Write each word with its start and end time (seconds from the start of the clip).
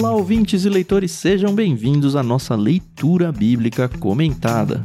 Olá, 0.00 0.12
ouvintes 0.12 0.64
e 0.64 0.68
leitores, 0.68 1.10
sejam 1.10 1.52
bem-vindos 1.52 2.14
à 2.14 2.22
nossa 2.22 2.54
leitura 2.54 3.32
bíblica 3.32 3.88
comentada. 3.88 4.80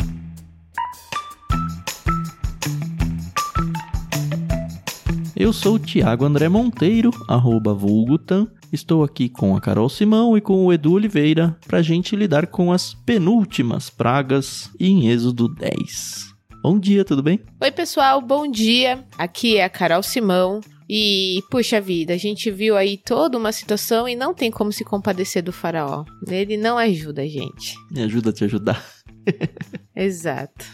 Eu 5.36 5.54
sou 5.54 5.78
Tiago 5.78 6.26
André 6.26 6.50
Monteiro, 6.50 7.12
arroba 7.30 7.76
Vulgutan. 7.76 8.48
Estou 8.72 9.04
aqui 9.04 9.30
com 9.30 9.56
a 9.56 9.62
Carol 9.62 9.88
Simão 9.88 10.36
e 10.36 10.42
com 10.42 10.66
o 10.66 10.74
Edu 10.74 10.94
Oliveira 10.94 11.56
para 11.68 11.78
a 11.78 11.84
gente 11.84 12.16
lidar 12.16 12.48
com 12.48 12.72
as 12.72 12.96
penúltimas 12.96 13.92
pragas 13.92 14.72
em 14.80 15.10
Êxodo 15.10 15.48
10. 15.48 16.34
Bom 16.64 16.80
dia, 16.80 17.06
tudo 17.06 17.22
bem? 17.22 17.40
Oi, 17.62 17.72
pessoal, 17.72 18.20
bom 18.20 18.50
dia. 18.50 19.06
Aqui 19.16 19.58
é 19.58 19.64
a 19.64 19.70
Carol 19.70 20.02
Simão. 20.02 20.60
E, 20.90 21.42
puxa 21.50 21.80
vida, 21.80 22.14
a 22.14 22.18
gente 22.18 22.52
viu 22.52 22.76
aí 22.76 22.98
toda 22.98 23.38
uma 23.38 23.52
situação 23.52 24.08
e 24.08 24.16
não 24.16 24.34
tem 24.34 24.52
como 24.52 24.72
se 24.72 24.84
compadecer 24.84 25.44
do 25.44 25.52
faraó. 25.52 26.04
Ele 26.28 26.58
não 26.58 26.78
ajuda 26.78 27.22
a 27.22 27.28
gente. 27.28 27.76
Me 27.92 28.04
ajuda 28.04 28.30
a 28.30 28.34
te 28.34 28.44
ajudar. 28.44 28.84
Exato. 29.96 30.66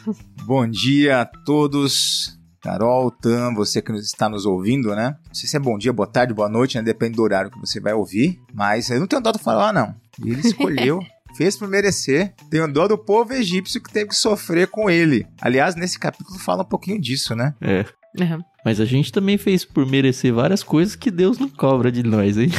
Bom 0.43 0.67
dia 0.67 1.21
a 1.21 1.25
todos. 1.25 2.37
Carol, 2.61 3.09
Tam, 3.09 3.53
você 3.55 3.81
que 3.81 3.91
está 3.93 4.27
nos 4.27 4.45
ouvindo, 4.45 4.93
né? 4.93 5.15
Não 5.27 5.33
sei 5.33 5.47
se 5.47 5.55
é 5.55 5.59
bom 5.59 5.77
dia, 5.77 5.93
boa 5.93 6.07
tarde, 6.07 6.33
boa 6.33 6.49
noite, 6.49 6.75
né? 6.77 6.83
Depende 6.83 7.15
do 7.15 7.23
horário 7.23 7.49
que 7.49 7.59
você 7.59 7.79
vai 7.79 7.93
ouvir. 7.93 8.37
Mas 8.53 8.89
eu 8.89 8.99
não 8.99 9.07
tenho 9.07 9.21
dó 9.21 9.31
do 9.31 9.39
faraó, 9.39 9.71
não. 9.71 9.95
Ele 10.21 10.41
escolheu 10.41 10.99
fez 11.35 11.57
por 11.57 11.67
merecer. 11.67 12.33
Tenho 12.49 12.67
dó 12.71 12.87
do 12.87 12.97
povo 12.97 13.33
egípcio 13.33 13.81
que 13.81 13.91
teve 13.91 14.09
que 14.09 14.15
sofrer 14.15 14.67
com 14.67 14.89
ele. 14.89 15.25
Aliás, 15.41 15.75
nesse 15.75 15.99
capítulo 15.99 16.39
fala 16.39 16.63
um 16.63 16.67
pouquinho 16.67 16.99
disso, 16.99 17.35
né? 17.35 17.53
É. 17.61 17.85
Uhum. 18.17 18.43
Mas 18.65 18.79
a 18.79 18.85
gente 18.85 19.11
também 19.11 19.37
fez 19.37 19.63
por 19.63 19.85
merecer 19.85 20.33
várias 20.33 20.63
coisas 20.63 20.95
que 20.95 21.11
Deus 21.11 21.37
não 21.37 21.49
cobra 21.49 21.91
de 21.91 22.03
nós, 22.03 22.37
hein? 22.37 22.49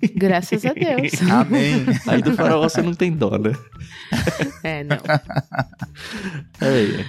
Graças 0.16 0.64
a 0.64 0.72
Deus. 0.72 1.12
Amém. 1.30 1.84
Aí 2.06 2.22
do 2.22 2.32
faraó 2.32 2.62
você 2.62 2.80
não 2.82 2.94
tem 2.94 3.12
dó, 3.12 3.36
né? 3.38 3.52
É, 4.62 4.84
não. 4.84 4.98
É, 6.60 7.00
é. 7.00 7.04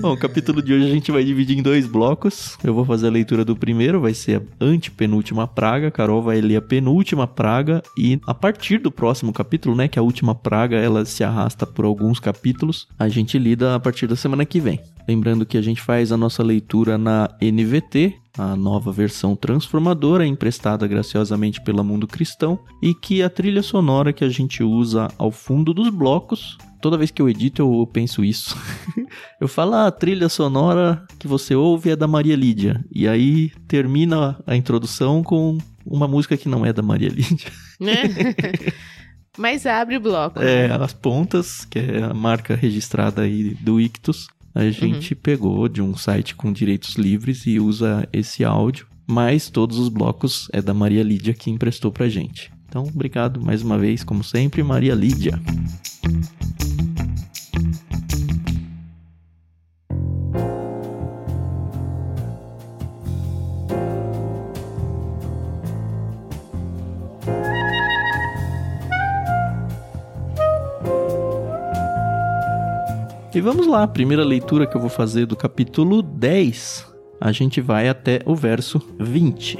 Bom, 0.00 0.12
o 0.12 0.16
capítulo 0.16 0.62
de 0.62 0.72
hoje 0.72 0.86
a 0.86 0.90
gente 0.92 1.12
vai 1.12 1.24
dividir 1.24 1.58
em 1.58 1.62
dois 1.62 1.86
blocos. 1.86 2.56
Eu 2.62 2.74
vou 2.74 2.84
fazer 2.84 3.08
a 3.08 3.10
leitura 3.10 3.44
do 3.44 3.56
primeiro, 3.56 4.00
vai 4.00 4.14
ser 4.14 4.40
a 4.40 4.64
antepenúltima 4.64 5.46
praga. 5.46 5.88
A 5.88 5.90
Carol 5.90 6.22
vai 6.22 6.40
ler 6.40 6.56
a 6.56 6.62
penúltima 6.62 7.26
praga. 7.26 7.82
E 7.96 8.20
a 8.26 8.34
partir 8.34 8.78
do 8.78 8.90
próximo 8.90 9.32
capítulo, 9.32 9.76
né, 9.76 9.88
que 9.88 9.98
é 9.98 10.00
a 10.00 10.02
última 10.02 10.34
praga, 10.34 10.76
ela 10.76 11.04
se 11.04 11.24
arrasta 11.24 11.66
por 11.66 11.84
alguns 11.84 12.18
capítulos, 12.18 12.88
a 12.98 13.08
gente 13.08 13.38
lida 13.38 13.74
a 13.74 13.80
partir 13.80 14.06
da 14.06 14.16
semana 14.16 14.44
que 14.44 14.60
vem. 14.60 14.80
Lembrando 15.10 15.44
que 15.44 15.58
a 15.58 15.60
gente 15.60 15.82
faz 15.82 16.12
a 16.12 16.16
nossa 16.16 16.40
leitura 16.40 16.96
na 16.96 17.28
NVT, 17.42 18.14
a 18.38 18.54
nova 18.54 18.92
versão 18.92 19.34
transformadora 19.34 20.24
emprestada 20.24 20.86
graciosamente 20.86 21.60
pela 21.62 21.82
Mundo 21.82 22.06
Cristão, 22.06 22.60
e 22.80 22.94
que 22.94 23.20
a 23.20 23.28
trilha 23.28 23.60
sonora 23.60 24.12
que 24.12 24.22
a 24.22 24.28
gente 24.28 24.62
usa 24.62 25.08
ao 25.18 25.32
fundo 25.32 25.74
dos 25.74 25.88
blocos 25.90 26.56
toda 26.80 26.96
vez 26.96 27.10
que 27.10 27.20
eu 27.20 27.28
edito 27.28 27.60
eu 27.60 27.84
penso 27.92 28.24
isso. 28.24 28.56
eu 29.40 29.48
falo, 29.48 29.74
ah, 29.74 29.88
a 29.88 29.90
trilha 29.90 30.28
sonora 30.28 31.04
que 31.18 31.26
você 31.26 31.56
ouve 31.56 31.90
é 31.90 31.96
da 31.96 32.06
Maria 32.06 32.36
Lídia. 32.36 32.80
E 32.94 33.08
aí 33.08 33.50
termina 33.66 34.40
a 34.46 34.54
introdução 34.54 35.24
com 35.24 35.58
uma 35.84 36.06
música 36.06 36.36
que 36.36 36.48
não 36.48 36.64
é 36.64 36.72
da 36.72 36.82
Maria 36.82 37.08
Lídia. 37.08 37.50
Mas 39.36 39.66
abre 39.66 39.96
o 39.96 40.00
bloco. 40.00 40.40
É, 40.40 40.68
né? 40.68 40.76
as 40.76 40.92
pontas, 40.92 41.64
que 41.64 41.80
é 41.80 42.04
a 42.04 42.14
marca 42.14 42.54
registrada 42.54 43.22
aí 43.22 43.54
do 43.54 43.80
Ictus, 43.80 44.28
a 44.54 44.68
gente 44.70 45.14
uhum. 45.14 45.20
pegou 45.22 45.68
de 45.68 45.80
um 45.80 45.96
site 45.96 46.34
com 46.34 46.52
direitos 46.52 46.96
livres 46.96 47.46
e 47.46 47.60
usa 47.60 48.08
esse 48.12 48.44
áudio. 48.44 48.86
Mas 49.06 49.50
todos 49.50 49.78
os 49.78 49.88
blocos 49.88 50.48
é 50.52 50.62
da 50.62 50.72
Maria 50.72 51.02
Lídia 51.02 51.34
que 51.34 51.50
emprestou 51.50 51.90
pra 51.90 52.08
gente. 52.08 52.52
Então, 52.68 52.84
obrigado 52.84 53.40
mais 53.40 53.62
uma 53.62 53.76
vez, 53.76 54.04
como 54.04 54.22
sempre, 54.22 54.62
Maria 54.62 54.94
Lídia. 54.94 55.40
E 73.40 73.42
vamos 73.42 73.66
lá, 73.66 73.86
primeira 73.86 74.22
leitura 74.22 74.66
que 74.66 74.76
eu 74.76 74.80
vou 74.82 74.90
fazer 74.90 75.24
do 75.24 75.34
capítulo 75.34 76.02
10. 76.02 76.86
A 77.18 77.32
gente 77.32 77.58
vai 77.58 77.88
até 77.88 78.20
o 78.26 78.34
verso 78.34 78.78
20. 78.98 79.56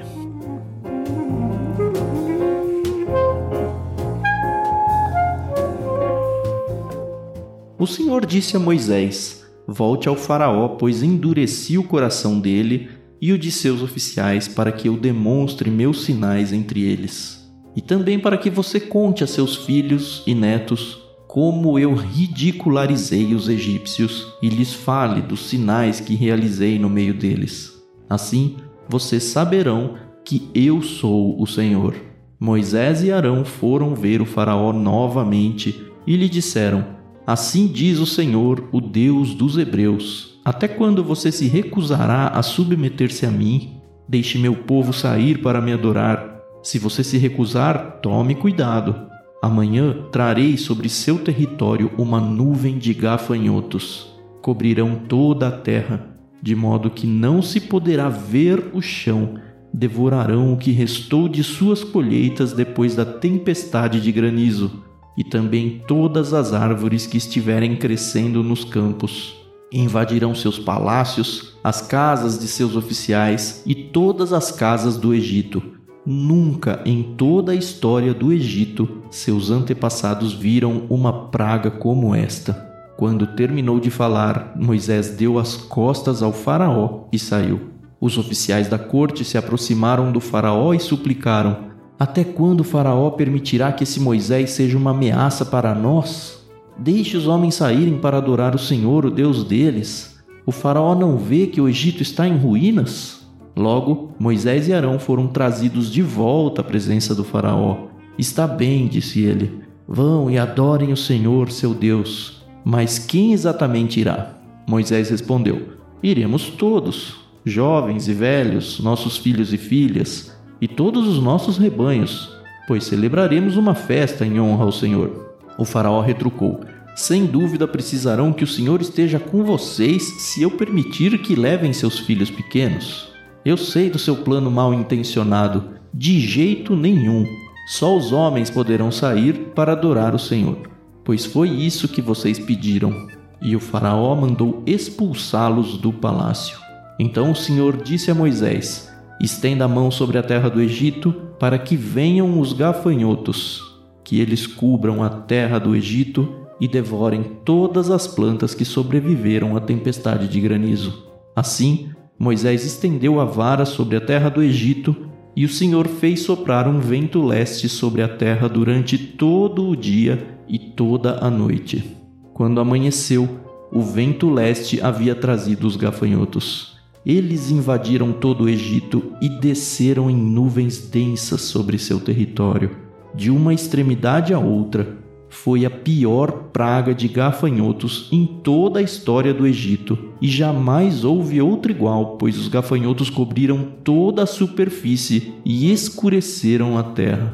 O 7.79 7.87
Senhor 7.87 8.27
disse 8.27 8.55
a 8.55 8.61
Moisés: 8.61 9.47
Volte 9.67 10.11
ao 10.11 10.15
Faraó, 10.15 10.69
pois 10.69 11.03
endureci 11.03 11.79
o 11.79 11.85
coração 11.85 12.39
dele 12.39 12.91
e 13.19 13.33
o 13.33 13.39
de 13.39 13.51
seus 13.51 13.81
oficiais, 13.81 14.47
para 14.47 14.71
que 14.71 14.89
eu 14.89 14.99
demonstre 14.99 15.71
meus 15.71 16.05
sinais 16.05 16.53
entre 16.53 16.83
eles. 16.83 17.51
E 17.75 17.81
também 17.81 18.19
para 18.19 18.37
que 18.37 18.51
você 18.51 18.79
conte 18.79 19.25
a 19.25 19.27
seus 19.27 19.57
filhos 19.65 20.23
e 20.27 20.35
netos 20.35 21.10
como 21.33 21.79
eu 21.79 21.95
ridicularizei 21.95 23.35
os 23.35 23.49
egípcios 23.49 24.35
e 24.43 24.49
lhes 24.49 24.75
fale 24.75 25.23
dos 25.23 25.49
sinais 25.49 26.01
que 26.01 26.17
realizei 26.17 26.77
no 26.77 26.91
meio 26.91 27.15
deles. 27.15 27.81
Assim, 28.09 28.57
vocês 28.89 29.23
saberão 29.23 29.95
que 30.25 30.51
eu 30.53 30.83
sou 30.83 31.41
o 31.41 31.47
Senhor. 31.47 31.95
Moisés 32.41 33.05
e 33.05 33.13
Arão 33.13 33.45
foram 33.45 33.95
ver 33.95 34.21
o 34.21 34.27
Faraó 34.27 34.73
novamente 34.73 35.87
e 36.05 36.17
lhe 36.17 36.29
disseram: 36.29 36.85
Assim 37.25 37.69
diz 37.69 38.01
o 38.01 38.07
Senhor, 38.07 38.69
o 38.73 38.81
Deus 38.81 39.33
dos 39.33 39.57
Hebreus: 39.57 40.41
Até 40.45 40.67
quando 40.67 41.05
você 41.05 41.31
se 41.31 41.47
recusará 41.47 42.27
a 42.27 42.43
submeter-se 42.43 43.25
a 43.25 43.31
mim? 43.31 43.81
Deixe 44.09 44.37
meu 44.37 44.57
povo 44.57 44.93
sair 44.93 45.41
para 45.41 45.61
me 45.61 45.73
adorar. 45.73 46.41
Se 46.61 46.77
você 46.77 47.05
se 47.05 47.19
recusar, 47.19 48.01
tome 48.03 48.35
cuidado. 48.35 49.10
Amanhã 49.43 49.97
trarei 50.13 50.59
sobre 50.59 50.91
seu 50.91 51.19
território 51.19 51.91
uma 51.97 52.21
nuvem 52.21 52.77
de 52.79 52.93
gafanhotos. 52.93 54.15
Cobrirão 54.43 54.97
toda 55.09 55.49
a 55.49 55.51
terra, 55.51 56.15
de 56.43 56.55
modo 56.55 56.91
que 56.91 57.07
não 57.07 57.41
se 57.41 57.59
poderá 57.59 58.11
ver 58.11 58.71
o 58.75 58.83
chão. 58.83 59.37
Devorarão 59.73 60.53
o 60.53 60.59
que 60.59 60.73
restou 60.73 61.27
de 61.27 61.43
suas 61.43 61.83
colheitas 61.83 62.53
depois 62.53 62.95
da 62.95 63.05
tempestade 63.07 64.01
de 64.01 64.13
granizo 64.13 64.85
e 65.17 65.25
também 65.25 65.83
todas 65.89 66.35
as 66.35 66.53
árvores 66.53 67.07
que 67.07 67.17
estiverem 67.17 67.77
crescendo 67.77 68.43
nos 68.43 68.63
campos. 68.63 69.37
Invadirão 69.73 70.35
seus 70.35 70.59
palácios, 70.59 71.57
as 71.65 71.81
casas 71.81 72.39
de 72.39 72.47
seus 72.47 72.77
oficiais 72.77 73.63
e 73.65 73.75
todas 73.75 74.33
as 74.33 74.51
casas 74.51 74.99
do 74.99 75.15
Egito. 75.15 75.63
Nunca 76.05 76.81
em 76.85 77.03
toda 77.03 77.53
a 77.53 77.55
história 77.55 78.15
do 78.15 78.33
Egito 78.33 79.03
seus 79.11 79.51
antepassados 79.51 80.33
viram 80.33 80.85
uma 80.89 81.29
praga 81.29 81.71
como 81.71 82.15
esta. 82.15 82.55
Quando 82.97 83.27
terminou 83.27 83.79
de 83.79 83.91
falar, 83.91 84.55
Moisés 84.57 85.11
deu 85.11 85.39
as 85.39 85.57
costas 85.57 86.23
ao 86.23 86.33
Faraó 86.33 87.05
e 87.13 87.19
saiu. 87.19 87.71
Os 88.01 88.17
oficiais 88.17 88.69
da 88.69 88.79
corte 88.79 89.25
se 89.25 89.37
aproximaram 89.37 90.11
do 90.11 90.21
Faraó 90.21 90.73
e 90.73 90.81
suplicaram: 90.81 91.71
até 91.99 92.25
quando 92.25 92.61
o 92.61 92.65
Faraó 92.65 93.11
permitirá 93.11 93.71
que 93.73 93.85
esse 93.85 94.01
Moisés 94.01 94.53
seja 94.53 94.79
uma 94.79 94.93
ameaça 94.93 95.45
para 95.45 95.75
nós? 95.75 96.47
Deixe 96.79 97.15
os 97.15 97.27
homens 97.27 97.57
saírem 97.57 97.99
para 97.99 98.17
adorar 98.17 98.55
o 98.55 98.59
Senhor, 98.59 99.05
o 99.05 99.11
Deus 99.11 99.45
deles. 99.45 100.19
O 100.47 100.51
Faraó 100.51 100.95
não 100.95 101.19
vê 101.19 101.47
que 101.47 101.61
o 101.61 101.69
Egito 101.69 102.03
está 102.03 102.27
em 102.27 102.39
ruínas? 102.39 103.20
Logo, 103.57 104.13
Moisés 104.19 104.69
e 104.69 104.73
Arão 104.73 104.99
foram 104.99 105.27
trazidos 105.27 105.91
de 105.91 106.03
volta 106.03 106.61
à 106.61 106.65
presença 106.65 107.15
do 107.15 107.25
Faraó. 107.25 107.89
Está 108.19 108.47
bem, 108.47 108.87
disse 108.87 109.21
ele. 109.21 109.61
Vão 109.87 110.31
e 110.31 110.39
adorem 110.39 110.93
o 110.93 110.97
Senhor, 110.97 111.51
seu 111.51 111.75
Deus. 111.75 112.43
Mas 112.65 112.99
quem 112.99 113.33
exatamente 113.33 113.99
irá? 114.01 114.35
Moisés 114.69 115.11
respondeu: 115.11 115.71
Iremos 116.03 116.49
todos, 116.49 117.17
jovens 117.45 118.07
e 118.07 118.13
velhos, 118.13 118.81
nossos 118.81 119.17
filhos 119.17 119.53
e 119.53 119.59
filhas 119.59 120.37
e 120.61 120.69
todos 120.69 121.09
os 121.09 121.23
nossos 121.23 121.57
rebanhos, 121.57 122.31
pois 122.69 122.85
celebraremos 122.85 123.57
uma 123.57 123.75
festa 123.75 124.27
em 124.27 124.39
honra 124.39 124.65
ao 124.65 124.73
Senhor. 124.73 125.35
O 125.59 125.65
Faraó 125.65 126.01
retrucou: 126.01 126.61
Sem 126.95 127.27
dúvida 127.27 127.67
precisarão 127.67 128.33
que 128.33 128.45
o 128.45 128.47
Senhor 128.47 128.81
esteja 128.81 129.19
com 129.19 129.43
vocês 129.43 130.03
se 130.23 130.43
eu 130.43 130.51
permitir 130.51 131.19
que 131.19 131.35
levem 131.35 131.73
seus 131.73 131.99
filhos 131.99 132.31
pequenos. 132.31 133.10
Eu 133.45 133.57
sei 133.57 133.89
do 133.89 133.99
seu 133.99 134.17
plano 134.17 134.51
mal 134.51 134.75
intencionado. 134.75 135.71
De 135.93 136.21
jeito 136.21 136.77
nenhum. 136.77 137.25
Só 137.67 137.97
os 137.97 138.13
homens 138.13 138.51
poderão 138.51 138.91
sair 138.91 139.53
para 139.55 139.73
adorar 139.73 140.15
o 140.15 140.19
Senhor, 140.19 140.59
pois 141.05 141.25
foi 141.25 141.49
isso 141.49 141.89
que 141.89 142.03
vocês 142.03 142.39
pediram. 142.39 143.07
E 143.41 143.55
o 143.55 143.61
Faraó 143.61 144.15
mandou 144.15 144.63
expulsá-los 144.67 145.79
do 145.79 145.93
palácio. 145.93 146.59
Então 146.99 147.31
o 147.31 147.37
Senhor 147.37 147.77
disse 147.77 148.11
a 148.11 148.15
Moisés: 148.15 148.93
Estenda 149.21 149.65
a 149.65 149.69
mão 149.69 149.91
sobre 149.91 150.19
a 150.19 150.23
terra 150.23 150.49
do 150.51 150.61
Egito, 150.61 151.13
para 151.39 151.59
que 151.59 151.77
venham 151.77 152.39
os 152.41 152.53
gafanhotos. 152.53 153.69
que 154.05 154.19
eles 154.21 154.45
cubram 154.45 155.05
a 155.05 155.09
terra 155.09 155.61
do 155.61 155.75
Egito 155.77 156.35
e 156.61 156.67
devorem 156.67 157.23
todas 157.45 157.91
as 157.91 158.09
plantas 158.09 158.53
que 158.55 158.65
sobreviveram 158.65 159.57
à 159.57 159.61
tempestade 159.61 160.27
de 160.27 160.41
granizo. 160.41 161.07
Assim, 161.35 161.91
Moisés 162.21 162.67
estendeu 162.67 163.19
a 163.19 163.25
vara 163.25 163.65
sobre 163.65 163.97
a 163.97 164.01
terra 164.01 164.29
do 164.29 164.43
Egito 164.43 164.95
e 165.35 165.47
o 165.47 165.49
Senhor 165.49 165.89
fez 165.89 166.21
soprar 166.21 166.69
um 166.69 166.79
vento 166.79 167.23
leste 167.25 167.67
sobre 167.67 168.03
a 168.03 168.09
terra 168.09 168.47
durante 168.47 168.99
todo 168.99 169.67
o 169.67 169.75
dia 169.75 170.37
e 170.47 170.59
toda 170.59 171.25
a 171.25 171.31
noite. 171.31 171.97
Quando 172.35 172.61
amanheceu, 172.61 173.27
o 173.73 173.81
vento 173.81 174.29
leste 174.29 174.83
havia 174.83 175.15
trazido 175.15 175.67
os 175.67 175.77
gafanhotos. 175.77 176.77
Eles 177.07 177.51
invadiram 177.51 178.13
todo 178.13 178.45
o 178.45 178.49
Egito 178.51 179.15
e 179.23 179.27
desceram 179.27 180.11
em 180.11 180.17
nuvens 180.17 180.91
densas 180.91 181.41
sobre 181.41 181.79
seu 181.79 181.99
território, 181.99 182.77
de 183.15 183.31
uma 183.31 183.55
extremidade 183.55 184.35
à 184.35 184.39
outra, 184.39 184.99
foi 185.31 185.65
a 185.65 185.71
pior 185.71 186.51
praga 186.53 186.93
de 186.93 187.07
gafanhotos 187.07 188.09
em 188.11 188.27
toda 188.27 188.81
a 188.81 188.83
história 188.83 189.33
do 189.33 189.47
Egito, 189.47 189.97
e 190.21 190.29
jamais 190.29 191.05
houve 191.05 191.41
outra 191.41 191.71
igual, 191.71 192.17
pois 192.19 192.37
os 192.37 192.49
gafanhotos 192.49 193.09
cobriram 193.09 193.69
toda 193.85 194.25
a 194.25 194.27
superfície 194.27 195.33
e 195.45 195.73
escureceram 195.73 196.77
a 196.77 196.83
terra. 196.83 197.33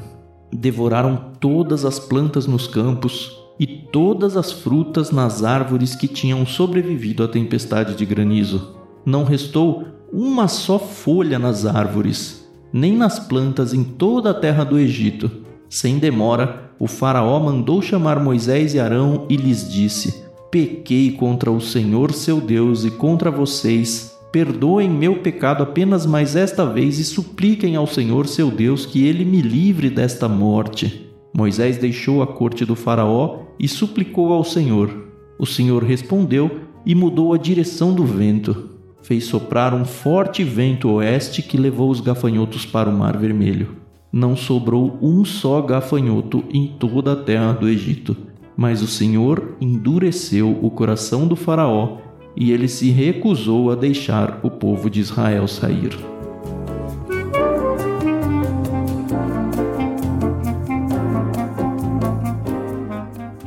Devoraram 0.53 1.33
todas 1.41 1.85
as 1.85 1.99
plantas 1.99 2.47
nos 2.47 2.69
campos 2.69 3.37
e 3.59 3.67
todas 3.67 4.37
as 4.37 4.53
frutas 4.53 5.11
nas 5.11 5.43
árvores 5.43 5.97
que 5.97 6.07
tinham 6.07 6.45
sobrevivido 6.47 7.25
à 7.25 7.29
tempestade 7.29 7.95
de 7.95 8.05
granizo. 8.05 8.77
Não 9.05 9.25
restou 9.25 9.87
uma 10.13 10.47
só 10.47 10.79
folha 10.79 11.39
nas 11.39 11.65
árvores, 11.65 12.47
nem 12.73 12.95
nas 12.95 13.19
plantas 13.19 13.73
em 13.73 13.83
toda 13.83 14.31
a 14.31 14.35
terra 14.35 14.65
do 14.65 14.79
Egito. 14.79 15.31
Sem 15.69 15.99
demora, 15.99 16.66
o 16.79 16.87
Faraó 16.87 17.41
mandou 17.41 17.81
chamar 17.81 18.23
Moisés 18.23 18.75
e 18.75 18.81
Arão 18.81 19.25
e 19.31 19.37
lhes 19.37 19.71
disse: 19.71 20.25
Pequei 20.51 21.13
contra 21.13 21.51
o 21.51 21.61
Senhor 21.61 22.13
seu 22.13 22.41
Deus 22.41 22.85
e 22.85 22.91
contra 22.91 23.31
vocês. 23.31 24.15
Perdoem 24.31 24.91
meu 24.91 25.21
pecado 25.21 25.63
apenas 25.63 26.05
mais 26.05 26.37
esta 26.37 26.67
vez 26.67 26.99
e 26.99 27.05
supliquem 27.05 27.77
ao 27.77 27.87
Senhor 27.87 28.27
seu 28.27 28.51
Deus 28.51 28.85
que 28.85 29.07
ele 29.07 29.25
me 29.25 29.41
livre 29.41 29.89
desta 29.89 30.29
morte. 30.29 31.11
Moisés 31.35 31.79
deixou 31.79 32.23
a 32.23 32.27
corte 32.27 32.65
do 32.65 32.75
Faraó 32.75 33.45
e 33.59 33.67
suplicou 33.67 34.33
ao 34.33 34.45
Senhor. 34.45 34.91
O 35.39 35.47
Senhor 35.47 35.83
respondeu 35.83 36.61
e 36.85 36.95
mudou 36.95 37.33
a 37.33 37.39
direção 37.39 37.95
do 37.95 38.05
vento. 38.05 38.71
Fez 39.03 39.25
soprar 39.25 39.73
um 39.73 39.85
forte 39.85 40.45
vento 40.45 40.91
oeste 40.91 41.41
que 41.41 41.57
levou 41.57 41.91
os 41.91 42.01
gafanhotos 42.01 42.67
para 42.67 42.91
o 42.91 42.93
Mar 42.93 43.17
Vermelho 43.17 43.86
não 44.13 44.37
sobrou 44.37 44.99
um 45.03 45.25
só 45.25 45.61
gafanhoto 45.61 46.45
em 46.51 46.69
toda 46.79 47.13
a 47.13 47.17
terra 47.17 47.53
do 47.53 47.69
Egito. 47.69 48.17
Mas 48.57 48.81
o 48.83 48.87
Senhor 48.87 49.57
endureceu 49.61 50.59
o 50.63 50.71
coração 50.71 51.27
do 51.27 51.37
Faraó 51.37 51.99
e 52.35 52.53
ele 52.53 52.69
se 52.69 52.91
recusou 52.91 53.71
a 53.71 53.75
deixar 53.75 54.41
o 54.43 54.51
povo 54.51 54.91
de 54.91 55.01
Israel 55.01 55.49
sair. 55.49 55.91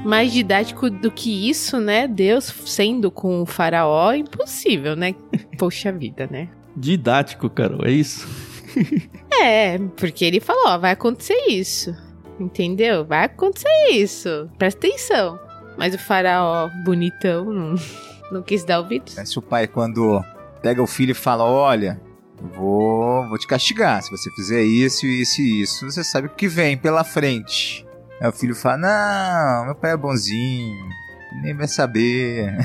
Mais 0.04 0.34
didático 0.34 0.90
do 0.90 1.12
que 1.12 1.48
isso, 1.48 1.80
né? 1.80 2.08
Deus 2.08 2.46
sendo 2.66 3.12
com 3.12 3.44
o 3.44 3.46
faraó, 3.46 4.12
impossível, 4.12 4.96
né? 4.96 5.14
Poxa 5.56 5.92
vida, 5.92 6.28
né? 6.32 6.50
Didático, 6.76 7.48
Carol, 7.48 7.86
é 7.86 7.92
isso? 7.92 8.28
É, 9.42 9.78
porque 9.98 10.26
ele 10.26 10.40
falou, 10.40 10.64
ó, 10.68 10.78
vai 10.78 10.92
acontecer 10.92 11.48
isso. 11.48 11.96
Entendeu? 12.40 13.06
Vai 13.06 13.26
acontecer 13.26 13.90
isso. 13.92 14.50
Presta 14.58 14.88
atenção. 14.88 15.40
Mas 15.78 15.94
o 15.94 15.98
faraó 15.98 16.70
bonitão 16.84 17.46
não, 17.46 17.76
não 18.32 18.42
quis 18.42 18.64
dar 18.64 18.80
ouvidos. 18.80 19.14
Se 19.14 19.40
o 19.40 19.42
pai, 19.42 19.68
quando 19.68 20.24
pega 20.62 20.82
o 20.82 20.88
filho 20.88 21.12
e 21.12 21.16
fala: 21.16 21.44
Olha, 21.44 22.02
vou, 22.56 23.28
vou 23.28 23.38
te 23.38 23.48
castigar. 23.48 24.02
Se 24.02 24.12
você 24.12 24.30
fizer 24.32 24.62
isso, 24.64 25.06
isso 25.06 25.42
e 25.42 25.62
isso, 25.62 25.90
você 25.90 26.04
sabe 26.04 26.28
o 26.28 26.32
que 26.32 26.48
vem 26.48 26.78
pela 26.78 27.04
frente. 27.04 27.86
Aí 28.22 28.28
o 28.28 28.34
filho 28.34 28.56
fala: 28.56 28.78
Não, 28.78 29.66
meu 29.66 29.76
pai 29.76 29.92
é 29.92 29.98
bonzinho, 29.98 30.90
nem 31.44 31.54
vai 31.54 31.68
saber. 31.68 32.58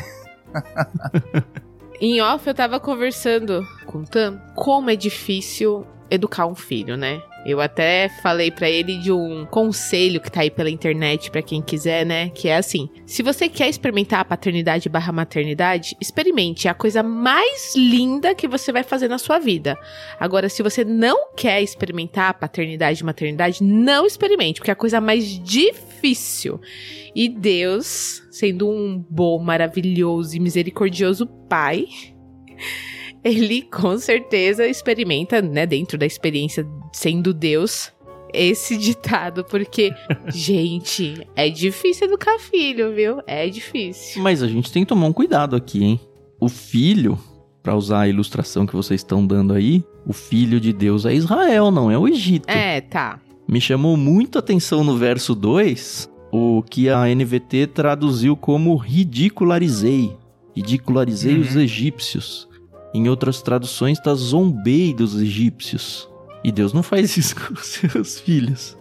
em 2.00 2.21
off, 2.21 2.47
eu 2.47 2.55
tava 2.55 2.79
conversando 2.79 3.67
com 3.87 3.99
o 3.99 4.05
Tam 4.05 4.41
como 4.55 4.91
é 4.91 4.97
difícil 4.97 5.87
educar 6.14 6.46
um 6.46 6.55
filho, 6.55 6.96
né? 6.96 7.20
Eu 7.44 7.61
até 7.61 8.08
falei 8.22 8.50
para 8.50 8.70
ele 8.70 8.96
de 8.96 9.12
um 9.12 9.44
conselho 9.44 10.19
que 10.19 10.31
tá 10.31 10.40
aí 10.40 10.50
pela 10.50 10.70
internet 10.70 11.31
para 11.31 11.43
quem 11.43 11.61
quiser, 11.61 12.06
né? 12.06 12.31
Que 12.31 12.49
é 12.49 12.56
assim: 12.56 12.88
se 13.05 13.22
você 13.22 13.49
quer 13.49 13.69
experimentar 13.69 14.20
a 14.20 14.25
paternidade 14.25 14.88
barra 14.88 15.12
maternidade, 15.12 15.94
experimente. 16.00 16.66
É 16.66 16.70
a 16.70 16.75
coisa 16.75 17.02
mais 17.02 17.75
linda 17.76 18.34
que 18.34 18.49
você 18.49 18.72
vai 18.72 18.82
fazer 18.82 19.08
na 19.08 19.19
sua 19.19 19.38
vida. 19.38 19.78
Agora, 20.19 20.49
se 20.49 20.62
você 20.62 20.84
não 20.84 21.32
quer 21.37 21.61
experimentar 21.61 22.31
a 22.31 22.34
paternidade 22.34 23.02
e 23.02 23.05
maternidade, 23.05 23.62
não 23.62 24.06
experimente, 24.06 24.61
porque 24.61 24.70
é 24.70 24.72
a 24.72 24.76
coisa 24.76 25.00
mais 25.00 25.38
difícil. 25.38 26.58
E 27.14 27.28
Deus, 27.28 28.22
sendo 28.31 28.69
um 28.70 29.05
bom, 29.11 29.38
maravilhoso 29.38 30.34
e 30.34 30.40
misericordioso 30.40 31.26
pai 31.26 31.87
ele 33.25 33.62
com 33.62 33.99
certeza 33.99 34.67
experimenta, 34.67 35.41
né, 35.41 35.67
dentro 35.67 35.97
da 35.97 36.05
experiência 36.05 36.67
sendo 36.93 37.32
Deus, 37.32 37.91
esse 38.32 38.76
ditado, 38.79 39.44
porque, 39.44 39.93
gente, 40.29 41.26
é 41.35 41.49
difícil 41.49 42.06
educar 42.06 42.38
filho, 42.38 42.94
viu? 42.94 43.21
É 43.26 43.49
difícil. 43.49 44.23
Mas 44.23 44.43
a 44.43 44.47
gente 44.49 44.71
tem 44.71 44.82
que 44.82 44.88
tomar 44.88 45.06
um 45.06 45.12
cuidado 45.12 45.56
aqui, 45.56 45.82
hein? 45.82 46.00
O 46.38 46.49
filho, 46.49 47.19
para 47.62 47.75
usar 47.75 48.00
a 48.00 48.09
ilustração 48.09 48.67
que 48.67 48.76
vocês 48.76 49.00
estão 49.00 49.26
dando 49.26 49.55
aí, 49.55 49.82
o 50.06 50.12
filho 50.12 50.61
de 50.61 50.73
Deus 50.73 51.06
é 51.06 51.15
Israel, 51.15 51.71
não 51.71 51.91
é 51.91 51.97
o 51.97 52.06
Egito. 52.06 52.50
É, 52.50 52.81
tá. 52.82 53.21
Me 53.49 53.61
chamou 53.61 53.97
muito 53.97 54.37
a 54.37 54.41
atenção 54.41 54.85
no 54.85 54.97
verso 54.97 55.35
2 55.35 56.11
o 56.32 56.62
que 56.62 56.88
a 56.88 57.05
NVT 57.06 57.69
traduziu 57.69 58.37
como 58.37 58.75
ridicularizei. 58.75 60.17
Ridicularizei 60.55 61.37
uhum. 61.37 61.43
os 61.43 61.55
egípcios. 61.55 62.49
Em 62.94 63.08
outras 63.08 63.43
traduções 63.43 63.99
está 63.99 64.14
zombei 64.14 64.94
dos 64.94 65.20
egípcios. 65.20 66.08
E 66.44 66.52
Deus 66.52 66.73
não 66.73 66.83
faz 66.83 67.16
isso 67.16 67.35
com 67.40 67.54
os 67.54 67.66
seus 67.66 68.21
filhos. 68.21 68.78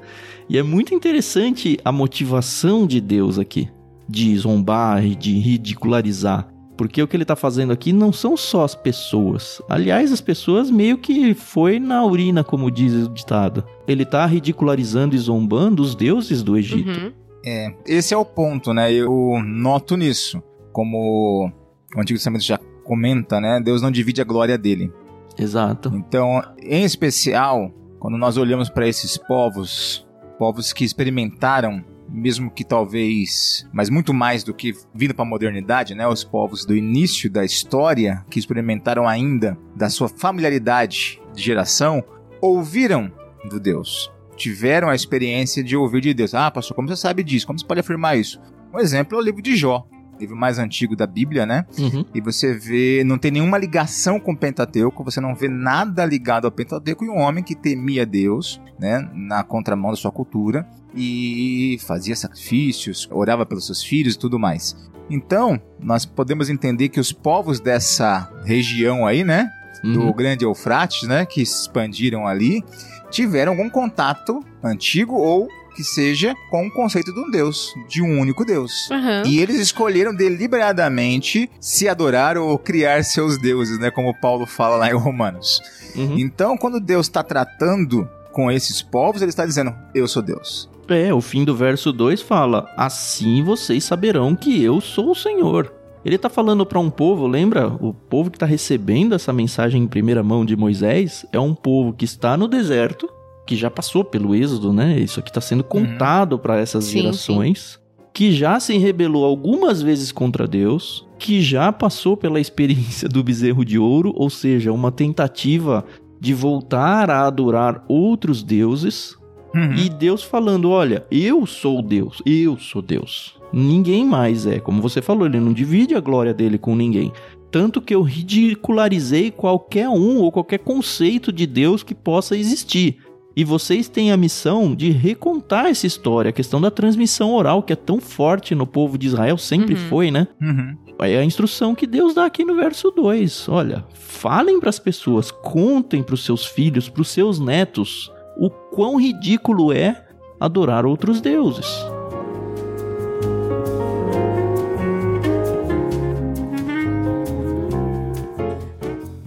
E 0.48 0.58
é 0.58 0.62
muito 0.64 0.94
interessante 0.94 1.80
a 1.84 1.92
motivação 1.92 2.86
de 2.86 3.02
Deus 3.02 3.40
aqui, 3.40 3.70
de 4.08 4.38
zombar 4.38 5.04
e 5.04 5.16
de 5.16 5.40
ridicularizar. 5.40 6.48
Porque 6.78 7.02
o 7.02 7.08
que 7.08 7.16
ele 7.16 7.24
está 7.24 7.36
fazendo 7.36 7.72
aqui 7.72 7.94
não 7.94 8.12
são 8.12 8.36
só 8.36 8.64
as 8.64 8.76
pessoas. 8.76 9.62
Aliás, 9.70 10.12
as 10.12 10.22
pessoas 10.22 10.70
meio 10.70 10.98
que 10.98 11.34
foi 11.34 11.80
na 11.80 12.04
urina, 12.06 12.44
como 12.44 12.70
diz 12.70 12.94
o 12.94 13.10
ditado. 13.10 13.64
Ele 13.88 14.04
está 14.04 14.26
ridicularizando 14.26 15.16
e 15.16 15.20
zombando 15.20 15.82
os 15.82 15.96
deuses 15.96 16.44
do 16.44 16.58
Egito. 16.58 16.90
Uhum. 16.90 17.12
É, 17.46 17.74
esse 17.86 18.14
é 18.14 18.18
o 18.18 18.26
ponto, 18.26 18.74
né? 18.74 18.92
Eu 18.92 19.42
noto 19.46 19.96
nisso. 19.96 20.42
Como 20.72 21.52
o 21.96 22.02
Antigo 22.02 22.18
Testamento 22.18 22.44
já 22.44 22.60
comenta, 22.84 23.40
né? 23.40 23.60
Deus 23.60 23.82
não 23.82 23.92
divide 23.92 24.22
a 24.22 24.25
glória 24.25 24.58
dele. 24.58 24.92
Exato. 25.38 25.92
Então, 25.96 26.42
em 26.62 26.84
especial, 26.84 27.72
quando 28.00 28.18
nós 28.18 28.38
olhamos 28.38 28.70
para 28.70 28.88
esses 28.88 29.18
povos, 29.18 30.08
povos 30.38 30.74
que 30.74 30.84
experimentaram, 30.84 31.84
mesmo 32.10 32.52
que 32.52 32.63
talvez, 32.63 33.68
mas 33.74 33.90
muito 33.90 34.13
mais 34.13 34.44
do 34.44 34.54
que 34.54 34.74
vindo 34.94 35.16
para 35.16 35.25
a 35.25 35.28
modernidade, 35.28 35.96
né? 35.96 36.08
Os 36.08 36.24
povos 36.24 36.66
do 36.66 36.75
início 36.75 37.30
da 37.30 37.44
história, 37.44 38.24
que 38.30 38.38
experimentaram 38.38 39.08
ainda 39.08 39.58
da 39.75 39.90
sua 39.90 40.08
familiaridade 40.08 41.20
de 41.34 41.42
geração, 41.42 42.04
ouviram 42.42 43.12
do 43.50 43.60
Deus. 43.60 44.12
Tiveram 44.36 44.90
a 44.90 44.96
experiência 44.96 45.63
de 45.63 45.75
ouvir 45.75 46.02
de 46.02 46.13
Deus. 46.13 46.34
Ah, 46.34 46.52
pastor, 46.52 46.75
como 46.75 46.88
você 46.88 46.96
sabe 46.96 47.24
disso? 47.24 47.48
Como 47.48 47.58
você 47.58 47.66
pode 47.66 47.80
afirmar 47.80 48.18
isso? 48.18 48.40
Um 48.74 48.80
exemplo 48.80 49.18
é 49.18 49.22
o 49.22 49.24
livro 49.24 49.42
de 49.42 49.56
Jó 49.56 49.88
livro 50.24 50.36
mais 50.36 50.58
antigo 50.60 50.96
da 50.96 51.06
Bíblia, 51.06 51.46
né? 51.46 51.65
Uhum. 51.77 52.06
E 52.13 52.22
você 52.22 52.53
vê, 52.53 53.03
não 53.06 53.18
tem 53.18 53.32
nenhuma 53.32 53.58
ligação 53.58 54.20
com 54.20 54.32
o 54.32 54.38
Pentateuco, 54.38 55.03
você 55.03 55.22
não 55.22 55.36
vê 55.36 55.48
nada 55.48 56.06
ligado 56.06 56.46
ao 56.46 56.51
Pentateuco 56.51 57.06
e 57.06 57.10
um 57.10 57.20
homem 57.20 57.44
que 57.44 57.56
temia 57.56 58.06
Deus, 58.06 58.60
né? 58.80 59.08
Na 59.13 59.44
contramão 59.44 59.92
da 59.92 59.98
sua 59.98 60.12
cultura 60.12 60.68
e 60.96 61.77
fazia 61.86 62.15
sacrifícios, 62.15 63.08
orava 63.12 63.46
pelos 63.46 63.65
seus 63.65 63.84
filhos 63.84 64.15
e 64.15 64.20
tudo 64.20 64.39
mais. 64.39 64.75
Então, 65.10 65.60
nós 65.80 66.06
podemos 66.06 66.50
entender 66.50 66.89
que 66.89 67.00
os 67.00 67.12
povos 67.12 67.60
dessa 67.60 68.32
região 68.46 69.06
aí, 69.06 69.24
né? 69.24 69.50
Do 69.84 70.03
uhum. 70.03 70.13
Grande 70.13 70.46
Eufrates, 70.46 71.08
né? 71.08 71.25
Que 71.25 71.46
se 71.46 71.62
expandiram 71.62 72.25
ali, 72.25 72.63
tiveram 73.12 73.51
algum 73.51 73.70
contato 73.70 74.39
antigo 74.63 75.15
ou 75.15 75.50
que 75.74 75.84
seja 75.84 76.36
com 76.50 76.68
o 76.68 76.72
conceito 76.72 77.13
de 77.13 77.20
um 77.20 77.30
Deus, 77.30 77.74
de 77.88 78.01
um 78.01 78.20
único 78.20 78.46
Deus. 78.46 78.89
Uhum. 78.89 79.24
E 79.25 79.39
eles 79.39 79.60
escolheram 79.60 80.15
deliberadamente 80.15 81.50
se 81.60 81.88
adorar 81.88 82.38
ou 82.38 82.58
criar 82.58 83.03
seus 83.03 83.38
deuses, 83.38 83.80
né? 83.80 83.92
Como 83.92 84.13
Paulo 84.20 84.46
fala 84.46 84.77
lá 84.77 84.89
em 84.89 84.96
Romanos. 84.96 85.60
Uhum. 85.96 86.18
Então, 86.18 86.58
quando 86.58 86.80
Deus 86.80 87.08
está 87.08 87.24
tratando 87.24 88.08
com 88.32 88.51
esses 88.51 88.82
povos, 88.82 89.22
ele 89.22 89.30
está 89.30 89.46
dizendo: 89.46 89.74
Eu 89.94 90.08
sou 90.08 90.22
Deus. 90.22 90.70
É, 90.88 91.13
o 91.13 91.22
fim 91.22 91.44
do 91.46 91.56
verso 91.56 91.92
2 91.94 92.22
fala: 92.22 92.70
Assim 92.75 93.44
vocês 93.44 93.84
saberão 93.84 94.36
que 94.36 94.63
eu 94.63 94.82
sou 94.82 95.12
o 95.12 95.15
Senhor. 95.15 95.72
Ele 96.03 96.18
tá 96.18 96.30
falando 96.30 96.65
para 96.65 96.80
um 96.80 96.89
povo, 96.89 97.25
lembra? 97.27 97.68
O 97.80 97.94
povo 97.94 98.30
que 98.30 98.38
tá 98.38 98.46
recebendo 98.46 99.15
essa 99.15 99.32
mensagem 99.32 99.82
em 99.82 99.88
primeira 99.88 100.22
mão 100.22 100.44
de 100.44 100.56
Moisés 100.56 101.25
é 101.32 101.39
um 101.39 101.56
povo 101.56 101.94
que 101.94 102.03
está 102.03 102.36
no 102.36 102.48
deserto, 102.48 103.10
que 103.46 103.56
já 103.56 103.70
passou 103.70 104.04
pelo 104.04 104.34
êxodo, 104.36 104.72
né? 104.72 104.98
Isso 105.00 105.20
aqui 105.20 105.32
tá 105.32 105.42
sendo 105.42 105.64
contado 105.64 106.38
para 106.40 106.58
essas 106.60 106.86
Sim, 106.86 107.02
gerações, 107.02 107.80
que 108.14 108.32
já 108.32 108.60
se 108.60 108.78
rebelou 108.78 109.26
algumas 109.26 109.82
vezes 109.82 110.12
contra 110.12 110.48
Deus, 110.48 111.06
que 111.20 111.42
já 111.42 111.72
passou 111.72 112.16
pela 112.16 112.40
experiência 112.40 113.10
do 113.10 113.24
bezerro 113.24 113.66
de 113.66 113.78
ouro, 113.80 114.14
ou 114.16 114.30
seja, 114.30 114.72
uma 114.72 114.92
tentativa 114.92 115.84
de 116.20 116.34
voltar 116.34 117.10
a 117.10 117.26
adorar 117.28 117.84
outros 117.88 118.42
deuses, 118.44 119.18
Uhum. 119.56 119.76
e 119.76 119.88
Deus 119.88 120.24
falando: 120.24 120.72
Olha, 120.72 121.06
eu 121.12 121.46
sou 121.46 121.80
Deus, 121.82 122.24
eu 122.26 122.58
sou 122.58 122.82
Deus. 122.82 123.36
Ninguém 123.54 124.04
mais 124.04 124.48
é. 124.48 124.60
Como 124.60 124.82
você 124.82 125.00
falou, 125.00 125.28
ele 125.28 125.40
não 125.40 125.54
divide 125.54 125.94
a 125.94 126.00
glória 126.00 126.34
dele 126.34 126.58
com 126.58 126.76
ninguém. 126.76 127.12
Tanto 127.52 127.80
que 127.80 127.94
eu 127.94 128.02
ridicularizei 128.02 129.30
qualquer 129.30 129.88
um 129.90 130.18
ou 130.22 130.32
qualquer 130.32 130.58
conceito 130.58 131.32
de 131.32 131.46
Deus 131.46 131.84
que 131.84 131.94
possa 131.94 132.36
existir. 132.36 132.98
E 133.36 133.44
vocês 133.44 133.90
têm 133.90 134.12
a 134.12 134.18
missão 134.18 134.75
de 134.75 134.92
recontar 134.92 135.66
essa 135.66 135.88
história, 135.88 136.30
a 136.30 136.34
questão 136.34 136.62
da 136.62 136.70
transmissão 136.70 137.32
oral, 137.34 137.63
que 137.63 137.74
é 137.74 137.75
tão 137.75 138.00
forte 138.00 138.54
no 138.54 138.68
povo 138.68 138.96
de 138.98 139.08
Israel, 139.08 139.38
sempre 139.40 139.74
Uhum. 139.74 139.90
foi, 139.90 140.12
né? 140.12 140.28
Uhum. 140.42 140.78
É 141.00 141.18
a 141.18 141.24
instrução 141.25 141.74
que 141.74 141.88
Deus 141.88 142.13
dá 142.13 142.25
aqui 142.25 142.46
no 142.46 142.56
verso 142.56 142.92
2. 142.92 143.50
Olha, 143.50 143.84
falem 143.94 144.60
para 144.60 144.70
as 144.70 144.78
pessoas, 144.80 145.32
contem 145.32 146.04
para 146.04 146.13
os 146.13 146.24
seus 146.24 146.46
filhos, 146.46 146.88
para 146.88 147.02
os 147.02 147.10
seus 147.10 147.40
netos, 147.40 148.12
o 148.38 148.50
quão 148.50 148.98
ridículo 149.02 149.74
é 149.74 150.06
adorar 150.40 150.86
outros 150.86 151.20
deuses. 151.20 151.66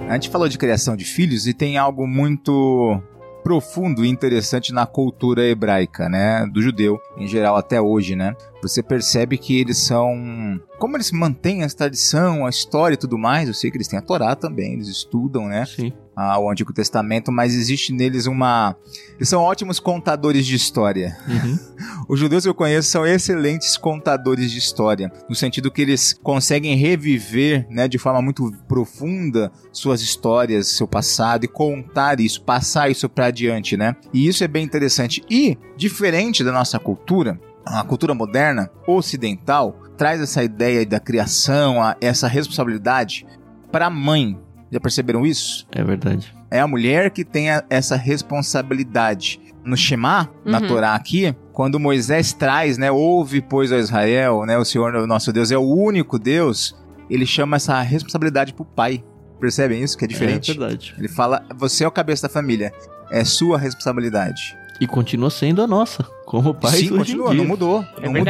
A 0.08 0.14
gente 0.14 0.28
falou 0.30 0.48
de 0.48 0.56
criação 0.56 0.96
de 0.96 1.04
filhos 1.04 1.46
e 1.46 1.52
tem 1.52 1.76
algo 1.76 2.06
muito 2.06 3.00
profundo 3.46 4.04
e 4.04 4.08
interessante 4.08 4.72
na 4.72 4.84
cultura 4.86 5.46
hebraica, 5.46 6.08
né, 6.08 6.44
do 6.52 6.60
judeu 6.60 7.00
em 7.16 7.28
geral 7.28 7.54
até 7.56 7.80
hoje, 7.80 8.16
né? 8.16 8.34
Você 8.60 8.82
percebe 8.82 9.38
que 9.38 9.60
eles 9.60 9.78
são, 9.78 10.60
como 10.80 10.96
eles 10.96 11.12
mantêm 11.12 11.62
a 11.62 11.68
tradição, 11.68 12.44
a 12.44 12.50
história 12.50 12.94
e 12.94 12.98
tudo 12.98 13.16
mais. 13.16 13.46
Eu 13.46 13.54
sei 13.54 13.70
que 13.70 13.76
eles 13.76 13.86
têm 13.86 14.00
a 14.00 14.02
Torá 14.02 14.34
também, 14.34 14.72
eles 14.72 14.88
estudam, 14.88 15.46
né, 15.46 15.64
Sim. 15.64 15.92
Ah, 16.16 16.38
o 16.38 16.50
Antigo 16.50 16.72
Testamento, 16.72 17.30
mas 17.30 17.54
existe 17.54 17.92
neles 17.92 18.26
uma, 18.26 18.74
eles 19.16 19.28
são 19.28 19.42
ótimos 19.42 19.78
contadores 19.78 20.46
de 20.46 20.56
história. 20.56 21.14
Uhum. 21.28 21.58
Os 22.08 22.18
judeus 22.18 22.44
que 22.44 22.48
eu 22.48 22.54
conheço 22.54 22.88
são 22.88 23.06
excelentes 23.06 23.76
contadores 23.76 24.50
de 24.50 24.58
história, 24.58 25.12
no 25.28 25.34
sentido 25.34 25.70
que 25.70 25.82
eles 25.82 26.14
conseguem 26.22 26.74
reviver, 26.74 27.66
né, 27.68 27.86
de 27.86 27.98
forma 27.98 28.22
muito 28.22 28.50
profunda 28.66 29.52
suas 29.72 30.00
histórias, 30.00 30.68
seu 30.68 30.88
passado 30.88 31.44
e 31.44 31.48
contar 31.48 32.18
isso, 32.18 32.40
passar 32.42 32.90
isso 32.90 33.08
para 33.08 33.26
adiante, 33.26 33.76
né? 33.76 33.94
E 34.12 34.26
isso 34.26 34.42
é 34.42 34.48
bem 34.48 34.64
interessante. 34.64 35.22
E 35.28 35.58
diferente 35.76 36.42
da 36.42 36.52
nossa 36.52 36.78
cultura, 36.78 37.38
a 37.64 37.82
cultura 37.82 38.14
moderna 38.14 38.70
ocidental 38.86 39.82
traz 39.98 40.20
essa 40.20 40.42
ideia 40.44 40.86
da 40.86 41.00
criação, 41.00 41.76
essa 42.00 42.28
responsabilidade 42.28 43.26
para 43.72 43.86
a 43.86 43.90
mãe. 43.90 44.38
Já 44.70 44.80
perceberam 44.80 45.24
isso? 45.24 45.66
É 45.72 45.82
verdade. 45.84 46.34
é 46.50 46.60
a 46.60 46.66
mulher 46.66 47.10
que 47.10 47.24
tem 47.24 47.50
a- 47.50 47.64
essa 47.68 47.96
responsabilidade. 47.96 49.40
No 49.64 49.76
Shema, 49.76 50.30
na 50.44 50.60
Uhum. 50.60 50.68
Torá 50.68 50.94
aqui, 50.94 51.34
quando 51.52 51.78
Moisés 51.80 52.32
traz, 52.32 52.78
né, 52.78 52.90
ouve 52.90 53.40
pois 53.40 53.72
a 53.72 53.78
Israel, 53.78 54.44
né, 54.46 54.56
o 54.56 54.64
Senhor, 54.64 54.94
o 54.94 55.06
nosso 55.06 55.32
Deus 55.32 55.50
é 55.50 55.58
o 55.58 55.62
único 55.66 56.18
Deus, 56.18 56.74
ele 57.10 57.26
chama 57.26 57.56
essa 57.56 57.80
responsabilidade 57.82 58.54
pro 58.54 58.64
pai. 58.64 59.02
Percebem 59.40 59.82
isso 59.82 59.98
que 59.98 60.04
é 60.04 60.08
diferente? 60.08 60.52
É 60.52 60.54
verdade. 60.54 60.94
ele 60.96 61.08
fala, 61.08 61.44
você 61.56 61.84
é 61.84 61.88
o 61.88 61.90
cabeça 61.90 62.26
da 62.28 62.32
família, 62.32 62.72
é 63.10 63.24
sua 63.24 63.58
responsabilidade. 63.58 64.56
E 64.80 64.86
continua 64.86 65.30
sendo 65.30 65.62
a 65.62 65.66
nossa, 65.66 66.04
como 66.24 66.54
pai 66.54 66.72
Sim, 66.76 66.88
continua, 66.96 67.30
dia. 67.30 67.38
não 67.38 67.44
mudou, 67.44 67.84
É 68.00 68.06
não 68.06 68.12
mudou. 68.12 68.24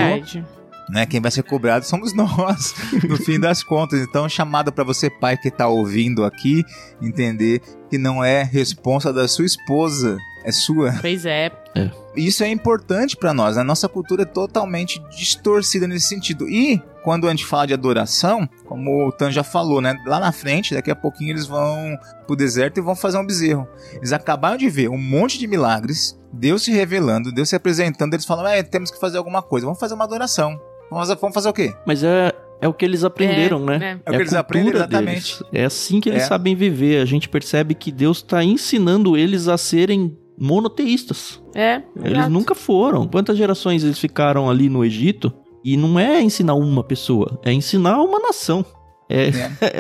Né? 0.89 1.07
Quem 1.07 1.21
vai 1.21 1.31
ser 1.31 1.43
cobrado 1.43 1.85
somos 1.85 2.13
nós, 2.15 2.75
no 3.09 3.17
fim 3.17 3.39
das 3.39 3.63
contas. 3.63 4.01
Então, 4.01 4.29
chamada 4.29 4.71
para 4.71 4.85
você, 4.85 5.11
pai 5.11 5.37
que 5.37 5.51
tá 5.51 5.69
ouvindo 5.69 6.25
aqui, 6.25 6.65
entender 7.01 7.61
que 7.91 7.99
não 7.99 8.23
é 8.23 8.43
responsa 8.43 9.13
da 9.13 9.29
sua 9.29 9.45
esposa, 9.45 10.17
é 10.45 10.53
sua. 10.53 10.95
Pois 11.01 11.27
é. 11.27 11.51
Isso 12.17 12.43
é 12.43 12.49
importante 12.49 13.17
para 13.17 13.35
nós. 13.35 13.59
A 13.59 13.65
nossa 13.65 13.89
cultura 13.89 14.23
é 14.23 14.27
totalmente 14.27 15.01
distorcida 15.11 15.87
nesse 15.87 16.09
sentido. 16.09 16.49
E 16.49 16.81
quando 17.03 17.27
a 17.27 17.31
gente 17.31 17.45
fala 17.45 17.67
de 17.67 17.75
adoração, 17.75 18.49
como 18.65 19.07
o 19.07 19.13
Tan 19.13 19.31
já 19.31 19.45
falou, 19.45 19.81
né? 19.81 19.95
Lá 20.07 20.19
na 20.19 20.33
frente, 20.33 20.75
daqui 20.75 20.91
a 20.91 20.97
pouquinho 20.97 21.31
eles 21.31 21.47
vão 21.47 21.99
pro 22.27 22.35
deserto 22.35 22.79
e 22.79 22.81
vão 22.81 22.97
fazer 22.97 23.19
um 23.19 23.27
bezerro. 23.27 23.69
Eles 23.93 24.13
acabaram 24.13 24.57
de 24.57 24.69
ver 24.69 24.89
um 24.89 24.99
monte 24.99 25.39
de 25.39 25.47
milagres, 25.47 26.19
Deus 26.33 26.63
se 26.63 26.73
revelando, 26.73 27.33
Deus 27.33 27.49
se 27.49 27.57
apresentando. 27.57 28.15
Eles 28.15 28.25
falam: 28.25 28.47
é, 28.47 28.63
temos 28.63 28.91
que 28.91 28.99
fazer 28.99 29.19
alguma 29.19 29.43
coisa, 29.43 29.67
vamos 29.67 29.79
fazer 29.79 29.95
uma 29.95 30.05
adoração. 30.05 30.59
Vamos, 30.91 31.09
vamos 31.09 31.35
fazer 31.35 31.49
o 31.49 31.53
quê? 31.53 31.75
Mas 31.87 32.03
é, 32.05 32.33
é 32.61 32.69
o 32.69 32.73
que 32.73 32.85
eles 32.85 33.05
aprenderam, 33.05 33.65
né? 33.65 33.79
né? 33.79 34.01
É 34.05 34.11
o 34.11 34.13
que 34.13 34.17
a 34.17 34.21
eles 34.21 34.33
aprendem, 34.35 34.73
cultura 34.73 34.89
exatamente. 34.89 35.39
deles. 35.39 35.43
É 35.53 35.65
assim 35.65 36.01
que 36.01 36.09
eles 36.09 36.23
É. 36.23 36.27
sabem 36.27 36.55
viver. 36.55 37.01
A 37.01 37.05
gente 37.05 37.29
percebe 37.29 37.75
que 37.75 37.91
Deus 37.93 38.19
está 38.19 38.43
ensinando 38.43 39.17
eles 39.17 39.49
a 39.49 39.59
serem 39.59 40.17
monoteístas. 40.39 41.43
É. 41.55 41.83
Eles 41.97 42.13
exato. 42.13 42.31
nunca 42.31 42.55
foram. 42.55 43.07
Quantas 43.07 43.37
gerações 43.37 43.83
eles 43.83 43.99
ficaram 43.99 44.49
ali 44.51 44.69
no 44.69 44.85
Egito? 44.85 45.33
E 45.65 45.77
não 45.77 45.99
é 45.99 46.23
ensinar 46.23 46.55
uma 46.55 46.85
pessoa, 46.85 47.41
é 47.45 47.53
ensinar 47.53 48.01
uma 48.01 48.21
nação. 48.21 48.65
É, 49.09 49.31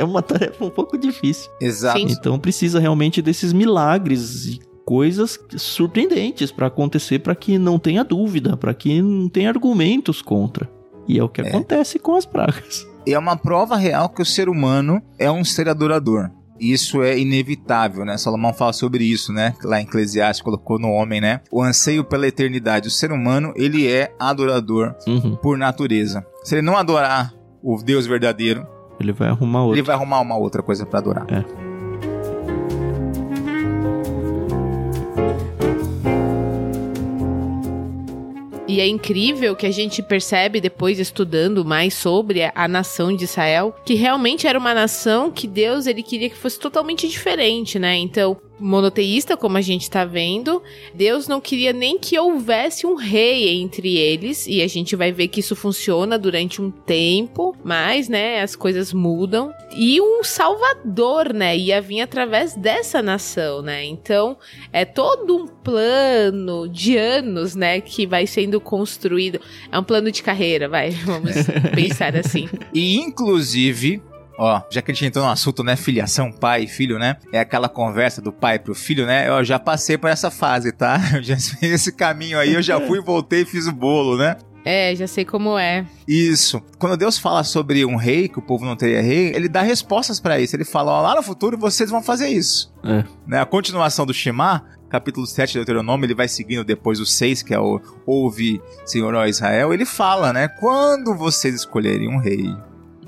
é 0.00 0.02
uma 0.04 0.22
tarefa 0.22 0.64
um 0.64 0.70
pouco 0.70 0.98
difícil. 0.98 1.50
Exato. 1.60 1.98
Sim. 1.98 2.06
Então 2.10 2.38
precisa 2.38 2.80
realmente 2.80 3.22
desses 3.22 3.52
milagres 3.52 4.46
e 4.46 4.60
coisas 4.84 5.38
surpreendentes 5.56 6.52
para 6.52 6.68
acontecer 6.68 7.18
para 7.18 7.34
que 7.34 7.58
não 7.58 7.78
tenha 7.78 8.04
dúvida, 8.04 8.56
para 8.56 8.72
que 8.72 9.02
não 9.02 9.28
tenha 9.28 9.48
argumentos 9.48 10.22
contra. 10.22 10.70
E 11.08 11.18
é 11.18 11.22
o 11.24 11.28
que 11.28 11.40
É. 11.40 11.48
acontece 11.48 11.98
com 11.98 12.14
as 12.16 12.24
pragas. 12.26 12.86
E 13.06 13.14
é 13.14 13.18
uma 13.18 13.36
prova 13.36 13.76
real 13.76 14.08
que 14.08 14.20
o 14.22 14.24
ser 14.26 14.48
humano 14.48 15.00
é 15.18 15.30
um 15.30 15.44
ser 15.44 15.68
adorador. 15.68 16.30
Isso 16.58 17.02
é 17.02 17.18
inevitável, 17.18 18.04
né? 18.04 18.16
Salomão 18.16 18.52
fala 18.52 18.72
sobre 18.72 19.04
isso, 19.04 19.30
né? 19.32 19.54
Lá 19.62 19.78
em 19.80 19.84
Eclesiastes 19.84 20.42
colocou 20.42 20.78
no 20.78 20.88
homem, 20.90 21.20
né? 21.20 21.40
O 21.52 21.62
anseio 21.62 22.02
pela 22.02 22.26
eternidade. 22.26 22.88
O 22.88 22.90
ser 22.90 23.12
humano, 23.12 23.52
ele 23.56 23.86
é 23.86 24.14
adorador 24.18 24.94
Uhum. 25.06 25.36
por 25.36 25.58
natureza. 25.58 26.26
Se 26.42 26.54
ele 26.54 26.62
não 26.62 26.76
adorar 26.76 27.34
o 27.62 27.76
Deus 27.82 28.06
verdadeiro, 28.06 28.66
Ele 28.98 29.12
vai 29.12 29.28
arrumar 29.28 29.62
outro. 29.64 29.74
ele 29.78 29.86
vai 29.86 29.94
arrumar 29.94 30.20
uma 30.20 30.36
outra 30.36 30.62
coisa 30.62 30.86
para 30.86 30.98
adorar. 30.98 31.26
E 38.76 38.80
é 38.80 38.86
incrível 38.86 39.56
que 39.56 39.64
a 39.64 39.70
gente 39.70 40.02
percebe 40.02 40.60
depois 40.60 40.98
estudando 40.98 41.64
mais 41.64 41.94
sobre 41.94 42.42
a, 42.54 42.68
nação 42.68 43.16
de 43.16 43.24
Israel, 43.24 43.74
que 43.86 43.94
realmente 43.94 44.46
era 44.46 44.58
uma 44.58 44.74
nação 44.74 45.30
que 45.30 45.46
Deus 45.46 45.86
ele 45.86 46.02
queria 46.02 46.28
que 46.28 46.36
fosse 46.36 46.60
totalmente 46.60 47.08
diferente, 47.08 47.78
né? 47.78 47.96
Então, 47.96 48.36
monoteísta, 48.58 49.36
como 49.36 49.56
a 49.58 49.60
gente 49.60 49.90
tá 49.90 50.04
vendo, 50.04 50.62
Deus 50.94 51.28
não 51.28 51.40
queria 51.40 51.72
nem 51.72 51.98
que 51.98 52.18
houvesse 52.18 52.86
um 52.86 52.94
rei 52.94 53.60
entre 53.60 53.96
eles, 53.96 54.46
e 54.46 54.62
a 54.62 54.66
gente 54.66 54.96
vai 54.96 55.12
ver 55.12 55.28
que 55.28 55.40
isso 55.40 55.54
funciona 55.54 56.18
durante 56.18 56.60
um 56.60 56.70
tempo, 56.70 57.54
mas, 57.62 58.08
né, 58.08 58.40
as 58.40 58.56
coisas 58.56 58.92
mudam. 58.92 59.52
E 59.76 60.00
um 60.00 60.22
salvador, 60.24 61.32
né, 61.32 61.56
ia 61.56 61.80
vir 61.80 62.00
através 62.00 62.54
dessa 62.54 63.02
nação, 63.02 63.62
né? 63.62 63.84
Então, 63.84 64.36
é 64.72 64.84
todo 64.84 65.36
um 65.36 65.46
plano 65.46 66.68
de 66.68 66.96
anos, 66.96 67.54
né, 67.54 67.80
que 67.80 68.06
vai 68.06 68.26
sendo 68.26 68.60
construído. 68.60 69.40
É 69.70 69.78
um 69.78 69.84
plano 69.84 70.10
de 70.10 70.22
carreira, 70.22 70.68
vai, 70.68 70.90
vamos 70.90 71.34
pensar 71.74 72.16
assim. 72.16 72.48
E 72.72 72.96
inclusive, 72.96 74.02
ó, 74.38 74.62
já 74.70 74.82
que 74.82 74.90
a 74.90 74.94
gente 74.94 75.06
entrou 75.06 75.24
no 75.24 75.30
assunto, 75.30 75.62
né, 75.62 75.76
filiação, 75.76 76.30
pai 76.30 76.64
e 76.64 76.66
filho, 76.66 76.98
né? 76.98 77.16
É 77.32 77.40
aquela 77.40 77.68
conversa 77.68 78.20
do 78.20 78.32
pai 78.32 78.58
pro 78.58 78.74
filho, 78.74 79.06
né? 79.06 79.28
Eu 79.28 79.44
já 79.44 79.58
passei 79.58 79.96
por 79.98 80.10
essa 80.10 80.30
fase, 80.30 80.72
tá? 80.72 80.98
Eu 81.14 81.22
já 81.22 81.36
fiz 81.36 81.62
esse 81.62 81.92
caminho 81.92 82.38
aí, 82.38 82.54
eu 82.54 82.62
já 82.62 82.80
fui, 82.80 83.00
voltei 83.00 83.42
e 83.42 83.44
fiz 83.44 83.66
o 83.66 83.72
bolo, 83.72 84.16
né? 84.16 84.36
É, 84.64 84.92
já 84.96 85.06
sei 85.06 85.24
como 85.24 85.56
é. 85.56 85.86
Isso. 86.08 86.60
Quando 86.76 86.96
Deus 86.96 87.16
fala 87.16 87.44
sobre 87.44 87.84
um 87.84 87.94
rei, 87.94 88.28
que 88.28 88.40
o 88.40 88.42
povo 88.42 88.64
não 88.64 88.74
teria 88.74 89.00
rei, 89.00 89.32
ele 89.32 89.48
dá 89.48 89.62
respostas 89.62 90.18
pra 90.18 90.40
isso. 90.40 90.56
Ele 90.56 90.64
fala, 90.64 90.90
ó, 90.90 91.02
lá 91.02 91.14
no 91.14 91.22
futuro 91.22 91.56
vocês 91.56 91.88
vão 91.88 92.02
fazer 92.02 92.26
isso. 92.26 92.74
É. 92.82 93.04
Né? 93.24 93.40
A 93.40 93.46
continuação 93.46 94.04
do 94.04 94.12
Shema, 94.12 94.64
capítulo 94.90 95.24
7 95.24 95.52
de 95.52 95.58
Deuteronômio, 95.60 96.04
ele 96.04 96.16
vai 96.16 96.26
seguindo 96.26 96.64
depois 96.64 96.98
o 96.98 97.06
6, 97.06 97.44
que 97.44 97.54
é 97.54 97.60
o 97.60 97.80
Ouve, 98.04 98.60
Senhor, 98.84 99.14
ó 99.14 99.24
Israel. 99.24 99.72
Ele 99.72 99.84
fala, 99.84 100.32
né? 100.32 100.48
Quando 100.48 101.14
vocês 101.14 101.54
escolherem 101.54 102.08
um 102.08 102.18
rei, 102.18 102.52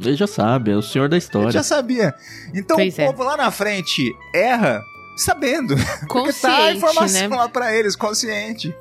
Ele 0.00 0.14
já 0.16 0.26
sabe, 0.26 0.70
é 0.70 0.76
o 0.76 0.82
senhor 0.82 1.08
da 1.08 1.16
história. 1.16 1.50
já 1.50 1.62
sabia. 1.62 2.14
Então 2.54 2.76
Pois 2.76 2.96
o 2.96 3.00
é. 3.00 3.06
povo 3.06 3.22
lá 3.24 3.36
na 3.36 3.50
frente 3.50 4.14
erra 4.34 4.80
sabendo. 5.16 5.74
Porque 6.08 6.32
tá 6.32 6.48
a 6.48 6.72
Consciente, 6.72 6.76
informação 6.76 7.28
né? 7.30 7.36
lá 7.36 7.48
pra 7.48 7.74
eles, 7.74 7.96
consciente. 7.96 8.74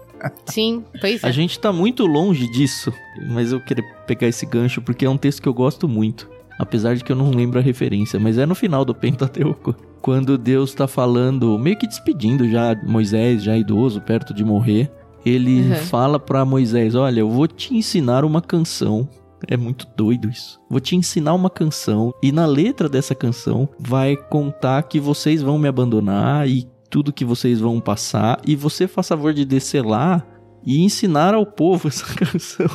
Sim, 0.48 0.84
pois 1.00 1.24
é. 1.24 1.28
A 1.28 1.32
gente 1.32 1.60
tá 1.60 1.72
muito 1.72 2.06
longe 2.06 2.48
disso, 2.52 2.92
mas 3.30 3.52
eu 3.52 3.60
queria 3.62 3.84
pegar 4.08 4.28
esse 4.28 4.46
gancho 4.46 4.82
porque 4.82 5.06
é 5.06 5.10
um 5.10 5.18
texto 5.18 5.42
que 5.42 5.48
eu 5.50 5.54
gosto 5.54 5.88
muito. 5.88 6.28
Apesar 6.60 6.96
de 6.96 7.04
que 7.04 7.12
eu 7.12 7.16
não 7.16 7.30
lembro 7.30 7.60
a 7.60 7.62
referência, 7.62 8.20
mas 8.20 8.38
é 8.40 8.46
no 8.46 8.56
final 8.56 8.84
do 8.84 8.96
Pentateuco. 8.96 9.76
Quando 10.02 10.38
Deus 10.38 10.74
tá 10.74 10.88
falando, 10.88 11.58
meio 11.60 11.78
que 11.78 11.86
despedindo 11.88 12.50
já 12.50 12.74
Moisés, 12.84 13.44
já 13.44 13.56
idoso, 13.56 14.02
perto 14.02 14.34
de 14.34 14.44
morrer. 14.44 14.90
Ele 15.26 15.62
Uhum. 15.62 15.76
fala 15.76 16.20
pra 16.20 16.44
Moisés: 16.46 16.96
Olha, 16.96 17.20
eu 17.20 17.30
vou 17.30 17.48
te 17.48 17.76
ensinar 17.76 18.24
uma 18.26 18.42
canção. 18.42 19.08
É 19.48 19.56
muito 19.56 19.88
doido 19.96 20.30
isso. 20.30 20.60
Vou 20.70 20.80
te 20.80 20.96
ensinar 20.96 21.34
uma 21.34 21.50
canção 21.50 22.14
e 22.22 22.32
na 22.32 22.46
letra 22.46 22.90
dessa 22.90 23.16
canção 23.16 23.68
vai 23.80 24.16
contar 24.16 24.84
que 24.84 25.00
vocês 25.00 25.42
vão 25.42 25.58
me 25.58 25.68
abandonar 25.68 26.48
e 26.50 26.68
tudo 26.90 27.14
que 27.14 27.24
vocês 27.26 27.60
vão 27.60 27.80
passar 27.80 28.42
e 28.46 28.56
você 28.56 28.88
faz 28.88 29.08
favor 29.08 29.34
de 29.34 29.46
descer 29.46 29.86
lá 29.86 30.26
e 30.66 30.82
ensinar 30.84 31.34
ao 31.34 31.46
povo 31.46 31.88
essa 31.90 32.06
canção 32.14 32.70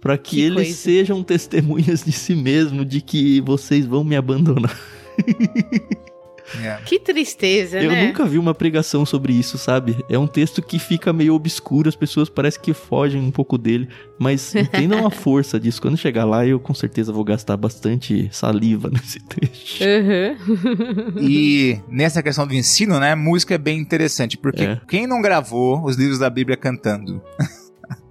para 0.00 0.16
que, 0.16 0.36
Que 0.36 0.42
eles 0.42 0.54
coisa. 0.54 0.74
sejam 0.76 1.22
testemunhas 1.22 2.04
de 2.04 2.12
si 2.12 2.34
mesmo 2.34 2.84
de 2.84 3.00
que 3.00 3.40
vocês 3.40 3.84
vão 3.84 4.04
me 4.04 4.14
abandonar. 4.14 4.78
É. 6.62 6.78
Que 6.84 6.98
tristeza, 6.98 7.80
Eu 7.80 7.90
né? 7.90 8.06
nunca 8.06 8.24
vi 8.24 8.38
uma 8.38 8.54
pregação 8.54 9.04
sobre 9.04 9.32
isso, 9.32 9.58
sabe? 9.58 9.96
É 10.08 10.18
um 10.18 10.26
texto 10.26 10.62
que 10.62 10.78
fica 10.78 11.12
meio 11.12 11.34
obscuro, 11.34 11.88
as 11.88 11.96
pessoas 11.96 12.28
parecem 12.28 12.60
que 12.62 12.72
fogem 12.72 13.20
um 13.20 13.30
pouco 13.30 13.58
dele, 13.58 13.88
mas 14.18 14.54
entendam 14.56 15.06
a 15.06 15.10
força 15.10 15.58
disso. 15.60 15.80
Quando 15.82 15.96
chegar 15.96 16.24
lá, 16.24 16.46
eu 16.46 16.58
com 16.58 16.74
certeza 16.74 17.12
vou 17.12 17.24
gastar 17.24 17.56
bastante 17.56 18.28
saliva 18.32 18.88
nesse 18.92 19.20
trecho. 19.20 19.84
Uhum. 19.84 21.14
E 21.20 21.80
nessa 21.88 22.22
questão 22.22 22.46
do 22.46 22.54
ensino, 22.54 22.98
né, 22.98 23.14
música 23.14 23.54
é 23.54 23.58
bem 23.58 23.78
interessante, 23.78 24.36
porque 24.36 24.62
É. 24.62 24.80
quem 24.88 25.06
não 25.06 25.20
gravou 25.20 25.84
os 25.84 25.96
livros 25.96 26.18
da 26.18 26.30
Bíblia 26.30 26.56
cantando, 26.56 27.22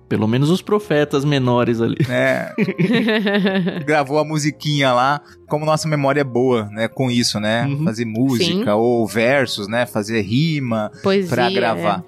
Pelo 0.10 0.28
menos 0.28 0.50
os 0.50 0.62
profetas 0.62 1.26
menores 1.26 1.82
ali. 1.82 1.98
né, 2.08 2.52
gravou 3.86 4.18
a 4.20 4.24
musiquinha 4.26 4.94
lá, 4.94 5.22
como 5.48 5.66
nossa 5.66 5.88
memória 5.88 6.22
é 6.22 6.24
boa, 6.24 6.66
né, 6.72 6.88
com 6.88 7.10
isso, 7.12 7.40
né, 7.40 7.66
Uhum. 7.66 7.84
fazer 7.84 8.06
música 8.06 8.76
ou 8.76 9.06
versos, 9.08 9.68
né, 9.68 9.86
fazer 9.86 10.22
rima 10.22 10.92
Poesia. 11.04 11.30
pra 11.36 11.50
gravar. 11.50 12.04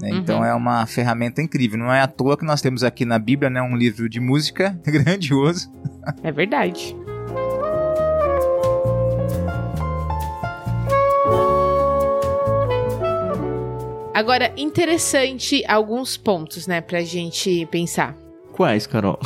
né, 0.00 0.10
Uhum. 0.12 0.18
Então 0.18 0.44
é 0.44 0.54
uma 0.54 0.86
ferramenta 0.86 1.42
incrível. 1.42 1.78
Não 1.78 1.92
é 1.92 2.00
à 2.00 2.06
toa 2.06 2.36
que 2.36 2.44
nós 2.44 2.62
temos 2.62 2.82
aqui 2.82 3.04
na 3.04 3.18
Bíblia, 3.18 3.50
né, 3.50 3.60
um 3.60 3.76
livro 3.76 4.08
de 4.08 4.18
música 4.20 4.78
grandioso. 4.86 5.70
É, 6.22 6.28
é 6.28 6.32
verdade. 6.32 6.96
Agora, 14.12 14.52
interessante 14.56 15.64
alguns 15.66 16.16
pontos, 16.16 16.66
né, 16.66 16.80
pra 16.80 17.02
gente 17.02 17.66
pensar. 17.66 18.16
Quais, 18.52 18.86
Carol? 18.86 19.18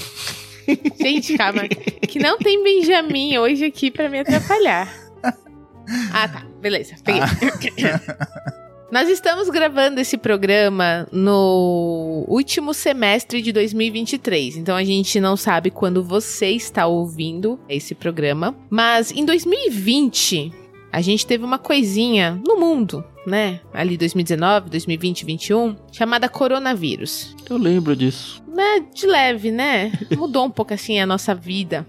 Gente, 1.00 1.36
calma, 1.36 1.62
que 1.68 2.18
não 2.18 2.38
tem 2.38 2.62
Benjamin 2.62 3.38
hoje 3.38 3.64
aqui 3.64 3.90
pra 3.90 4.08
me 4.08 4.20
atrapalhar. 4.20 4.92
Ah, 6.14 6.26
tá, 6.26 6.46
beleza, 6.62 6.94
peguei. 7.04 7.20
Nós 8.90 9.08
estamos 9.08 9.50
gravando 9.50 10.00
esse 10.00 10.16
programa 10.16 11.06
no 11.12 12.24
último 12.26 12.72
semestre 12.72 13.42
de 13.42 13.52
2023, 13.52 14.56
então 14.56 14.76
a 14.76 14.84
gente 14.84 15.20
não 15.20 15.36
sabe 15.36 15.70
quando 15.70 16.02
você 16.02 16.50
está 16.50 16.86
ouvindo 16.86 17.60
esse 17.68 17.94
programa, 17.94 18.56
mas 18.70 19.10
em 19.10 19.26
2020 19.26 20.63
a 20.94 21.00
gente 21.00 21.26
teve 21.26 21.44
uma 21.44 21.58
coisinha 21.58 22.40
no 22.46 22.56
mundo, 22.56 23.04
né? 23.26 23.58
Ali 23.72 23.96
2019, 23.96 24.70
2020, 24.70 25.24
2021, 25.24 25.76
chamada 25.90 26.28
coronavírus 26.28 27.34
Eu 27.50 27.56
lembro 27.56 27.96
disso. 27.96 28.40
né, 28.46 28.84
de 28.94 29.04
leve, 29.04 29.50
né? 29.50 29.90
Mudou 30.16 30.44
um 30.44 30.50
pouco 30.50 30.72
assim 30.72 31.00
a 31.00 31.04
nossa 31.06 31.34
vida. 31.34 31.84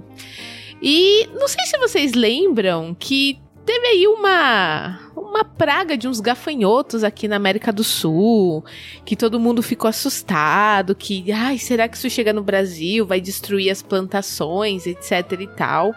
e 0.82 1.26
não 1.40 1.48
sei 1.48 1.64
se 1.64 1.78
vocês 1.78 2.12
lembram 2.12 2.94
que 2.98 3.38
teve 3.68 3.86
aí 3.86 4.06
uma 4.08 4.98
uma 5.14 5.44
praga 5.44 5.94
de 5.94 6.08
uns 6.08 6.20
gafanhotos 6.20 7.04
aqui 7.04 7.28
na 7.28 7.36
América 7.36 7.70
do 7.70 7.84
Sul, 7.84 8.64
que 9.04 9.14
todo 9.14 9.38
mundo 9.38 9.62
ficou 9.62 9.88
assustado, 9.88 10.94
que 10.94 11.30
ai, 11.30 11.58
será 11.58 11.86
que 11.86 11.94
isso 11.98 12.08
chega 12.08 12.32
no 12.32 12.42
Brasil, 12.42 13.04
vai 13.04 13.20
destruir 13.20 13.70
as 13.70 13.82
plantações, 13.82 14.86
etc 14.86 15.38
e 15.38 15.46
tal. 15.48 15.94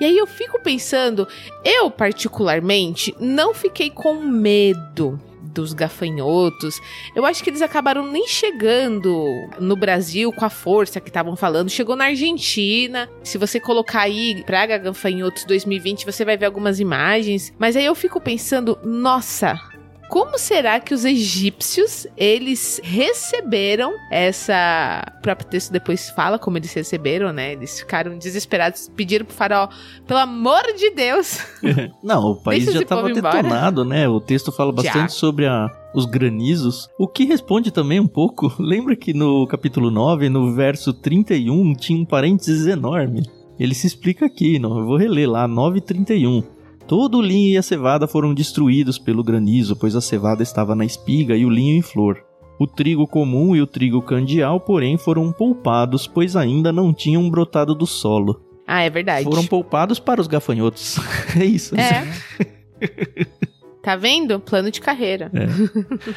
E 0.00 0.04
aí 0.04 0.18
eu 0.18 0.26
fico 0.26 0.60
pensando, 0.60 1.28
eu 1.64 1.88
particularmente 1.88 3.14
não 3.20 3.54
fiquei 3.54 3.90
com 3.90 4.14
medo 4.14 5.20
dos 5.54 5.72
gafanhotos. 5.72 6.80
Eu 7.14 7.24
acho 7.24 7.42
que 7.42 7.48
eles 7.48 7.62
acabaram 7.62 8.10
nem 8.10 8.26
chegando 8.26 9.24
no 9.60 9.76
Brasil 9.76 10.32
com 10.32 10.44
a 10.44 10.50
força 10.50 11.00
que 11.00 11.08
estavam 11.08 11.36
falando. 11.36 11.70
Chegou 11.70 11.96
na 11.96 12.06
Argentina. 12.06 13.08
Se 13.22 13.38
você 13.38 13.60
colocar 13.60 14.00
aí 14.00 14.42
Praga 14.44 14.76
Gafanhotos 14.76 15.44
2020, 15.44 16.04
você 16.04 16.24
vai 16.24 16.36
ver 16.36 16.46
algumas 16.46 16.80
imagens. 16.80 17.52
Mas 17.58 17.76
aí 17.76 17.84
eu 17.84 17.94
fico 17.94 18.20
pensando, 18.20 18.78
nossa. 18.82 19.73
Como 20.08 20.38
será 20.38 20.78
que 20.78 20.94
os 20.94 21.04
egípcios 21.04 22.06
eles 22.16 22.80
receberam 22.84 23.92
essa. 24.10 25.02
O 25.18 25.22
próprio 25.22 25.48
texto 25.48 25.72
depois 25.72 26.10
fala 26.10 26.38
como 26.38 26.56
eles 26.58 26.72
receberam, 26.72 27.32
né? 27.32 27.52
Eles 27.52 27.78
ficaram 27.80 28.16
desesperados, 28.18 28.88
pediram 28.94 29.24
pro 29.24 29.34
faraó, 29.34 29.68
pelo 30.06 30.20
amor 30.20 30.62
de 30.76 30.90
Deus, 30.90 31.38
Não, 32.02 32.32
o 32.32 32.36
país 32.42 32.64
já 32.64 32.80
estava 32.82 33.10
embora. 33.10 33.42
detonado, 33.42 33.84
né? 33.84 34.08
O 34.08 34.20
texto 34.20 34.52
fala 34.52 34.70
bastante 34.72 35.12
Já. 35.12 35.18
sobre 35.18 35.46
a- 35.46 35.68
os 35.94 36.06
granizos, 36.06 36.88
o 36.98 37.06
que 37.08 37.24
responde 37.24 37.70
também 37.70 37.98
um 38.00 38.06
pouco. 38.06 38.52
Lembra 38.60 38.94
que 38.96 39.12
no 39.14 39.46
capítulo 39.46 39.90
9, 39.90 40.28
no 40.28 40.54
verso 40.54 40.92
31, 40.92 41.74
tinha 41.74 41.98
um 41.98 42.04
parênteses 42.04 42.66
enorme. 42.66 43.22
Ele 43.58 43.74
se 43.74 43.86
explica 43.86 44.26
aqui, 44.26 44.58
não, 44.58 44.78
eu 44.78 44.84
vou 44.84 44.96
reler 44.96 45.30
lá, 45.30 45.46
9:31. 45.48 46.44
Todo 46.86 47.18
o 47.18 47.22
linho 47.22 47.54
e 47.54 47.56
a 47.56 47.62
cevada 47.62 48.06
foram 48.06 48.34
destruídos 48.34 48.98
pelo 48.98 49.24
granizo, 49.24 49.74
pois 49.74 49.96
a 49.96 50.00
cevada 50.00 50.42
estava 50.42 50.74
na 50.74 50.84
espiga 50.84 51.34
e 51.36 51.44
o 51.44 51.50
linho 51.50 51.76
em 51.76 51.82
flor. 51.82 52.22
O 52.58 52.66
trigo 52.66 53.06
comum 53.06 53.56
e 53.56 53.60
o 53.62 53.66
trigo 53.66 54.00
candial, 54.02 54.60
porém, 54.60 54.96
foram 54.96 55.32
poupados, 55.32 56.06
pois 56.06 56.36
ainda 56.36 56.72
não 56.72 56.92
tinham 56.92 57.28
brotado 57.28 57.74
do 57.74 57.86
solo. 57.86 58.40
Ah, 58.66 58.82
é 58.82 58.90
verdade. 58.90 59.24
Foram 59.24 59.44
poupados 59.46 59.98
para 59.98 60.20
os 60.20 60.26
gafanhotos. 60.26 60.98
é 61.38 61.44
isso. 61.44 61.74
É. 61.78 62.06
tá 63.82 63.96
vendo? 63.96 64.38
Plano 64.38 64.70
de 64.70 64.80
carreira. 64.80 65.30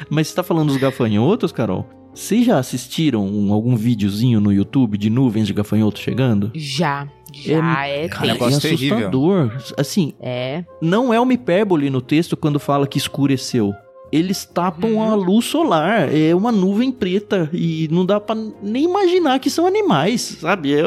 Mas 0.09 0.27
você 0.27 0.35
tá 0.35 0.43
falando 0.43 0.67
dos 0.69 0.77
gafanhotos, 0.77 1.51
Carol? 1.51 1.85
Vocês 2.13 2.45
já 2.45 2.57
assistiram 2.57 3.25
um- 3.25 3.51
algum 3.53 3.75
videozinho 3.75 4.39
no 4.39 4.51
YouTube 4.51 4.97
de 4.97 5.09
nuvens 5.09 5.47
de 5.47 5.53
gafanhotos 5.53 6.01
chegando? 6.01 6.51
Já. 6.55 7.07
Já 7.41 7.87
é, 7.87 8.07
Cara, 8.07 8.21
tenso. 8.27 8.33
negócio 8.33 8.57
é 8.57 8.69
terrível. 8.69 8.97
assustador. 8.97 9.51
Assim, 9.77 10.13
É. 10.19 10.63
não 10.81 11.13
é 11.13 11.19
uma 11.19 11.33
hipérbole 11.33 11.89
no 11.89 12.01
texto 12.01 12.35
quando 12.37 12.59
fala 12.59 12.87
que 12.87 12.97
escureceu. 12.97 13.73
Eles 14.11 14.45
tapam 14.45 14.91
Uhum. 14.95 15.11
a 15.11 15.15
luz 15.15 15.45
solar. 15.45 16.13
É 16.15 16.33
uma 16.33 16.51
nuvem 16.51 16.91
preta 16.91 17.49
e 17.53 17.89
não 17.91 18.05
dá 18.05 18.19
pra 18.21 18.35
nem 18.63 18.85
imaginar 18.85 19.37
que 19.39 19.49
são 19.49 19.65
animais, 19.67 20.21
sabe? 20.39 20.73
É, 20.73 20.83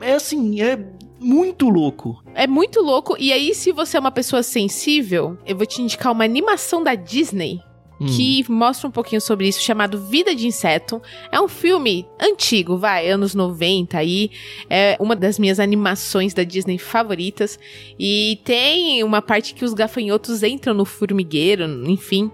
é 0.00 0.14
assim, 0.14 0.60
é 0.60 0.76
muito 1.20 1.68
louco. 1.68 2.20
É 2.34 2.46
muito 2.46 2.80
louco. 2.82 3.16
E 3.18 3.32
aí, 3.32 3.54
se 3.54 3.70
você 3.72 3.96
é 3.96 4.00
uma 4.00 4.10
pessoa 4.10 4.42
sensível, 4.42 5.38
eu 5.46 5.56
vou 5.56 5.64
te 5.64 5.80
indicar 5.80 6.12
uma 6.12 6.24
animação 6.24 6.82
da 6.82 6.94
Disney 6.96 7.60
Hum. 8.00 8.06
que 8.06 8.44
mostra 8.50 8.88
um 8.88 8.90
pouquinho 8.90 9.20
sobre 9.20 9.48
isso, 9.48 9.62
chamado 9.62 9.98
Vida 9.98 10.34
de 10.34 10.46
Inseto. 10.46 11.00
É 11.32 11.40
um 11.40 11.48
filme 11.48 12.06
antigo, 12.20 12.76
vai, 12.76 13.08
anos 13.08 13.34
90 13.34 13.96
aí. 13.96 14.30
É 14.68 14.96
uma 15.00 15.16
das 15.16 15.38
minhas 15.38 15.58
animações 15.58 16.34
da 16.34 16.44
Disney 16.44 16.78
favoritas. 16.78 17.58
E 17.98 18.38
tem 18.44 19.02
uma 19.02 19.22
parte 19.22 19.54
que 19.54 19.64
os 19.64 19.72
gafanhotos 19.72 20.42
entram 20.42 20.74
no 20.74 20.84
formigueiro, 20.84 21.64
enfim. 21.88 22.30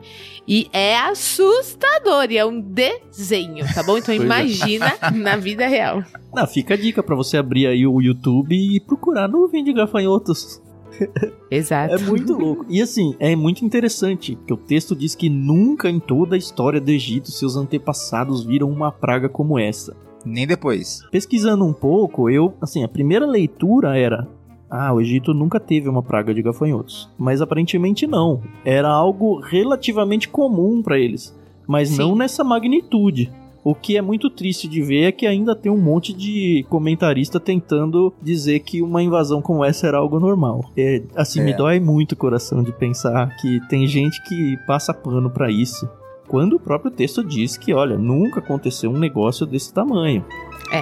E 0.47 0.69
é 0.73 0.99
assustador, 0.99 2.31
e 2.31 2.37
é 2.37 2.45
um 2.45 2.61
desenho, 2.61 3.65
tá 3.73 3.83
bom? 3.83 3.97
Então 3.97 4.13
é. 4.15 4.17
imagina 4.17 4.93
na 5.15 5.37
vida 5.37 5.67
real. 5.67 6.03
Ah, 6.35 6.47
fica 6.47 6.75
a 6.75 6.77
dica 6.77 7.03
pra 7.03 7.15
você 7.15 7.37
abrir 7.37 7.67
aí 7.67 7.87
o 7.87 8.01
YouTube 8.01 8.55
e 8.55 8.81
procurar 8.81 9.29
nuvem 9.29 9.63
de 9.63 9.73
gafanhotos. 9.73 10.61
Exato. 11.51 11.95
É 11.95 11.99
muito 11.99 12.33
louco. 12.35 12.67
E 12.69 12.81
assim, 12.81 13.15
é 13.19 13.35
muito 13.37 13.65
interessante, 13.65 14.39
que 14.47 14.53
o 14.53 14.57
texto 14.57 14.95
diz 14.95 15.15
que 15.15 15.29
nunca 15.29 15.89
em 15.89 16.01
toda 16.01 16.35
a 16.35 16.39
história 16.39 16.81
do 16.81 16.91
Egito 16.91 17.31
seus 17.31 17.57
antepassados 17.57 18.45
viram 18.45 18.71
uma 18.71 18.91
praga 18.91 19.29
como 19.29 19.59
essa. 19.59 19.97
Nem 20.25 20.47
depois. 20.47 21.01
Pesquisando 21.11 21.65
um 21.65 21.73
pouco, 21.73 22.31
eu, 22.31 22.55
assim, 22.61 22.85
a 22.85 22.89
primeira 22.89 23.27
leitura 23.27 23.97
era: 23.97 24.29
ah, 24.71 24.93
o 24.93 25.01
Egito 25.01 25.35
nunca 25.35 25.61
teve 25.61 25.89
uma 25.89 26.03
praga 26.03 26.33
de 26.33 26.41
gafanhotos. 26.41 27.11
Mas 27.19 27.43
aparentemente 27.43 28.07
não. 28.07 28.41
Era 28.65 28.89
algo 28.89 29.41
relativamente 29.41 30.29
comum 30.29 30.81
para 30.83 30.99
eles, 30.99 31.37
mas 31.67 31.91
Sim. 31.91 31.99
não 31.99 32.17
nessa 32.17 32.43
magnitude. 32.43 33.31
O 33.65 33.75
que 33.77 33.97
é 33.97 34.03
muito 34.03 34.29
triste 34.29 34.67
de 34.67 34.83
ver 34.83 35.03
é 35.05 35.13
que 35.13 35.25
ainda 35.27 35.55
tem 35.55 35.71
um 35.71 35.81
monte 35.81 36.13
de 36.13 36.67
comentarista 36.69 37.39
tentando 37.39 38.13
dizer 38.21 38.59
que 38.61 38.83
uma 38.83 39.01
invasão 39.03 39.41
como 39.41 39.65
essa 39.65 39.87
era 39.87 39.99
algo 39.99 40.19
normal. 40.19 40.65
É, 40.77 41.01
assim, 41.15 41.41
me 41.41 41.53
É. 41.53 41.57
dói 41.57 41.79
muito 41.79 42.13
o 42.13 42.17
coração 42.17 42.61
de 42.63 42.73
pensar 42.73 43.37
que 43.37 43.61
tem 43.69 43.87
gente 43.87 44.21
que 44.25 44.57
passa 44.67 44.93
pano 44.93 45.31
pra 45.31 45.51
isso. 45.51 45.89
quando 46.29 46.55
o 46.55 46.61
próprio 46.61 46.91
texto 46.91 47.23
diz 47.23 47.59
que, 47.59 47.75
olha, 47.75 47.99
nunca 47.99 48.41
aconteceu 48.41 48.91
um 48.91 48.99
negócio 48.99 49.45
desse 49.45 49.71
tamanho. 49.71 50.25
É. 50.73 50.81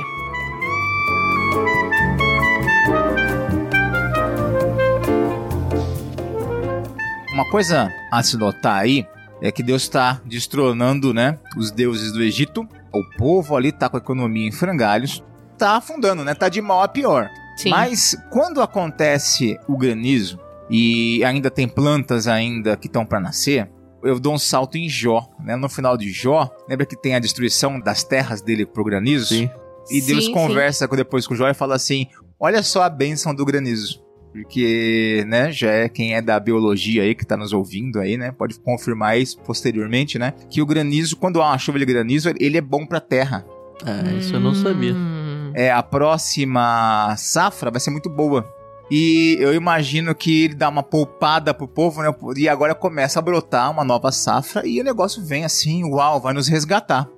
Uma 7.33 7.49
coisa 7.51 7.89
a 8.11 8.23
se 8.23 8.37
notar 8.37 8.83
aí 8.83 9.07
é 9.43 9.51
que 9.51 9.63
Deus 9.63 9.83
está 9.83 10.21
destronando, 10.25 11.13
né, 11.15 11.39
os 11.57 11.71
deuses 11.71 12.13
do 12.13 12.23
Egito. 12.23 12.67
O 12.93 13.03
povo 13.17 13.57
ali 13.57 13.71
tá 13.73 13.89
com 13.89 13.97
a 13.97 14.01
economia 14.01 14.47
em 14.49 14.53
frangalhos, 14.53 15.23
tá 15.57 15.77
afundando, 15.77 16.25
né? 16.25 16.35
Tá 16.35 16.49
de 16.49 16.61
mal 16.61 16.83
a 16.83 16.89
pior. 16.89 17.29
Sim. 17.57 17.71
Mas 17.71 18.17
quando 18.31 18.61
acontece 18.63 19.59
o 19.69 19.77
granizo 19.77 20.39
e 20.69 21.23
ainda 21.25 21.51
tem 21.51 21.69
plantas 21.69 22.27
ainda 22.27 22.77
que 22.77 22.87
estão 22.87 23.05
para 23.05 23.21
nascer, 23.21 23.71
eu 24.03 24.19
dou 24.19 24.35
um 24.35 24.39
salto 24.39 24.77
em 24.79 24.89
Jó, 24.89 25.29
né? 25.45 25.57
No 25.57 25.69
final 25.69 25.97
de 25.97 26.11
Jó, 26.11 26.51
lembra 26.69 26.87
que 26.87 26.97
tem 26.97 27.15
a 27.15 27.19
destruição 27.19 27.79
das 27.79 28.03
terras 28.03 28.41
dele 28.41 28.65
pro 28.65 28.83
granizo? 28.85 29.27
Sim. 29.27 29.51
E 29.91 30.01
Deus 30.01 30.27
Sim, 30.27 30.33
conversa 30.33 30.89
com- 30.89 30.97
depois 30.97 31.27
com 31.27 31.35
Jó 31.35 31.49
e 31.49 31.55
fala 31.55 31.75
assim: 31.75 32.07
Olha 32.39 32.63
só 32.63 32.83
a 32.83 32.89
bênção 32.91 33.35
do 33.35 33.45
granizo. 33.45 34.03
Porque, 34.33 35.25
né, 35.27 35.51
já 35.51 35.71
é 35.71 35.89
quem 35.89 36.15
é 36.15 36.23
da 36.23 36.39
biologia 36.39 37.03
aí 37.03 37.15
que 37.15 37.27
tá 37.27 37.37
nos 37.37 37.53
ouvindo 37.53 37.99
aí, 37.99 38.17
né? 38.17 38.31
Pode 38.31 38.59
confirmar 38.61 39.19
isso 39.19 39.39
posteriormente, 39.41 40.19
né? 40.19 40.33
Que 40.49 40.63
o 40.63 40.67
granizo, 40.67 41.17
quando 41.17 41.43
há 41.43 41.49
uma 41.49 41.59
chuva 41.59 41.79
de 41.79 41.85
granizo, 41.85 42.33
ele 42.39 42.57
é 42.57 42.61
bom 42.61 42.87
pra 42.87 43.01
terra. 43.01 43.45
É, 43.85 44.15
isso 44.15 44.35
eu 44.35 44.41
não 44.41 44.55
sabia. 44.55 44.95
Hum. 44.95 45.53
É, 45.55 45.71
a 45.71 45.83
próxima 45.83 47.15
safra 47.17 47.71
vai 47.71 47.81
ser 47.81 47.91
muito 47.91 48.09
boa. 48.09 48.47
E 48.91 49.37
eu 49.39 49.55
imagino 49.55 50.15
que 50.15 50.45
ele 50.45 50.55
dá 50.55 50.69
uma 50.69 50.83
poupada 50.83 51.55
pro 51.55 51.69
povo, 51.69 52.03
né? 52.03 52.13
E 52.37 52.49
agora 52.49 52.75
começa 52.75 53.19
a 53.19 53.23
brotar 53.23 53.71
uma 53.71 53.85
nova 53.85 54.11
safra 54.11 54.67
e 54.67 54.81
o 54.81 54.85
negócio 54.85 55.25
vem 55.25 55.45
assim, 55.45 55.85
uau, 55.85 56.21
vai 56.21 56.35
nos 56.35 56.49
resgatar. 56.49 57.09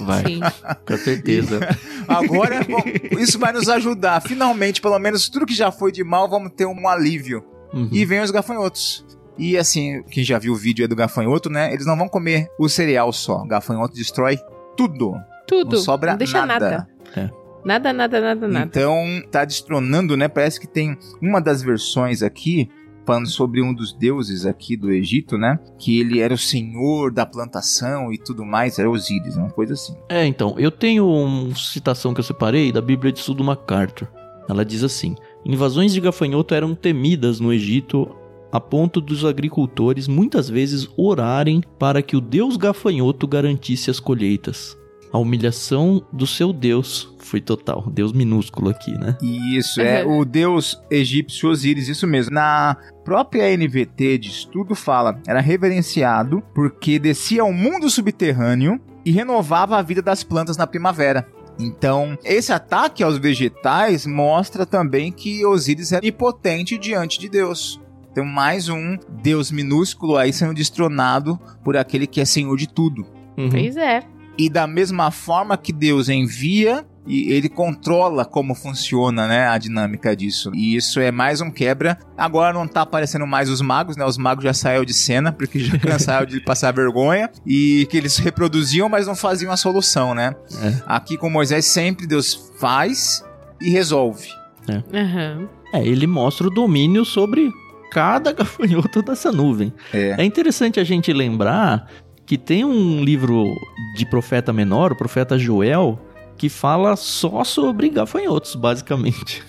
Vai, 0.00 0.24
Sim. 0.24 0.40
com 0.86 0.96
certeza. 0.96 1.60
Agora, 2.08 2.64
bom, 2.64 2.82
isso 3.18 3.38
vai 3.38 3.52
nos 3.52 3.68
ajudar. 3.68 4.20
Finalmente, 4.20 4.80
pelo 4.80 4.98
menos, 4.98 5.28
tudo 5.28 5.46
que 5.46 5.54
já 5.54 5.70
foi 5.70 5.92
de 5.92 6.02
mal, 6.04 6.28
vamos 6.28 6.52
ter 6.56 6.66
um 6.66 6.88
alívio. 6.88 7.44
Uhum. 7.72 7.88
E 7.90 8.04
vem 8.04 8.20
os 8.20 8.30
gafanhotos. 8.30 9.04
E 9.38 9.56
assim, 9.56 10.02
quem 10.10 10.22
já 10.22 10.38
viu 10.38 10.52
o 10.52 10.56
vídeo 10.56 10.84
aí 10.84 10.88
do 10.88 10.94
gafanhoto, 10.96 11.48
né? 11.48 11.72
Eles 11.72 11.86
não 11.86 11.96
vão 11.96 12.08
comer 12.08 12.48
o 12.58 12.68
cereal 12.68 13.12
só. 13.12 13.42
O 13.42 13.46
gafanhoto 13.46 13.94
destrói 13.94 14.38
tudo. 14.76 15.14
Tudo. 15.46 15.76
Não 15.76 15.82
sobra 15.82 16.12
Não 16.12 16.18
deixa 16.18 16.44
nada. 16.44 16.70
nada. 16.70 16.88
É. 17.16 17.30
Nada, 17.64 17.92
nada, 17.92 18.20
nada, 18.20 18.48
nada. 18.48 18.66
Então, 18.66 19.22
tá 19.30 19.44
destronando, 19.44 20.16
né? 20.16 20.28
Parece 20.28 20.60
que 20.60 20.66
tem 20.66 20.98
uma 21.20 21.40
das 21.40 21.62
versões 21.62 22.22
aqui 22.22 22.68
falando 23.04 23.28
sobre 23.28 23.62
um 23.62 23.72
dos 23.72 23.92
deuses 23.92 24.46
aqui 24.46 24.76
do 24.76 24.90
Egito, 24.90 25.36
né? 25.36 25.58
Que 25.78 26.00
ele 26.00 26.20
era 26.20 26.34
o 26.34 26.38
senhor 26.38 27.12
da 27.12 27.26
plantação 27.26 28.12
e 28.12 28.18
tudo 28.18 28.44
mais, 28.44 28.78
era 28.78 28.90
Osíris, 28.90 29.36
uma 29.36 29.50
coisa 29.50 29.74
assim. 29.74 29.94
É, 30.08 30.24
então, 30.26 30.54
eu 30.58 30.70
tenho 30.70 31.08
uma 31.08 31.54
citação 31.54 32.14
que 32.14 32.20
eu 32.20 32.24
separei 32.24 32.72
da 32.72 32.80
Bíblia 32.80 33.12
de 33.12 33.18
Estudo 33.18 33.44
MacArthur. 33.44 34.08
Ela 34.48 34.64
diz 34.64 34.82
assim: 34.82 35.14
Invasões 35.44 35.92
de 35.92 36.00
gafanhoto 36.00 36.54
eram 36.54 36.74
temidas 36.74 37.40
no 37.40 37.52
Egito 37.52 38.08
a 38.52 38.60
ponto 38.60 39.00
dos 39.00 39.24
agricultores 39.24 40.06
muitas 40.06 40.48
vezes 40.48 40.86
orarem 40.94 41.62
para 41.78 42.02
que 42.02 42.14
o 42.14 42.20
deus 42.20 42.58
gafanhoto 42.58 43.26
garantisse 43.26 43.90
as 43.90 43.98
colheitas. 43.98 44.76
A 45.12 45.18
humilhação 45.18 46.02
do 46.12 46.26
seu 46.26 46.52
deus 46.52 47.14
foi 47.18 47.40
total. 47.40 47.84
Deus 47.90 48.12
minúsculo 48.12 48.70
aqui, 48.70 48.92
né? 48.92 49.16
Isso, 49.22 49.80
é 49.80 50.04
o 50.04 50.24
deus 50.24 50.80
egípcio 50.90 51.50
Osíris, 51.50 51.88
isso 51.88 52.06
mesmo. 52.06 52.34
Na 52.34 52.76
própria 53.04 53.54
NVT 53.56 54.18
de 54.18 54.30
estudo 54.30 54.74
fala, 54.74 55.20
era 55.26 55.40
reverenciado 55.40 56.42
porque 56.54 56.98
descia 56.98 57.42
ao 57.42 57.52
mundo 57.52 57.90
subterrâneo 57.90 58.80
e 59.04 59.10
renovava 59.10 59.76
a 59.76 59.82
vida 59.82 60.00
das 60.00 60.24
plantas 60.24 60.56
na 60.56 60.66
primavera. 60.66 61.26
Então, 61.58 62.18
esse 62.24 62.52
ataque 62.52 63.02
aos 63.02 63.18
vegetais 63.18 64.06
mostra 64.06 64.64
também 64.64 65.12
que 65.12 65.44
Osíris 65.44 65.92
era 65.92 66.06
impotente 66.06 66.78
diante 66.78 67.18
de 67.18 67.28
Deus. 67.28 67.80
Então, 68.10 68.24
mais 68.24 68.68
um 68.68 68.98
deus 69.22 69.50
minúsculo 69.50 70.16
aí 70.16 70.32
sendo 70.32 70.54
destronado 70.54 71.38
por 71.64 71.76
aquele 71.76 72.06
que 72.06 72.20
é 72.20 72.24
senhor 72.24 72.56
de 72.56 72.68
tudo. 72.68 73.06
Uhum. 73.36 73.48
Pois 73.48 73.76
é. 73.76 74.02
E 74.38 74.48
da 74.48 74.66
mesma 74.66 75.10
forma 75.10 75.56
que 75.56 75.72
Deus 75.72 76.08
envia, 76.08 76.84
e 77.06 77.32
ele 77.32 77.48
controla 77.48 78.24
como 78.24 78.54
funciona, 78.54 79.26
né, 79.26 79.48
a 79.48 79.58
dinâmica 79.58 80.14
disso. 80.14 80.52
E 80.54 80.76
isso 80.76 81.00
é 81.00 81.10
mais 81.10 81.40
um 81.40 81.50
quebra. 81.50 81.98
Agora 82.16 82.52
não 82.52 82.66
tá 82.66 82.82
aparecendo 82.82 83.26
mais 83.26 83.48
os 83.50 83.60
magos, 83.60 83.96
né? 83.96 84.04
Os 84.04 84.16
magos 84.16 84.44
já 84.44 84.54
saíram 84.54 84.84
de 84.84 84.94
cena, 84.94 85.32
porque 85.32 85.58
já 85.58 85.76
cansaram 85.80 86.26
de 86.26 86.40
passar 86.40 86.72
vergonha. 86.72 87.30
E 87.44 87.86
que 87.90 87.96
eles 87.96 88.16
reproduziam, 88.18 88.88
mas 88.88 89.06
não 89.06 89.16
faziam 89.16 89.52
a 89.52 89.56
solução, 89.56 90.14
né? 90.14 90.34
É. 90.62 90.82
Aqui 90.86 91.16
com 91.16 91.28
Moisés 91.28 91.64
sempre 91.64 92.06
Deus 92.06 92.52
faz 92.58 93.24
e 93.60 93.68
resolve. 93.70 94.28
Aham. 94.68 95.48
É, 95.74 95.84
ele 95.84 96.06
mostra 96.06 96.46
o 96.46 96.50
domínio 96.50 97.04
sobre 97.04 97.50
cada 97.90 98.30
gafanhoto 98.32 99.02
dessa 99.02 99.32
nuvem. 99.32 99.72
É. 99.92 100.16
É 100.18 100.24
interessante 100.24 100.78
a 100.78 100.84
gente 100.84 101.12
lembrar 101.12 101.88
que 102.26 102.38
tem 102.38 102.64
um 102.64 103.02
livro 103.02 103.54
de 103.96 104.06
profeta 104.06 104.52
menor, 104.52 104.92
o 104.92 104.96
profeta 104.96 105.38
Joel, 105.38 105.98
que 106.36 106.48
fala 106.48 106.96
só 106.96 107.44
sobre 107.44 107.88
gafanhotos, 107.88 108.54
basicamente. 108.54 109.42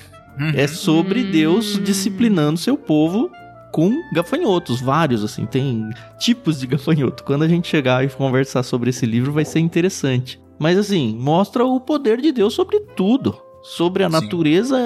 É 0.55 0.65
sobre 0.67 1.21
Hum. 1.23 1.31
Deus 1.31 1.79
disciplinando 1.83 2.57
seu 2.59 2.75
povo 2.75 3.29
com 3.71 3.91
gafanhotos, 4.13 4.81
vários 4.81 5.23
assim, 5.23 5.45
tem 5.45 5.89
tipos 6.19 6.59
de 6.59 6.67
gafanhoto. 6.67 7.23
Quando 7.23 7.43
a 7.43 7.47
gente 7.47 7.67
chegar 7.67 8.03
e 8.03 8.09
conversar 8.09 8.63
sobre 8.63 8.89
esse 8.89 9.05
livro 9.05 9.31
vai 9.31 9.45
ser 9.45 9.59
interessante. 9.59 10.41
Mas 10.59 10.77
assim, 10.77 11.15
mostra 11.19 11.63
o 11.65 11.79
poder 11.79 12.21
de 12.21 12.31
Deus 12.31 12.53
sobre 12.53 12.79
tudo, 12.95 13.35
sobre 13.63 14.03
a 14.03 14.07
Sim. 14.09 14.13
natureza 14.21 14.77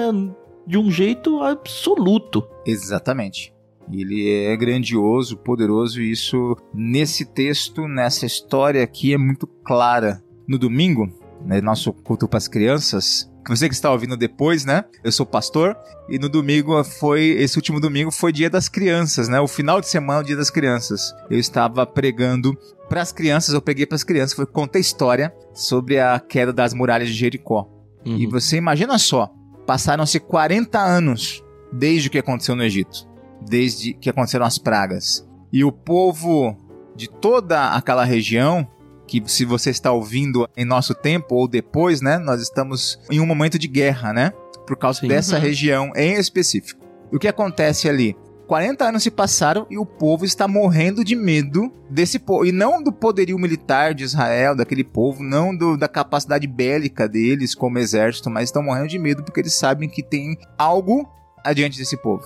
de 0.66 0.76
um 0.78 0.90
jeito 0.90 1.42
absoluto. 1.42 2.46
Exatamente. 2.66 3.52
Ele 3.92 4.28
é 4.44 4.56
grandioso, 4.56 5.36
poderoso, 5.36 6.00
e 6.00 6.10
isso 6.10 6.56
nesse 6.74 7.24
texto, 7.24 7.86
nessa 7.88 8.26
história 8.26 8.82
aqui 8.82 9.14
é 9.14 9.18
muito 9.18 9.46
clara. 9.46 10.22
No 10.46 10.58
domingo, 10.58 11.10
né, 11.44 11.60
nosso 11.60 11.92
culto 11.92 12.26
para 12.28 12.38
as 12.38 12.48
crianças, 12.48 13.30
que 13.44 13.56
você 13.56 13.66
que 13.68 13.74
está 13.74 13.90
ouvindo 13.90 14.16
depois, 14.16 14.64
né? 14.64 14.84
Eu 15.02 15.10
sou 15.10 15.24
pastor 15.24 15.74
e 16.08 16.18
no 16.18 16.28
domingo 16.28 16.84
foi 16.84 17.28
esse 17.38 17.56
último 17.56 17.80
domingo 17.80 18.10
foi 18.10 18.30
Dia 18.30 18.50
das 18.50 18.68
Crianças, 18.68 19.26
né? 19.28 19.40
O 19.40 19.48
final 19.48 19.80
de 19.80 19.88
semana, 19.88 20.20
o 20.20 20.24
Dia 20.24 20.36
das 20.36 20.50
Crianças. 20.50 21.14
Eu 21.30 21.38
estava 21.38 21.86
pregando 21.86 22.54
para 22.90 23.00
as 23.00 23.10
crianças, 23.10 23.54
eu 23.54 23.62
preguei 23.62 23.86
para 23.86 23.96
as 23.96 24.04
crianças, 24.04 24.34
foi 24.34 24.44
contei 24.46 24.82
história 24.82 25.32
sobre 25.54 25.98
a 25.98 26.20
queda 26.20 26.52
das 26.52 26.74
muralhas 26.74 27.08
de 27.08 27.14
Jericó. 27.14 27.66
E 28.04 28.26
Uhum. 28.26 28.30
você 28.30 28.56
imagina 28.58 28.98
só, 28.98 29.30
passaram-se 29.66 30.20
40 30.20 30.78
anos 30.78 31.42
desde 31.72 32.08
o 32.08 32.10
que 32.10 32.18
aconteceu 32.18 32.54
no 32.54 32.62
Egito, 32.62 33.07
desde 33.48 33.94
que 33.94 34.10
aconteceram 34.10 34.44
as 34.46 34.58
pragas. 34.58 35.26
E 35.52 35.64
o 35.64 35.72
povo 35.72 36.56
de 36.94 37.08
toda 37.08 37.70
aquela 37.70 38.04
região, 38.04 38.66
que 39.06 39.22
se 39.26 39.44
você 39.44 39.70
está 39.70 39.90
ouvindo 39.92 40.48
em 40.56 40.64
nosso 40.64 40.94
tempo 40.94 41.34
ou 41.34 41.48
depois, 41.48 42.00
né, 42.02 42.18
nós 42.18 42.42
estamos 42.42 42.98
em 43.10 43.20
um 43.20 43.26
momento 43.26 43.58
de 43.58 43.66
guerra, 43.68 44.12
né? 44.12 44.32
Por 44.66 44.76
causa 44.76 45.00
Sim. 45.00 45.08
dessa 45.08 45.36
Uhum. 45.36 45.42
região 45.42 45.92
em 45.96 46.14
específico. 46.14 46.80
E 47.10 47.16
o 47.16 47.18
que 47.18 47.26
acontece 47.28 47.88
ali? 47.88 48.14
40 48.46 48.84
anos 48.86 49.02
se 49.02 49.10
passaram 49.10 49.66
e 49.70 49.76
o 49.78 49.84
povo 49.84 50.24
está 50.24 50.48
morrendo 50.48 51.04
de 51.04 51.14
medo 51.14 51.70
desse 51.90 52.18
povo. 52.18 52.46
E 52.46 52.52
não 52.52 52.82
do 52.82 52.90
poderio 52.92 53.38
militar 53.38 53.94
de 53.94 54.04
Israel, 54.04 54.56
daquele 54.56 54.82
povo, 54.84 55.22
não 55.22 55.54
do- 55.56 55.76
da 55.76 55.86
capacidade 55.88 56.46
bélica 56.46 57.06
deles 57.08 57.54
como 57.54 57.78
exército, 57.78 58.30
mas 58.30 58.44
estão 58.44 58.62
morrendo 58.62 58.88
de 58.88 58.98
medo 58.98 59.22
porque 59.22 59.40
eles 59.40 59.52
sabem 59.54 59.88
que 59.88 60.02
tem 60.02 60.36
algo 60.58 61.06
adiante 61.44 61.78
desse 61.78 61.96
povo. 61.98 62.24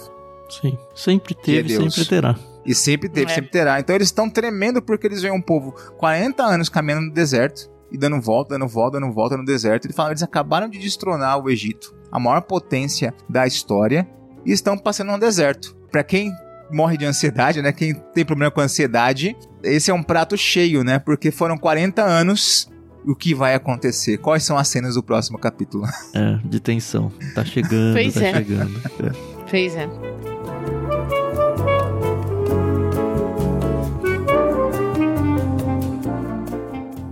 Sim, 0.61 0.77
sempre 0.95 1.35
teve, 1.35 1.75
é 1.75 1.79
sempre 1.79 2.05
terá. 2.05 2.37
E 2.65 2.75
sempre 2.75 3.09
teve, 3.09 3.31
É. 3.31 3.35
sempre 3.35 3.51
terá. 3.51 3.81
Então 3.81 3.95
eles 3.97 4.09
estão 4.09 4.29
tremendo 4.31 4.81
porque 4.83 5.07
eles 5.07 5.23
veem 5.23 5.35
um 5.35 5.41
povo 5.41 5.73
40 5.99 6.43
anos 6.45 6.69
caminhando 6.69 7.07
no 7.07 7.13
deserto 7.13 7.71
e 7.91 7.99
dando 7.99 8.21
volta, 8.21 8.57
dando 8.59 8.69
volta, 8.69 9.01
dando 9.01 9.13
volta 9.13 9.37
no 9.37 9.45
deserto. 9.45 9.87
Eles 9.87 9.97
falam, 9.97 10.13
eles 10.13 10.23
acabaram 10.23 10.69
de 10.69 10.79
destronar 10.79 11.39
o 11.39 11.51
Egito, 11.51 11.95
a 12.11 12.19
maior 12.21 12.41
potência 12.43 13.13
da 13.29 13.47
história, 13.47 14.09
e 14.47 14.53
estão 14.53 14.77
passando 14.79 15.11
no 15.13 15.19
deserto. 15.19 15.77
Pra 15.91 16.03
quem 16.05 16.33
morre 16.71 16.97
de 16.97 17.05
ansiedade, 17.05 17.61
né? 17.61 17.73
Quem 17.73 17.95
tem 18.15 18.25
problema 18.25 18.51
com 18.51 18.61
ansiedade, 18.61 19.37
esse 19.63 19.91
é 19.91 19.95
um 19.95 20.03
prato 20.03 20.37
cheio, 20.37 20.83
né? 20.85 20.99
Porque 20.99 21.31
foram 21.31 21.57
40 21.59 22.03
anos. 22.03 22.69
O 23.05 23.17
que 23.17 23.35
vai 23.35 23.53
acontecer? 23.55 24.19
Quais 24.19 24.45
são 24.45 24.57
as 24.57 24.69
cenas 24.69 24.95
do 24.95 25.03
próximo 25.03 25.37
capítulo? 25.37 25.85
É, 26.15 26.39
de 26.45 26.61
tensão. 26.61 27.11
Tá 27.35 27.45
chegando, 27.45 27.95
Pois 27.99 28.15
tá 28.15 28.23
é. 28.23 28.33
chegando. 28.35 28.79
É. 29.01 29.51
Pois 29.51 29.75
é. 29.75 30.32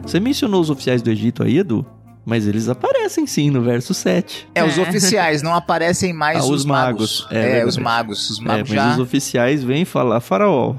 Você 0.03 0.19
mencionou 0.19 0.61
os 0.61 0.71
oficiais 0.71 1.03
do 1.03 1.11
Egito 1.11 1.43
aí, 1.43 1.59
Edu? 1.59 1.87
Mas 2.27 2.47
eles 2.47 2.69
aparecem 2.69 3.27
sim 3.27 3.51
no 3.51 3.63
verso 3.63 3.95
7. 3.95 4.49
É, 4.55 4.63
os 4.65 4.77
É. 4.77 4.83
oficiais 4.83 5.43
não 5.43 5.55
aparecem 5.55 6.13
mais 6.13 6.39
Ah, 6.39 6.43
os, 6.45 6.51
os 6.51 6.65
magos. 6.65 7.21
magos. 7.23 7.29
É 7.31 7.61
É, 7.61 7.65
os 7.67 7.77
magos. 7.77 8.31
Os 8.31 8.39
É, 8.41 8.43
magos 8.43 8.69
mas 8.69 8.77
já. 8.77 8.93
os 8.93 8.99
oficiais 8.99 9.63
vêm 9.65 9.85
falar, 9.85 10.21
faraó, 10.21 10.75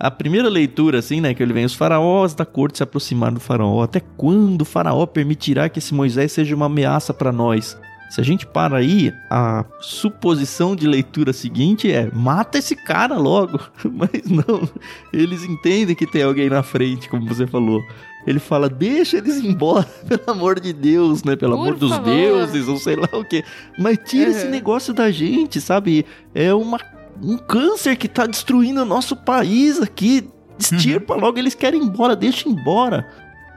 A 0.00 0.10
primeira 0.10 0.48
leitura, 0.48 0.98
assim, 0.98 1.20
né, 1.20 1.32
que 1.32 1.42
ele 1.42 1.52
vem, 1.52 1.64
os 1.64 1.72
faraós 1.72 2.34
da 2.34 2.44
corte 2.44 2.76
se 2.78 2.82
aproximaram 2.82 3.34
do 3.34 3.40
faraó. 3.40 3.80
Até 3.82 4.00
quando 4.00 4.62
o 4.62 4.64
faraó 4.64 5.06
permitirá 5.06 5.68
que 5.68 5.78
esse 5.78 5.94
Moisés 5.94 6.32
seja 6.32 6.54
uma 6.54 6.66
ameaça 6.66 7.14
para 7.14 7.32
nós? 7.32 7.78
Se 8.10 8.20
a 8.20 8.24
gente 8.24 8.46
para 8.46 8.76
aí, 8.76 9.12
a 9.28 9.64
suposição 9.80 10.76
de 10.76 10.86
leitura 10.86 11.32
seguinte 11.32 11.90
é: 11.90 12.08
mata 12.12 12.58
esse 12.58 12.76
cara 12.76 13.16
logo. 13.18 13.58
Mas 13.92 14.22
não, 14.28 14.68
eles 15.12 15.42
entendem 15.42 15.96
que 15.96 16.06
tem 16.06 16.22
alguém 16.22 16.48
na 16.48 16.62
frente, 16.62 17.08
como 17.08 17.26
você 17.26 17.46
falou. 17.46 17.80
Ele 18.26 18.38
fala: 18.38 18.68
deixa 18.68 19.16
eles 19.18 19.38
embora, 19.38 19.84
pelo 20.06 20.22
amor 20.30 20.60
de 20.60 20.72
Deus, 20.72 21.24
né? 21.24 21.34
Pelo 21.34 21.56
Por 21.56 21.62
amor 21.62 21.74
dos 21.76 21.90
favor. 21.90 22.04
deuses, 22.04 22.68
ou 22.68 22.76
sei 22.76 22.96
lá 22.96 23.08
o 23.12 23.24
quê. 23.24 23.42
Mas 23.78 23.98
tira 24.04 24.30
esse 24.30 24.44
Uhum. 24.44 24.50
negócio 24.50 24.94
da 24.94 25.10
gente, 25.10 25.60
sabe? 25.60 26.06
É 26.34 26.54
uma, 26.54 26.78
um 27.20 27.36
câncer 27.36 27.96
que 27.96 28.06
tá 28.08 28.26
destruindo 28.26 28.82
o 28.82 28.86
nosso 28.86 29.16
país 29.16 29.80
aqui. 29.82 30.28
Estirpa 30.56 31.16
logo, 31.16 31.36
eles 31.36 31.54
querem 31.54 31.82
ir 31.82 31.84
embora, 31.84 32.14
deixa 32.14 32.48
embora. 32.48 33.08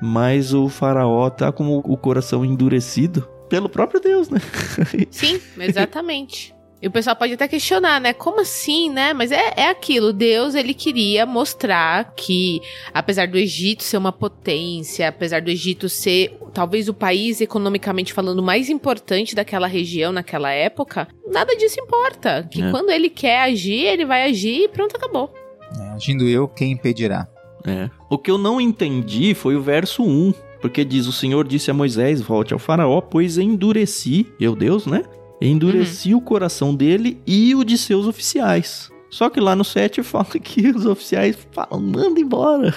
Mas 0.02 0.52
o 0.54 0.68
faraó 0.68 1.30
tá 1.30 1.52
com 1.52 1.78
o 1.78 1.96
coração 1.96 2.44
endurecido 2.44 3.28
pelo 3.50 3.70
próprio 3.70 4.00
Deus, 4.00 4.30
né? 4.30 4.40
Sim, 5.12 5.40
exatamente. 5.60 6.54
E 6.80 6.88
o 6.88 6.92
pessoal 6.92 7.16
pode 7.16 7.34
até 7.34 7.48
questionar, 7.48 8.00
né? 8.00 8.14
Como 8.14 8.40
assim, 8.42 8.88
né? 8.92 9.12
Mas 9.12 9.32
é, 9.32 9.52
é 9.58 9.68
aquilo. 9.68 10.14
Deus, 10.14 10.54
ele 10.54 10.76
queria 10.76 11.26
mostrar 11.26 12.14
que, 12.16 12.62
apesar 12.94 13.28
do 13.28 13.36
Egito 13.36 13.82
ser 13.84 13.98
uma 13.98 14.12
potência, 14.12 15.08
apesar 15.08 15.42
do 15.42 15.50
Egito 15.50 15.90
ser 15.90 16.38
talvez 16.54 16.88
o 16.88 16.94
país 16.94 17.42
economicamente 17.42 18.14
falando 18.14 18.44
mais 18.44 18.70
importante 18.70 19.34
daquela 19.34 19.66
região 19.66 20.12
naquela 20.12 20.52
época, 20.52 21.08
nada 21.28 21.56
disso 21.56 21.80
importa. 21.80 22.48
Que 22.52 22.62
É. 22.62 22.70
quando 22.70 22.92
ele 22.92 23.10
quer 23.10 23.42
agir, 23.42 23.84
ele 23.86 24.06
vai 24.06 24.30
agir 24.30 24.66
e 24.66 24.68
pronto, 24.68 24.96
acabou. 24.96 25.34
É, 25.80 25.90
agindo 25.96 26.26
eu, 26.30 26.48
quem 26.48 26.74
impedirá? 26.74 27.28
É. 27.66 27.90
O 28.08 28.20
que 28.20 28.30
eu 28.30 28.38
não 28.38 28.62
entendi 28.62 29.34
foi 29.34 29.56
o 29.56 29.62
verso 29.64 30.04
1. 30.04 30.32
Porque 30.62 30.84
diz: 30.84 31.08
O 31.08 31.12
Senhor 31.12 31.48
disse 31.48 31.70
a 31.72 31.74
Moisés: 31.74 32.22
Volte 32.22 32.54
ao 32.54 32.60
Faraó, 32.60 33.02
pois 33.02 33.38
endureci, 33.38 34.28
eu 34.40 34.56
Deus, 34.56 34.86
né? 34.86 35.04
Endureci 35.42 36.16
o 36.16 36.22
coração 36.22 36.74
dele 36.74 37.22
e 37.26 37.54
o 37.54 37.64
de 37.64 37.78
seus 37.78 38.08
oficiais. 38.08 38.90
Só 39.10 39.30
que 39.30 39.40
lá 39.40 39.56
no 39.56 39.64
7 39.64 40.04
fala 40.04 40.26
que 40.42 40.68
os 40.70 40.86
oficiais 40.86 41.38
falam: 41.52 41.80
manda 41.80 42.20
embora. 42.20 42.74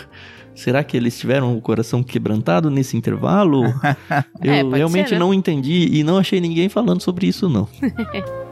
Será 0.55 0.85
que 0.85 0.97
eles 0.97 1.19
tiveram 1.19 1.57
o 1.57 1.61
coração 1.61 2.03
quebrantado 2.03 2.71
nesse 2.71 2.97
intervalo? 2.97 3.65
Eu 4.43 4.53
É, 4.53 4.63
realmente 4.63 5.09
ser, 5.09 5.15
né? 5.15 5.19
não 5.21 5.33
entendi 5.33 5.89
e 5.91 6.03
não 6.03 6.19
achei 6.19 6.41
ninguém 6.41 6.69
falando 6.69 7.01
sobre 7.01 7.27
isso, 7.27 7.49
não. 7.49 7.67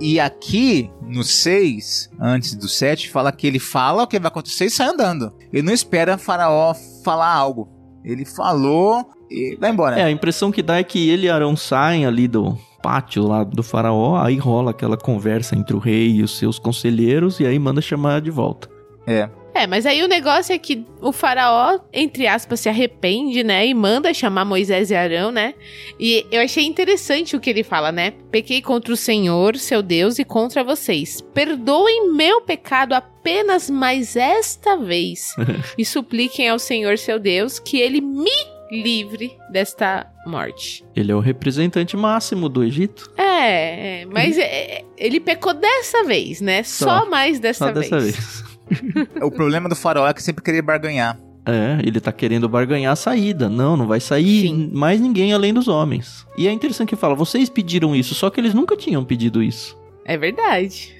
E 0.00 0.20
aqui, 0.20 0.90
no 1.08 1.24
6, 1.24 2.10
antes 2.20 2.54
do 2.54 2.68
7, 2.68 3.10
fala 3.10 3.32
que 3.32 3.46
ele 3.46 3.58
fala 3.58 4.02
o 4.02 4.06
que 4.06 4.18
vai 4.18 4.28
acontecer 4.28 4.66
e 4.66 4.70
sai 4.70 4.88
andando. 4.88 5.32
Ele 5.52 5.62
não 5.62 5.72
espera 5.72 6.18
Faraó 6.18 6.74
falar 7.02 7.32
algo. 7.32 7.68
Ele 8.04 8.24
falou 8.24 9.04
e 9.30 9.56
vai 9.60 9.70
embora. 9.70 9.98
É, 9.98 10.04
a 10.04 10.10
impressão 10.10 10.50
que 10.50 10.62
dá 10.62 10.78
é 10.78 10.84
que 10.84 11.08
ele 11.10 11.26
e 11.26 11.30
Arão 11.30 11.56
saem 11.56 12.06
ali 12.06 12.28
do 12.28 12.56
pátio 12.82 13.26
lá 13.26 13.42
do 13.42 13.62
faraó, 13.62 14.16
aí 14.16 14.36
rola 14.36 14.70
aquela 14.70 14.96
conversa 14.96 15.56
entre 15.56 15.74
o 15.74 15.78
rei 15.78 16.12
e 16.12 16.22
os 16.22 16.38
seus 16.38 16.58
conselheiros 16.58 17.40
e 17.40 17.46
aí 17.46 17.58
manda 17.58 17.80
chamar 17.80 18.20
de 18.20 18.30
volta. 18.30 18.68
É. 19.06 19.28
É, 19.58 19.66
mas 19.66 19.84
aí 19.86 20.04
o 20.04 20.08
negócio 20.08 20.52
é 20.52 20.58
que 20.58 20.86
o 21.00 21.10
faraó, 21.10 21.80
entre 21.92 22.28
aspas, 22.28 22.60
se 22.60 22.68
arrepende, 22.68 23.42
né? 23.42 23.66
E 23.66 23.74
manda 23.74 24.14
chamar 24.14 24.44
Moisés 24.44 24.92
e 24.92 24.94
Arão, 24.94 25.32
né? 25.32 25.52
E 25.98 26.24
eu 26.30 26.40
achei 26.40 26.64
interessante 26.64 27.34
o 27.34 27.40
que 27.40 27.50
ele 27.50 27.64
fala, 27.64 27.90
né? 27.90 28.12
Pequei 28.30 28.62
contra 28.62 28.92
o 28.92 28.96
Senhor, 28.96 29.56
seu 29.56 29.82
Deus, 29.82 30.20
e 30.20 30.24
contra 30.24 30.62
vocês. 30.62 31.20
Perdoem 31.34 32.12
meu 32.12 32.40
pecado 32.40 32.92
apenas 32.92 33.68
mais 33.68 34.14
esta 34.14 34.76
vez. 34.76 35.34
e 35.76 35.84
supliquem 35.84 36.48
ao 36.48 36.60
Senhor, 36.60 36.96
seu 36.96 37.18
Deus, 37.18 37.58
que 37.58 37.80
ele 37.80 38.00
me 38.00 38.30
livre 38.70 39.36
desta 39.50 40.06
morte. 40.24 40.84
Ele 40.94 41.10
é 41.10 41.14
o 41.16 41.20
representante 41.20 41.96
máximo 41.96 42.48
do 42.48 42.62
Egito. 42.62 43.10
É, 43.16 44.02
é, 44.02 44.06
mas 44.06 44.38
é, 44.38 44.84
ele 44.96 45.18
pecou 45.18 45.52
dessa 45.52 46.04
vez, 46.04 46.40
né? 46.40 46.62
Só, 46.62 47.00
Só. 47.00 47.10
mais 47.10 47.40
dessa 47.40 47.66
Só 47.66 47.72
vez. 47.72 47.90
dessa 47.90 48.00
vez. 48.00 48.47
O 49.22 49.30
problema 49.30 49.68
do 49.68 49.76
Faraó 49.76 50.06
é 50.06 50.14
que 50.14 50.22
sempre 50.22 50.42
queria 50.42 50.62
barganhar. 50.62 51.18
É, 51.46 51.78
ele 51.82 51.98
tá 51.98 52.12
querendo 52.12 52.48
barganhar 52.48 52.92
a 52.92 52.96
saída. 52.96 53.48
Não, 53.48 53.76
não 53.76 53.86
vai 53.86 54.00
sair 54.00 54.48
Sim. 54.48 54.70
mais 54.74 55.00
ninguém 55.00 55.32
além 55.32 55.54
dos 55.54 55.66
homens. 55.66 56.26
E 56.36 56.46
é 56.46 56.52
interessante 56.52 56.90
que 56.90 56.96
fala, 56.96 57.14
vocês 57.14 57.48
pediram 57.48 57.96
isso, 57.96 58.14
só 58.14 58.28
que 58.28 58.38
eles 58.38 58.52
nunca 58.52 58.76
tinham 58.76 59.04
pedido 59.04 59.42
isso. 59.42 59.78
É 60.04 60.16
verdade. 60.16 60.94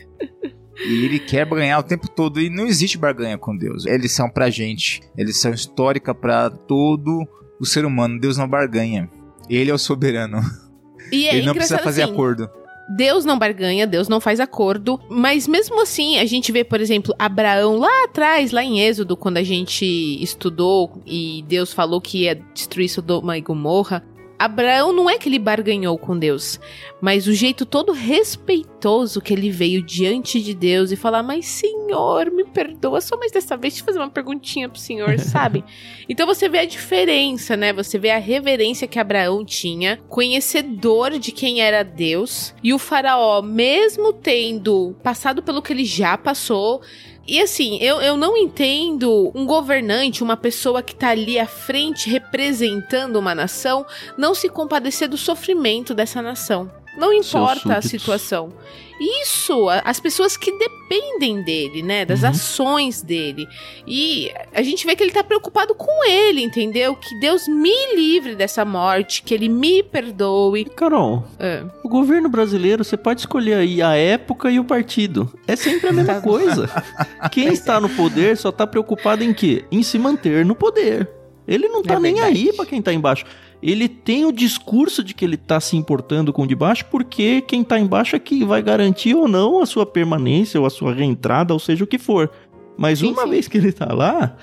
E 0.81 1.05
ele 1.05 1.19
quer 1.19 1.45
barganhar 1.45 1.81
o 1.81 1.83
tempo 1.83 2.09
todo. 2.09 2.41
E 2.41 2.49
não 2.49 2.67
existe 2.67 2.97
barganha 2.97 3.37
com 3.37 3.57
Deus. 3.57 3.85
Eles 3.85 4.13
são 4.13 4.31
pra 4.31 4.49
gente. 4.49 5.03
Eles 5.17 5.37
são 5.39 5.53
histórica 5.53 6.15
pra 6.15 6.51
todo 6.51 7.27
o 7.61 7.67
ser 7.67 7.85
humano. 7.85 8.21
Deus 8.21 8.37
não 8.37 8.49
barganha. 8.49 9.11
Ele 9.51 9.71
é 9.71 9.75
o 9.75 9.79
soberano. 9.79 10.41
E 11.11 11.27
é 11.27 11.37
ele 11.37 11.47
não 11.47 11.55
precisa 11.55 11.79
fazer 11.79 12.03
assim, 12.03 12.13
acordo. 12.13 12.51
Deus 12.89 13.25
não 13.25 13.39
barganha, 13.39 13.87
Deus 13.87 14.09
não 14.09 14.21
faz 14.21 14.41
acordo, 14.41 14.99
mas 15.11 15.47
mesmo 15.47 15.83
assim, 15.83 16.19
a 16.19 16.25
gente 16.25 16.51
vê, 16.51 16.65
por 16.65 16.81
exemplo, 16.81 17.15
Abraão 17.19 17.77
lá 17.77 18.05
atrás, 18.05 18.51
lá 18.51 18.65
em 18.65 18.81
Êxodo, 18.81 19.17
quando 19.17 19.37
a 19.37 19.43
gente 19.43 19.85
estudou 20.23 21.03
e 21.07 21.45
Deus 21.47 21.73
falou 21.73 22.01
que 22.01 22.23
ia 22.23 22.35
destruir 22.55 22.89
Sodoma 22.89 23.37
e 23.37 23.43
Gomorra. 23.43 24.03
Abraão 24.39 24.93
não 24.93 25.11
é 25.11 25.19
que 25.19 25.29
ele 25.29 25.39
barganhou 25.39 25.99
com 25.99 26.17
Deus, 26.17 26.61
mas 27.01 27.27
o 27.27 27.33
jeito 27.33 27.67
todo 27.67 27.93
respeitoso 27.93 29.21
que 29.21 29.33
ele 29.33 29.51
veio 29.51 29.83
diante 29.83 30.41
de 30.41 30.55
Deus 30.55 30.93
e 30.93 30.97
falar: 30.97 31.23
Mas 31.23 31.47
Senhor, 31.47 32.31
me 32.31 32.45
perdoa 32.45 33.01
só 33.01 33.17
mais 33.17 33.33
dessa 33.33 33.57
vez, 33.57 33.75
deixa 33.75 33.83
eu 33.83 33.87
fazer 33.87 33.99
uma 33.99 34.11
perguntinha 34.11 34.69
pro 34.69 34.79
Senhor, 34.81 35.19
sabe? 35.19 35.65
Então 36.09 36.27
você 36.27 36.49
vê 36.49 36.61
a 36.61 36.65
diferença, 36.65 37.57
né? 37.57 37.73
Você 37.73 37.99
vê 37.99 38.11
a 38.11 38.19
reverência 38.19 38.87
que 38.87 38.99
Abraão 38.99 39.45
tinha, 39.45 39.99
conhecedor 40.09 41.19
de 41.19 41.33
quem 41.33 41.61
era 41.61 41.83
Deus, 41.83 42.55
e 42.63 42.73
o 42.73 42.79
Faraó, 42.79 43.43
mesmo 43.43 44.13
tendo 44.13 44.95
passado 45.03 45.43
pelo 45.43 45.63
que 45.63 45.73
ele 45.73 45.85
já 45.85 46.17
passou. 46.17 46.81
E 47.29 47.43
assim, 47.43 47.77
eu, 47.83 48.01
eu 48.01 48.17
não 48.17 48.35
entendo 48.39 49.31
um 49.35 49.45
governante, 49.45 50.23
uma 50.23 50.35
pessoa 50.35 50.83
que 50.83 50.95
tá 50.95 51.11
ali 51.11 51.39
à 51.39 51.47
frente 51.47 52.09
representando 52.09 53.17
uma 53.17 53.35
nação, 53.35 53.85
não 54.17 54.35
se 54.35 54.49
compadecer 54.49 55.11
do 55.11 55.19
sofrimento 55.19 55.93
dessa 55.93 56.23
nação. 56.23 56.71
Não 56.99 57.13
importa 57.13 57.77
a 57.77 57.83
situação. 57.83 58.53
Isso, 59.01 59.69
as 59.85 60.01
pessoas 60.01 60.37
que 60.37 60.51
dependem 60.59 61.41
dele, 61.45 61.83
né? 61.83 62.05
Das 62.05 62.23
Uhum. 62.25 62.31
ações 62.31 63.01
dele. 63.01 63.47
E 63.87 64.29
a 64.53 64.61
gente 64.61 64.85
vê 64.85 64.97
que 64.97 65.05
ele 65.05 65.13
tá 65.13 65.23
preocupado 65.23 65.73
com 65.73 66.05
ele, 66.05 66.43
entendeu? 66.43 66.97
Que 66.97 67.15
Deus 67.21 67.47
me 67.47 67.95
livre 67.95 68.35
dessa 68.35 68.65
morte, 68.65 69.23
que 69.23 69.33
ele 69.33 69.49
me 69.49 69.85
perdoe. 69.85 70.65
Carol, 70.65 71.23
É. 71.39 71.63
o 71.85 71.89
governo 71.89 72.29
brasileiro, 72.29 72.83
você 72.83 72.97
pode 72.97 73.21
escolher 73.21 73.55
aí 73.55 73.81
a 73.81 73.95
época 73.95 74.51
e 74.51 74.59
o 74.59 74.65
partido. 74.65 75.33
É 75.47 75.55
sempre 75.55 75.91
a 75.91 75.93
mesma 75.93 76.21
coisa. 76.21 76.69
Quem 77.31 77.49
está 77.53 77.79
no 77.81 77.89
poder 77.89 78.37
só 78.37 78.51
tá 78.51 78.67
preocupado 78.67 79.23
em 79.23 79.33
quê? 79.33 79.65
Em 79.71 79.83
se 79.85 79.97
manter 79.97 80.45
no 80.45 80.57
poder. 80.57 81.09
Ele 81.47 81.69
não 81.69 81.83
tá 81.83 81.95
É 81.95 82.01
nem 82.01 82.21
aí 82.21 82.53
pra 82.53 82.67
quem 82.67 82.83
tá 82.83 82.93
embaixo. 82.93 83.25
Ele 83.63 83.89
tem 83.89 84.25
o 84.25 84.33
discurso 84.33 85.03
de 85.03 85.13
que 85.15 85.25
ele 85.25 85.37
tá 85.37 85.59
se 85.61 85.77
importando 85.77 86.33
com 86.33 86.43
o 86.43 86.47
de 86.47 86.55
baixo, 86.55 86.85
porque 86.91 87.41
quem 87.41 87.65
tá 87.65 87.79
embaixo 87.79 88.15
é 88.15 88.19
que 88.19 88.45
vai 88.45 88.63
garantir 88.63 89.15
ou 89.15 89.27
não 89.27 89.61
a 89.61 89.67
sua 89.67 89.85
permanência 89.85 90.61
ou 90.61 90.67
a 90.67 90.71
sua 90.71 90.95
reentrada, 90.95 91.53
ou 91.53 91.59
seja 91.59 91.83
o 91.83 91.87
que 91.87 91.99
for. 91.99 92.31
Mas 92.77 93.01
Sim, 93.01 93.13
uma 93.13 93.23
sim. 93.25 93.31
vez 93.31 93.49
que 93.49 93.59
ele 93.59 93.73
tá 93.73 93.93
lá, 93.93 94.37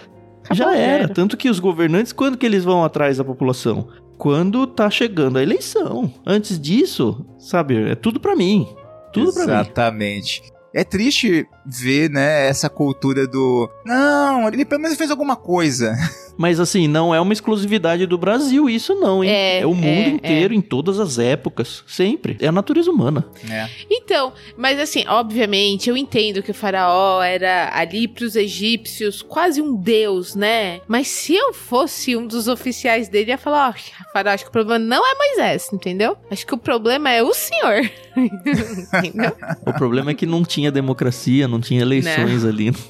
Acabou, 0.43 0.57
já 0.57 0.75
era. 0.75 1.03
era. 1.03 1.07
Tanto 1.13 1.37
que 1.37 1.49
os 1.49 1.59
governantes, 1.59 2.11
quando 2.11 2.37
que 2.37 2.45
eles 2.45 2.63
vão 2.65 2.83
atrás 2.83 3.17
da 3.17 3.23
população? 3.23 3.87
Quando 4.17 4.67
tá 4.67 4.89
chegando 4.89 5.37
a 5.37 5.43
eleição. 5.43 6.13
Antes 6.25 6.59
disso, 6.59 7.25
sabe, 7.37 7.91
é 7.91 7.95
tudo 7.95 8.19
pra 8.19 8.35
mim. 8.35 8.67
Tudo 9.13 9.33
pra 9.33 9.45
mim. 9.45 9.51
Exatamente. 9.51 10.41
É 10.73 10.83
triste 10.83 11.47
ver, 11.65 12.09
né, 12.09 12.47
essa 12.47 12.69
cultura 12.69 13.27
do. 13.27 13.69
Não, 13.85 14.47
ele 14.47 14.65
pelo 14.65 14.81
menos 14.81 14.97
fez 14.97 15.09
alguma 15.09 15.35
coisa. 15.35 15.95
Mas 16.37 16.59
assim, 16.59 16.87
não 16.87 17.15
é 17.15 17.19
uma 17.19 17.33
exclusividade 17.33 18.05
do 18.05 18.17
Brasil, 18.17 18.69
isso 18.69 18.93
não, 18.95 19.23
hein? 19.23 19.31
É, 19.31 19.65
o 19.65 19.73
mundo 19.73 19.85
é, 19.85 20.09
inteiro, 20.09 20.53
em 20.53 20.61
todas 20.61 20.99
as 20.99 21.17
épocas, 21.17 21.83
sempre. 21.87 22.37
É 22.41 22.47
a 22.47 22.51
natureza 22.51 22.91
humana. 22.91 23.25
né? 23.43 23.69
Então, 23.89 24.33
mas 24.57 24.79
assim, 24.79 25.05
obviamente, 25.07 25.89
eu 25.89 25.95
entendo 25.95 26.43
que 26.43 26.51
o 26.51 26.53
faraó 26.53 27.21
era 27.21 27.71
ali 27.73 28.07
pros 28.07 28.35
egípcios 28.35 29.21
quase 29.21 29.61
um 29.61 29.75
deus, 29.75 30.35
né? 30.35 30.81
Mas 30.87 31.07
se 31.07 31.33
eu 31.33 31.53
fosse 31.53 32.15
um 32.15 32.27
dos 32.27 32.47
oficiais 32.47 33.07
dele, 33.07 33.31
ia 33.31 33.37
falar, 33.37 33.69
ó, 33.69 34.03
faraó, 34.11 34.33
acho 34.33 34.43
que 34.43 34.49
o 34.49 34.53
problema 34.53 34.83
não 34.83 35.03
é 35.09 35.15
Moisés, 35.15 35.69
entendeu? 35.71 36.17
Acho 36.29 36.45
que 36.45 36.53
o 36.53 36.57
problema 36.57 37.11
é 37.11 37.23
o 37.23 37.33
senhor. 37.33 37.89
entendeu? 38.15 39.35
O 39.65 39.73
problema 39.73 40.11
é 40.11 40.13
que 40.13 40.25
não 40.25 40.43
tinha 40.43 40.71
democracia, 40.71 41.47
não 41.47 41.54
tinha 41.59 41.81
eleições 41.81 42.43
ali. 42.45 42.71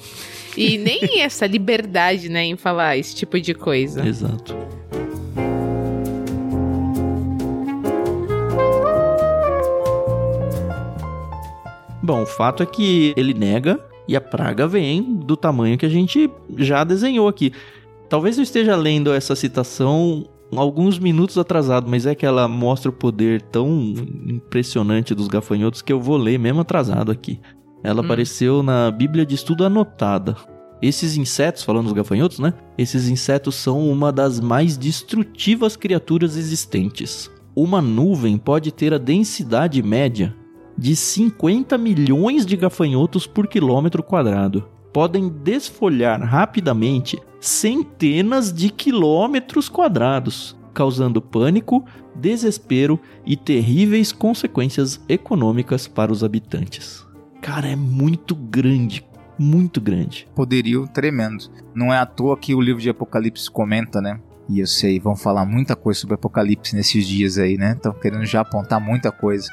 E 0.58 0.78
nem 0.78 1.20
essa 1.20 1.46
liberdade, 1.46 2.30
né, 2.30 2.46
em 2.46 2.56
falar 2.56 2.96
esse 2.98 3.14
tipo 3.14 3.38
de 3.42 3.54
coisa. 3.54 4.08
Exato. 4.08 4.56
Bom, 12.02 12.22
o 12.22 12.26
fato 12.26 12.64
é 12.64 12.66
que 12.66 13.14
ele 13.18 13.34
nega 13.34 13.84
e 14.08 14.16
a 14.16 14.22
praga 14.22 14.68
vem 14.68 15.02
do 15.02 15.36
tamanho 15.36 15.78
que 15.78 15.86
a 15.86 15.90
gente 15.90 16.30
já 16.56 16.84
desenhou 16.84 17.28
aqui. 17.28 17.52
Talvez 18.08 18.38
eu 18.38 18.44
esteja 18.44 18.76
lendo 18.76 19.12
essa 19.12 19.36
citação 19.36 20.30
alguns 20.56 21.00
minutos 21.00 21.38
atrasado, 21.38 21.90
mas 21.90 22.06
é 22.06 22.14
que 22.14 22.26
ela 22.26 22.48
mostra 22.48 22.90
o 22.90 22.94
poder 22.94 23.42
tão 23.42 23.94
impressionante 24.28 25.16
dos 25.16 25.28
gafanhotos 25.28 25.82
que 25.82 25.92
eu 25.92 26.00
vou 26.00 26.18
ler 26.18 26.38
mesmo 26.38 26.62
atrasado 26.62 27.12
aqui. 27.12 27.40
Ela 27.86 28.02
Hum. 28.02 28.06
apareceu 28.06 28.64
na 28.64 28.90
Bíblia 28.90 29.26
de 29.26 29.36
Estudo 29.36 29.64
Anotada. 29.64 30.36
Esses 30.82 31.16
insetos, 31.18 31.64
falando 31.64 31.86
dos 31.86 31.94
gafanhotos, 31.94 32.40
né? 32.40 32.54
Esses 32.78 33.08
insetos 33.08 33.56
são 33.56 33.88
uma 33.90 34.12
das 34.12 34.40
mais 34.40 34.76
destrutivas 34.76 35.78
criaturas 35.78 36.36
existentes. 36.36 37.30
Uma 37.56 37.82
nuvem 37.82 38.38
pode 38.38 38.72
ter 38.72 38.94
a 38.94 38.98
densidade 38.98 39.82
média 39.82 40.36
de 40.78 40.96
50 40.96 41.78
milhões 41.78 42.46
de 42.46 42.58
gafanhotos 42.58 43.26
por 43.26 43.48
quilômetro 43.48 44.04
quadrado. 44.04 44.68
Podem 44.92 45.30
desfolhar 45.30 46.22
rapidamente 46.22 47.18
centenas 47.40 48.52
de 48.52 48.70
quilômetros 48.70 49.70
quadrados, 49.70 50.56
causando 50.74 51.22
pânico, 51.22 51.86
desespero 52.16 53.00
e 53.26 53.38
terríveis 53.38 54.12
consequências 54.12 55.00
econômicas 55.08 55.88
para 55.88 56.12
os 56.12 56.24
habitantes. 56.24 57.05
Cara, 57.46 57.68
é 57.68 57.76
muito 57.76 58.34
grande, 58.34 59.06
muito 59.38 59.80
grande. 59.80 60.28
Poderio 60.34 60.88
tremendo. 60.88 61.46
Não 61.76 61.94
é 61.94 62.00
à 62.00 62.04
toa 62.04 62.36
que 62.36 62.56
o 62.56 62.60
livro 62.60 62.82
de 62.82 62.90
Apocalipse 62.90 63.52
comenta, 63.52 64.02
né? 64.02 64.20
E 64.50 64.62
eu 64.62 64.66
sei, 64.66 65.00
vão 65.00 65.16
falar 65.16 65.46
muita 65.46 65.76
coisa 65.76 66.00
sobre 66.00 66.16
Apocalipse 66.16 66.76
nesses 66.76 67.08
dias 67.08 67.38
aí, 67.38 67.56
né? 67.56 67.74
Estão 67.74 67.94
querendo 67.94 68.26
já 68.26 68.42
apontar 68.42 68.82
muita 68.82 69.12
coisa. 69.12 69.48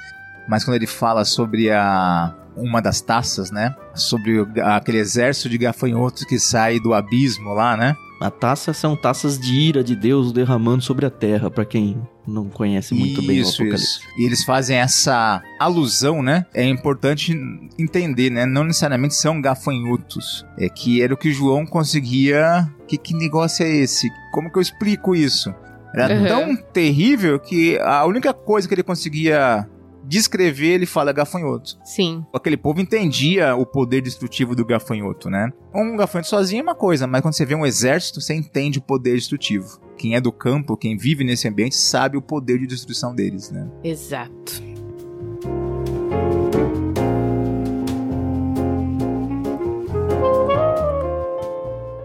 Mas 0.49 0.65
quando 0.65 0.77
ele 0.77 0.87
fala 0.87 1.23
sobre 1.27 1.71
a 1.71 2.35
uma 2.57 2.81
das 2.81 3.03
taças, 3.03 3.51
né? 3.51 3.77
Sobre 3.95 4.41
aquele 4.63 4.97
exército 4.97 5.51
de 5.51 5.59
gafanhotos 5.59 6.25
que 6.25 6.39
sai 6.39 6.81
do 6.81 6.95
abismo 6.95 7.53
lá, 7.53 7.77
né? 7.77 7.95
A 8.23 8.31
taça 8.31 8.73
são 8.73 8.95
taças 8.95 9.39
de 9.39 9.53
ira 9.55 9.83
de 9.83 9.97
Deus 9.97 10.33
derramando 10.33 10.83
sobre 10.83 11.05
a 11.05 11.11
terra, 11.11 11.51
para 11.51 11.65
quem 11.65 11.97
não 12.27 12.49
conhece 12.49 12.95
muito 12.95 13.21
bem 13.21 13.41
o 13.41 13.43
Isso, 13.43 13.63
Apocalipse. 13.63 13.85
isso. 13.85 14.01
E 14.17 14.25
eles 14.25 14.45
fazem 14.45 14.77
essa 14.77 15.43
alusão, 15.59 16.23
né? 16.23 16.47
É 16.55 16.65
importante 16.65 17.33
entender, 17.79 18.31
né? 18.31 18.47
Não 18.47 18.63
necessariamente 18.65 19.15
são 19.15 19.41
gafanhotos. 19.41 20.47
É 20.57 20.69
que 20.69 21.03
era 21.03 21.13
o 21.13 21.17
que 21.17 21.33
João 21.33 21.67
conseguia. 21.67 22.71
Que, 22.87 22.97
que 22.97 23.13
negócio 23.15 23.65
é 23.65 23.69
esse? 23.69 24.09
Como 24.33 24.51
que 24.53 24.59
eu 24.59 24.63
explico 24.63 25.15
isso? 25.17 25.53
Era 25.95 26.15
Uhum. 26.15 26.27
tão 26.27 26.57
terrível 26.73 27.39
que 27.41 27.79
a 27.81 28.05
única 28.07 28.33
coisa 28.33 28.67
que 28.69 28.75
ele 28.75 28.83
conseguia 28.83 29.69
descrever, 30.05 30.69
ele 30.69 30.87
fala 30.87 31.13
gafanhoto. 31.13 31.79
Sim. 31.85 32.25
Aquele 32.33 32.57
povo 32.57 32.81
entendia 32.81 33.55
o 33.55 33.65
poder 33.65 34.01
destrutivo 34.01 34.55
do 34.55 34.65
gafanhoto, 34.65 35.31
né? 35.31 35.51
Um 35.75 35.97
gafanhoto 35.97 36.29
sozinho 36.29 36.61
é 36.61 36.63
uma 36.63 36.75
coisa, 36.75 37.07
mas 37.07 37.23
quando 37.23 37.35
você 37.35 37.47
vê 37.47 37.55
um 37.55 37.67
exército, 37.67 38.21
você 38.21 38.35
entende 38.35 38.79
o 38.79 38.83
poder 38.83 39.15
destrutivo. 39.15 39.81
Quem 39.97 40.15
é 40.15 40.21
do 40.21 40.33
campo, 40.33 40.77
quem 40.77 40.97
vive 40.97 41.25
nesse 41.25 41.49
ambiente, 41.49 41.77
sabe 41.77 42.17
o 42.17 42.23
poder 42.23 42.59
de 42.59 42.67
destruição 42.67 43.15
deles, 43.15 43.51
né? 43.51 43.69
Exato. 43.85 44.63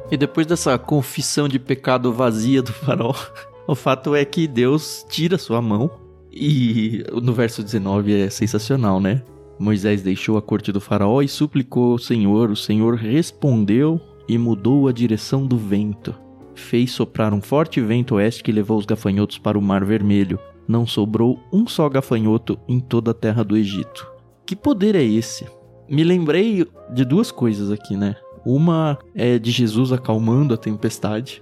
E 0.09 0.15
depois 0.15 0.47
dessa 0.47 0.77
confissão 0.77 1.49
de 1.49 1.59
pecado 1.59 2.13
vazia 2.13 2.61
do 2.61 2.71
farol, 2.71 3.15
o 3.67 3.75
fato 3.75 4.15
é 4.15 4.23
que 4.23 4.47
Deus 4.47 5.05
tira 5.09 5.37
sua 5.37 5.61
mão. 5.61 6.06
E 6.39 7.03
no 7.21 7.33
verso 7.33 7.63
19 7.63 8.13
é 8.13 8.29
sensacional, 8.29 8.99
né? 8.99 9.23
Moisés 9.59 10.03
deixou 10.03 10.37
a 10.37 10.41
corte 10.41 10.71
do 10.71 10.79
faraó 10.79 11.23
e 11.23 11.27
suplicou 11.27 11.93
ao 11.93 11.97
Senhor. 11.97 12.51
O 12.51 12.55
Senhor 12.55 12.95
respondeu 12.95 13.99
e 14.29 14.37
mudou 14.37 14.87
a 14.87 14.91
direção 14.91 15.47
do 15.47 15.57
vento. 15.57 16.13
Fez 16.53 16.91
soprar 16.91 17.33
um 17.33 17.41
forte 17.41 17.81
vento 17.81 18.15
oeste 18.15 18.43
que 18.43 18.51
levou 18.51 18.77
os 18.77 18.85
gafanhotos 18.85 19.39
para 19.39 19.57
o 19.57 19.61
Mar 19.61 19.83
Vermelho. 19.83 20.39
Não 20.67 20.85
sobrou 20.85 21.39
um 21.51 21.65
só 21.65 21.89
gafanhoto 21.89 22.59
em 22.67 22.79
toda 22.79 23.11
a 23.11 23.15
terra 23.15 23.43
do 23.43 23.57
Egito. 23.57 24.07
Que 24.45 24.55
poder 24.55 24.95
é 24.95 25.03
esse? 25.03 25.45
Me 25.89 26.03
lembrei 26.03 26.67
de 26.93 27.03
duas 27.03 27.31
coisas 27.31 27.71
aqui, 27.71 27.97
né? 27.97 28.15
Uma 28.45 28.99
é 29.15 29.39
de 29.39 29.49
Jesus 29.49 29.91
acalmando 29.91 30.53
a 30.53 30.57
tempestade, 30.57 31.41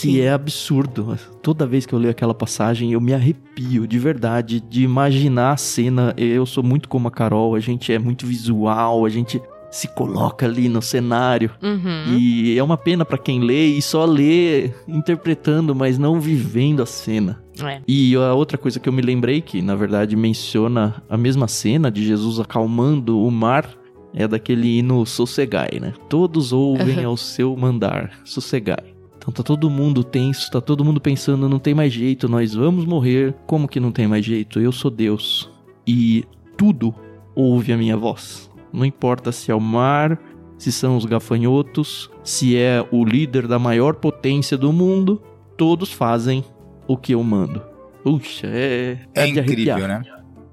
que 0.00 0.20
é 0.20 0.30
absurdo. 0.30 1.18
Toda 1.42 1.66
vez 1.66 1.86
que 1.86 1.94
eu 1.94 1.98
leio 1.98 2.10
aquela 2.10 2.34
passagem, 2.34 2.92
eu 2.92 3.00
me 3.00 3.14
arrepio 3.14 3.86
de 3.86 3.98
verdade 3.98 4.60
de 4.60 4.82
imaginar 4.82 5.52
a 5.52 5.56
cena. 5.56 6.14
Eu 6.16 6.44
sou 6.44 6.62
muito 6.62 6.88
como 6.88 7.08
a 7.08 7.10
Carol, 7.10 7.54
a 7.54 7.60
gente 7.60 7.92
é 7.92 7.98
muito 7.98 8.26
visual, 8.26 9.04
a 9.04 9.08
gente 9.08 9.40
se 9.70 9.88
coloca 9.88 10.46
ali 10.46 10.68
no 10.68 10.80
cenário. 10.80 11.50
Uhum. 11.62 12.16
E 12.18 12.58
é 12.58 12.62
uma 12.62 12.76
pena 12.76 13.04
pra 13.04 13.18
quem 13.18 13.40
lê 13.40 13.66
e 13.66 13.82
só 13.82 14.04
lê 14.04 14.70
interpretando, 14.88 15.74
mas 15.74 15.98
não 15.98 16.20
vivendo 16.20 16.82
a 16.82 16.86
cena. 16.86 17.42
É. 17.62 17.80
E 17.86 18.14
a 18.16 18.34
outra 18.34 18.58
coisa 18.58 18.80
que 18.80 18.88
eu 18.88 18.92
me 18.92 19.02
lembrei, 19.02 19.40
que 19.40 19.62
na 19.62 19.74
verdade 19.74 20.16
menciona 20.16 21.02
a 21.08 21.16
mesma 21.16 21.46
cena 21.46 21.90
de 21.90 22.04
Jesus 22.04 22.40
acalmando 22.40 23.20
o 23.22 23.30
mar, 23.30 23.68
é 24.14 24.26
daquele 24.26 24.78
hino 24.78 25.04
Sossegai, 25.04 25.78
né? 25.80 25.92
Todos 26.08 26.52
ouvem 26.52 27.04
ao 27.04 27.16
seu 27.16 27.54
mandar, 27.56 28.10
Sossegai. 28.24 28.95
Então 29.26 29.34
tá 29.34 29.42
todo 29.42 29.68
mundo 29.68 30.04
tenso, 30.04 30.48
tá 30.48 30.60
todo 30.60 30.84
mundo 30.84 31.00
pensando, 31.00 31.48
não 31.48 31.58
tem 31.58 31.74
mais 31.74 31.92
jeito, 31.92 32.28
nós 32.28 32.54
vamos 32.54 32.84
morrer. 32.84 33.34
Como 33.44 33.66
que 33.66 33.80
não 33.80 33.90
tem 33.90 34.06
mais 34.06 34.24
jeito? 34.24 34.60
Eu 34.60 34.70
sou 34.70 34.88
Deus. 34.88 35.50
E 35.84 36.24
tudo 36.56 36.94
ouve 37.34 37.72
a 37.72 37.76
minha 37.76 37.96
voz. 37.96 38.48
Não 38.72 38.84
importa 38.84 39.32
se 39.32 39.50
é 39.50 39.54
o 39.54 39.60
mar, 39.60 40.16
se 40.56 40.70
são 40.70 40.96
os 40.96 41.04
gafanhotos, 41.04 42.08
se 42.22 42.56
é 42.56 42.86
o 42.92 43.04
líder 43.04 43.48
da 43.48 43.58
maior 43.58 43.96
potência 43.96 44.56
do 44.56 44.72
mundo, 44.72 45.20
todos 45.56 45.92
fazem 45.92 46.44
o 46.86 46.96
que 46.96 47.12
eu 47.12 47.22
mando. 47.24 47.60
Puxa, 48.04 48.46
é. 48.46 48.98
É, 49.12 49.26
de 49.26 49.40
incrível, 49.40 49.88
né? 49.88 50.02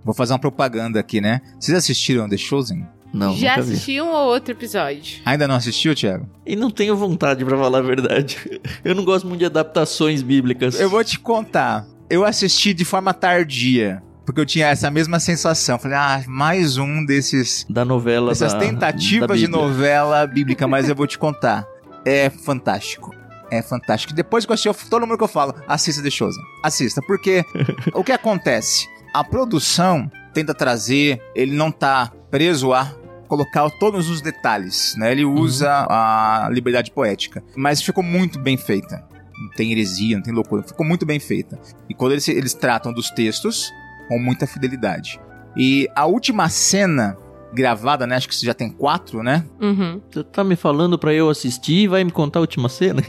Vou 0.03 0.15
fazer 0.15 0.33
uma 0.33 0.39
propaganda 0.39 0.99
aqui, 0.99 1.21
né? 1.21 1.41
Vocês 1.59 1.77
assistiram 1.77 2.27
The 2.27 2.37
Chosen? 2.37 2.87
Não, 3.13 3.35
Já 3.35 3.55
assisti 3.55 4.01
um 4.01 4.09
ou 4.09 4.25
outro 4.27 4.53
episódio. 4.53 5.21
Ainda 5.23 5.47
não 5.47 5.55
assistiu, 5.55 5.93
Thiago? 5.93 6.27
E 6.45 6.55
não 6.55 6.71
tenho 6.71 6.95
vontade, 6.97 7.45
pra 7.45 7.55
falar 7.55 7.77
a 7.77 7.81
verdade. 7.81 8.59
Eu 8.83 8.95
não 8.95 9.05
gosto 9.05 9.27
muito 9.27 9.39
de 9.39 9.45
adaptações 9.45 10.23
bíblicas. 10.23 10.79
Eu 10.79 10.89
vou 10.89 11.03
te 11.03 11.19
contar. 11.19 11.85
Eu 12.09 12.25
assisti 12.25 12.73
de 12.73 12.83
forma 12.83 13.13
tardia. 13.13 14.01
Porque 14.25 14.39
eu 14.39 14.45
tinha 14.45 14.67
essa 14.67 14.89
mesma 14.89 15.19
sensação. 15.19 15.77
Falei, 15.77 15.97
ah, 15.97 16.23
mais 16.27 16.77
um 16.77 17.05
desses. 17.05 17.65
Da 17.69 17.83
novela 17.83 18.31
Essas 18.31 18.53
tentativas 18.53 19.27
da 19.27 19.35
de 19.35 19.49
novela 19.49 20.25
bíblica, 20.27 20.65
mas 20.65 20.87
eu 20.87 20.95
vou 20.95 21.05
te 21.05 21.17
contar. 21.17 21.67
É 22.05 22.29
fantástico. 22.29 23.13
É 23.51 23.61
fantástico. 23.61 24.13
Depois 24.13 24.45
que 24.45 24.51
eu 24.51 24.53
assisti, 24.53 24.89
todo 24.89 25.05
mundo 25.05 25.17
que 25.17 25.23
eu 25.23 25.27
falo, 25.27 25.53
assista 25.67 26.01
The 26.01 26.09
Chosen. 26.09 26.41
Assista, 26.63 27.01
porque 27.05 27.43
o 27.93 28.01
que 28.01 28.13
acontece? 28.13 28.87
A 29.13 29.25
produção 29.25 30.09
tenta 30.33 30.53
trazer, 30.53 31.21
ele 31.35 31.53
não 31.53 31.69
tá 31.69 32.11
preso 32.31 32.73
a 32.73 32.91
colocar 33.33 33.67
todos 33.79 34.09
os 34.09 34.21
detalhes, 34.21 34.95
né? 34.95 35.11
Ele 35.11 35.25
usa 35.25 35.87
a 35.89 36.47
liberdade 36.51 36.91
poética, 36.91 37.43
mas 37.55 37.81
ficou 37.81 38.03
muito 38.03 38.37
bem 38.37 38.55
feita. 38.55 39.03
Não 39.35 39.49
tem 39.55 39.71
heresia, 39.71 40.15
não 40.15 40.23
tem 40.23 40.31
loucura, 40.31 40.61
ficou 40.61 40.85
muito 40.85 41.03
bem 41.03 41.19
feita. 41.19 41.59
E 41.89 41.95
quando 41.95 42.11
eles, 42.11 42.27
eles 42.27 42.53
tratam 42.53 42.93
dos 42.93 43.09
textos 43.09 43.71
com 44.07 44.19
muita 44.19 44.45
fidelidade. 44.45 45.19
E 45.57 45.89
a 45.95 46.05
última 46.05 46.47
cena 46.47 47.17
gravada, 47.51 48.05
né? 48.05 48.15
Acho 48.15 48.29
que 48.29 48.45
já 48.45 48.53
tem 48.53 48.69
quatro, 48.69 49.23
né? 49.23 49.43
Uhum. 49.59 49.99
Você 50.11 50.23
tá 50.23 50.43
me 50.43 50.55
falando 50.55 50.97
pra 50.97 51.11
eu 51.11 51.27
assistir 51.27 51.83
e 51.83 51.87
vai 51.87 52.03
me 52.03 52.11
contar 52.11 52.37
a 52.37 52.41
última 52.41 52.69
cena? 52.69 53.01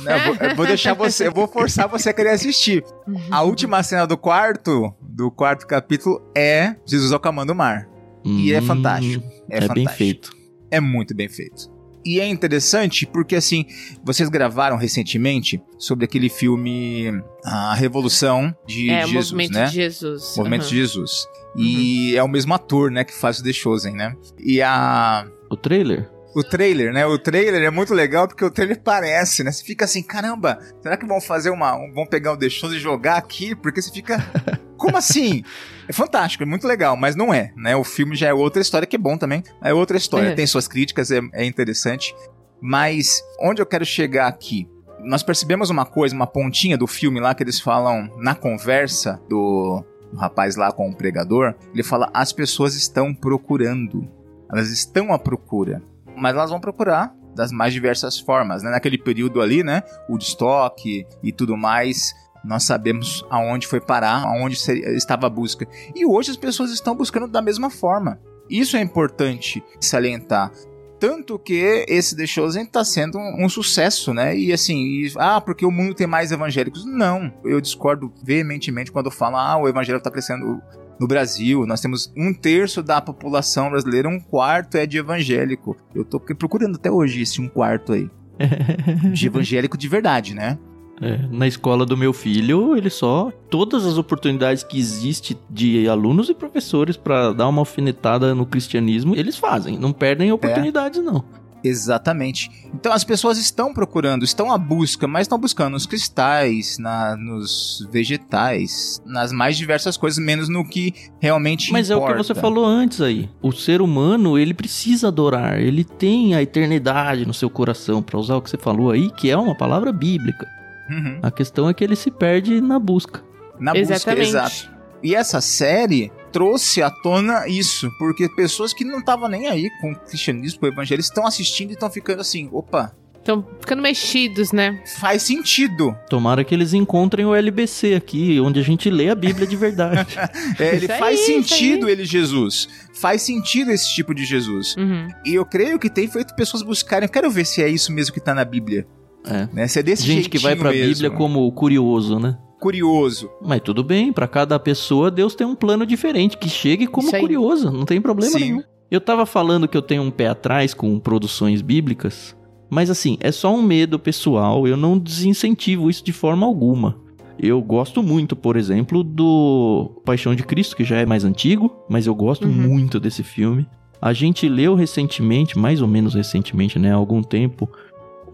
Né, 0.00 0.14
Eu 0.14 0.20
vou, 0.20 0.48
eu 0.48 0.56
vou 0.56 0.66
deixar 0.66 0.94
você, 0.94 1.26
eu 1.26 1.32
vou 1.32 1.48
forçar 1.48 1.88
você 1.88 2.10
a 2.10 2.12
querer 2.12 2.30
assistir. 2.30 2.84
A 3.28 3.42
última 3.42 3.82
cena 3.82 4.06
do 4.06 4.16
quarto, 4.16 4.94
do 5.02 5.32
quarto 5.32 5.66
capítulo 5.66 6.22
é 6.36 6.76
Jesus 6.86 7.12
acalmando 7.12 7.52
o 7.52 7.56
mar. 7.56 7.88
E 8.24 8.52
é 8.52 8.60
Hum, 8.60 8.66
fantástico. 8.66 9.24
É, 9.50 9.58
É, 9.58 9.60
fantástico. 9.62 9.74
bem 9.74 9.88
feito. 9.88 10.30
É 10.70 10.80
muito 10.80 11.14
bem 11.14 11.28
feito. 11.28 11.72
E 12.06 12.20
é 12.20 12.26
interessante 12.26 13.06
porque, 13.06 13.34
assim, 13.34 13.64
vocês 14.04 14.28
gravaram 14.28 14.76
recentemente 14.76 15.60
sobre 15.78 16.04
aquele 16.04 16.28
filme 16.28 17.10
A 17.44 17.74
Revolução 17.74 18.54
de 18.66 18.90
é, 18.90 19.04
o 19.04 19.08
Jesus, 19.08 19.30
movimento 19.32 19.54
né? 19.54 19.64
de 19.66 19.72
Jesus. 19.74 20.34
Movimento 20.36 20.62
Uhum. 20.64 20.68
de 20.68 20.76
Jesus. 20.76 21.26
E 21.56 22.14
é 22.16 22.22
o 22.22 22.28
mesmo 22.28 22.52
ator, 22.52 22.90
né, 22.90 23.04
que 23.04 23.14
faz 23.14 23.38
o 23.38 23.44
The 23.44 23.52
Chosen, 23.52 23.94
né? 23.94 24.14
E 24.38 24.60
a... 24.60 25.26
O 25.50 25.56
trailer? 25.56 26.10
O 26.36 26.42
trailer, 26.42 26.92
né? 26.92 27.06
O 27.06 27.16
trailer 27.16 27.62
é 27.62 27.70
muito 27.70 27.94
legal 27.94 28.26
porque 28.26 28.44
o 28.44 28.50
trailer 28.50 28.82
parece, 28.82 29.44
né? 29.44 29.52
Você 29.52 29.62
fica 29.64 29.84
assim, 29.84 30.02
caramba, 30.02 30.58
será 30.82 30.96
que 30.96 31.06
vão 31.06 31.20
fazer 31.20 31.50
uma. 31.50 31.76
vão 31.94 32.04
pegar 32.04 32.32
o 32.32 32.36
The 32.36 32.50
Chosen 32.50 32.76
e 32.76 32.80
jogar 32.80 33.16
aqui? 33.16 33.54
Porque 33.54 33.80
você 33.80 33.92
fica. 33.92 34.18
Como 34.84 34.96
assim? 34.96 35.42
É 35.88 35.92
fantástico, 35.92 36.42
é 36.42 36.46
muito 36.46 36.66
legal, 36.66 36.96
mas 36.96 37.16
não 37.16 37.32
é, 37.32 37.52
né? 37.56 37.74
O 37.74 37.84
filme 37.84 38.14
já 38.14 38.28
é 38.28 38.34
outra 38.34 38.60
história, 38.60 38.86
que 38.86 38.96
é 38.96 38.98
bom 38.98 39.16
também. 39.16 39.42
É 39.62 39.72
outra 39.72 39.96
história, 39.96 40.28
É. 40.28 40.34
tem 40.34 40.46
suas 40.46 40.68
críticas, 40.68 41.10
é, 41.10 41.20
é 41.32 41.44
interessante. 41.44 42.14
Mas 42.60 43.22
onde 43.40 43.60
eu 43.60 43.66
quero 43.66 43.84
chegar 43.84 44.26
aqui? 44.26 44.68
Nós 45.00 45.22
percebemos 45.22 45.68
uma 45.70 45.84
coisa, 45.84 46.14
uma 46.14 46.26
pontinha 46.26 46.78
do 46.78 46.86
filme 46.86 47.20
lá 47.20 47.34
que 47.34 47.42
eles 47.42 47.60
falam 47.60 48.10
na 48.18 48.34
conversa 48.34 49.20
do, 49.28 49.84
do 50.12 50.18
rapaz 50.18 50.56
lá 50.56 50.72
com 50.72 50.88
o 50.88 50.94
pregador. 50.96 51.54
Ele 51.72 51.82
fala: 51.82 52.10
as 52.14 52.32
pessoas 52.32 52.74
estão 52.74 53.12
procurando. 53.14 54.08
Elas 54.50 54.70
estão 54.70 55.12
à 55.12 55.18
procura. 55.18 55.82
Mas 56.16 56.34
elas 56.34 56.48
vão 56.50 56.60
procurar 56.60 57.14
das 57.34 57.50
mais 57.50 57.72
diversas 57.74 58.18
formas, 58.18 58.62
né? 58.62 58.70
Naquele 58.70 58.96
período 58.96 59.42
ali, 59.42 59.62
né? 59.62 59.82
O 60.08 60.16
estoque 60.16 61.04
e 61.22 61.32
tudo 61.32 61.56
mais. 61.56 62.14
Nós 62.44 62.64
sabemos 62.64 63.24
aonde 63.30 63.66
foi 63.66 63.80
parar, 63.80 64.24
aonde 64.24 64.56
estava 64.96 65.26
a 65.26 65.30
busca. 65.30 65.66
E 65.94 66.04
hoje 66.04 66.30
as 66.30 66.36
pessoas 66.36 66.70
estão 66.70 66.94
buscando 66.94 67.26
da 67.26 67.40
mesma 67.40 67.70
forma. 67.70 68.20
Isso 68.48 68.76
é 68.76 68.80
importante 68.80 69.62
salientar. 69.80 70.52
Tanto 71.00 71.38
que 71.38 71.84
esse 71.88 72.16
The 72.16 72.26
Chosen 72.26 72.62
está 72.62 72.84
sendo 72.84 73.18
um, 73.18 73.44
um, 73.44 73.48
sucesso, 73.48 74.14
né? 74.14 74.36
E 74.36 74.52
assim, 74.52 74.76
e, 74.76 75.12
ah, 75.18 75.40
porque 75.40 75.66
o 75.66 75.70
mundo 75.70 75.94
tem 75.94 76.06
mais 76.06 76.32
evangélicos. 76.32 76.84
Não, 76.84 77.32
eu 77.44 77.60
discordo 77.60 78.12
veementemente 78.22 78.92
quando 78.92 79.10
falam, 79.10 79.38
ah, 79.38 79.56
o 79.56 79.68
evangelho 79.68 79.98
está 79.98 80.10
crescendo 80.10 80.62
no 80.98 81.06
Brasil. 81.06 81.66
Nós 81.66 81.80
temos 81.80 82.12
um 82.16 82.32
terço 82.32 82.82
da 82.82 83.00
população 83.00 83.70
brasileira, 83.70 84.08
um 84.08 84.20
quarto 84.20 84.76
é 84.76 84.86
de 84.86 84.98
evangélico. 84.98 85.76
Eu 85.94 86.04
tô 86.04 86.20
procurando 86.20 86.76
até 86.76 86.90
hoje 86.90 87.22
esse 87.22 87.40
um 87.40 87.48
quarto 87.48 87.92
aí. 87.92 88.08
de 89.12 89.26
evangélico 89.26 89.76
de 89.76 89.88
verdade, 89.88 90.34
né? 90.34 90.58
É, 91.00 91.18
na 91.30 91.46
escola 91.46 91.84
do 91.84 91.96
meu 91.96 92.12
filho, 92.12 92.76
ele 92.76 92.88
só 92.88 93.32
todas 93.50 93.84
as 93.84 93.98
oportunidades 93.98 94.62
que 94.62 94.78
existe 94.78 95.36
de 95.50 95.88
alunos 95.88 96.28
e 96.28 96.34
professores 96.34 96.96
para 96.96 97.32
dar 97.32 97.48
uma 97.48 97.60
alfinetada 97.60 98.34
no 98.34 98.46
cristianismo, 98.46 99.14
eles 99.16 99.36
fazem, 99.36 99.76
não 99.78 99.92
perdem 99.92 100.30
oportunidades 100.30 101.00
é. 101.00 101.02
não. 101.02 101.24
Exatamente. 101.64 102.50
Então 102.74 102.92
as 102.92 103.04
pessoas 103.04 103.38
estão 103.38 103.72
procurando, 103.72 104.22
estão 104.22 104.52
à 104.52 104.58
busca, 104.58 105.08
mas 105.08 105.22
estão 105.22 105.38
buscando 105.38 105.72
nos 105.72 105.86
cristais, 105.86 106.76
na, 106.78 107.16
nos 107.16 107.88
vegetais, 107.90 109.00
nas 109.06 109.32
mais 109.32 109.56
diversas 109.56 109.96
coisas, 109.96 110.22
menos 110.22 110.50
no 110.50 110.62
que 110.62 110.92
realmente 111.18 111.72
Mas 111.72 111.88
importa. 111.88 112.12
é 112.12 112.14
o 112.14 112.18
que 112.18 112.22
você 112.22 112.34
falou 112.34 112.66
antes 112.66 113.00
aí. 113.00 113.30
O 113.40 113.50
ser 113.50 113.80
humano, 113.80 114.38
ele 114.38 114.52
precisa 114.52 115.08
adorar, 115.08 115.58
ele 115.58 115.84
tem 115.84 116.34
a 116.34 116.42
eternidade 116.42 117.24
no 117.24 117.32
seu 117.32 117.48
coração, 117.48 118.02
para 118.02 118.18
usar 118.18 118.36
o 118.36 118.42
que 118.42 118.50
você 118.50 118.58
falou 118.58 118.90
aí, 118.90 119.10
que 119.10 119.30
é 119.30 119.36
uma 119.36 119.56
palavra 119.56 119.90
bíblica. 119.90 120.46
Uhum. 120.90 121.18
A 121.22 121.30
questão 121.30 121.68
é 121.68 121.74
que 121.74 121.82
ele 121.82 121.96
se 121.96 122.10
perde 122.10 122.60
na 122.60 122.78
busca. 122.78 123.22
Na 123.58 123.76
Exatamente. 123.76 124.26
busca, 124.26 124.46
exato. 124.46 124.74
E 125.02 125.14
essa 125.14 125.40
série 125.40 126.10
trouxe 126.32 126.82
à 126.82 126.90
tona 126.90 127.46
isso, 127.46 127.90
porque 127.98 128.28
pessoas 128.28 128.72
que 128.72 128.84
não 128.84 128.98
estavam 128.98 129.28
nem 129.28 129.46
aí 129.46 129.70
com 129.80 129.92
o 129.92 129.96
cristianismo, 129.96 130.60
com 130.60 130.66
o 130.66 130.68
evangelho, 130.68 131.00
estão 131.00 131.26
assistindo 131.26 131.70
e 131.70 131.74
estão 131.74 131.90
ficando 131.90 132.20
assim, 132.20 132.48
opa, 132.50 132.94
Estão 133.24 133.42
ficando 133.58 133.80
mexidos, 133.80 134.52
né? 134.52 134.82
Faz 134.98 135.22
sentido. 135.22 135.96
Tomara 136.10 136.44
que 136.44 136.54
eles 136.54 136.74
encontrem 136.74 137.24
o 137.24 137.34
LBC 137.34 137.94
aqui, 137.94 138.38
onde 138.38 138.60
a 138.60 138.62
gente 138.62 138.90
lê 138.90 139.08
a 139.08 139.14
Bíblia 139.14 139.46
de 139.46 139.56
verdade. 139.56 140.14
é, 140.60 140.76
ele 140.76 140.86
faz 140.86 141.20
sentido, 141.20 141.88
ele 141.88 142.04
Jesus. 142.04 142.68
Faz 142.92 143.22
sentido 143.22 143.70
esse 143.70 143.94
tipo 143.94 144.14
de 144.14 144.26
Jesus. 144.26 144.76
Uhum. 144.76 145.08
E 145.24 145.34
eu 145.34 145.46
creio 145.46 145.78
que 145.78 145.88
tem 145.88 146.06
feito 146.06 146.36
pessoas 146.36 146.62
buscarem. 146.62 147.06
Eu 147.06 147.10
quero 147.10 147.30
ver 147.30 147.46
se 147.46 147.62
é 147.62 147.68
isso 147.68 147.90
mesmo 147.90 148.12
que 148.12 148.20
tá 148.20 148.34
na 148.34 148.44
Bíblia. 148.44 148.86
É. 149.26 149.48
Né? 149.52 149.66
Se 149.66 149.78
é 149.78 149.82
desse 149.82 150.02
Gente 150.02 150.28
que 150.28 150.38
vai 150.38 150.54
pra 150.54 150.70
mesmo. 150.70 150.88
Bíblia 150.88 151.10
como 151.10 151.50
curioso, 151.52 152.18
né? 152.18 152.36
Curioso. 152.60 153.30
Mas 153.42 153.60
tudo 153.60 153.82
bem, 153.82 154.12
para 154.12 154.26
cada 154.26 154.58
pessoa 154.58 155.10
Deus 155.10 155.34
tem 155.34 155.46
um 155.46 155.54
plano 155.54 155.84
diferente, 155.84 156.38
que 156.38 156.48
chegue 156.48 156.86
como 156.86 157.10
curioso, 157.10 157.70
não 157.70 157.84
tem 157.84 158.00
problema 158.00 158.32
Sim. 158.32 158.40
nenhum. 158.40 158.62
Eu 158.90 159.00
tava 159.00 159.26
falando 159.26 159.66
que 159.66 159.76
eu 159.76 159.82
tenho 159.82 160.02
um 160.02 160.10
pé 160.10 160.28
atrás 160.28 160.72
com 160.72 160.98
produções 160.98 161.60
bíblicas, 161.60 162.36
mas 162.70 162.90
assim, 162.90 163.16
é 163.20 163.32
só 163.32 163.54
um 163.54 163.62
medo 163.62 163.98
pessoal, 163.98 164.66
eu 164.66 164.76
não 164.76 164.98
desincentivo 164.98 165.90
isso 165.90 166.04
de 166.04 166.12
forma 166.12 166.46
alguma. 166.46 167.02
Eu 167.38 167.60
gosto 167.60 168.02
muito, 168.02 168.36
por 168.36 168.56
exemplo, 168.56 169.02
do 169.02 170.00
Paixão 170.04 170.34
de 170.34 170.44
Cristo, 170.44 170.76
que 170.76 170.84
já 170.84 170.98
é 170.98 171.06
mais 171.06 171.24
antigo, 171.24 171.70
mas 171.88 172.06
eu 172.06 172.14
gosto 172.14 172.46
uhum. 172.46 172.52
muito 172.52 173.00
desse 173.00 173.22
filme. 173.22 173.66
A 174.00 174.12
gente 174.12 174.48
leu 174.48 174.74
recentemente, 174.74 175.58
mais 175.58 175.82
ou 175.82 175.88
menos 175.88 176.14
recentemente, 176.14 176.78
né, 176.78 176.92
há 176.92 176.96
algum 176.96 177.22
tempo, 177.22 177.68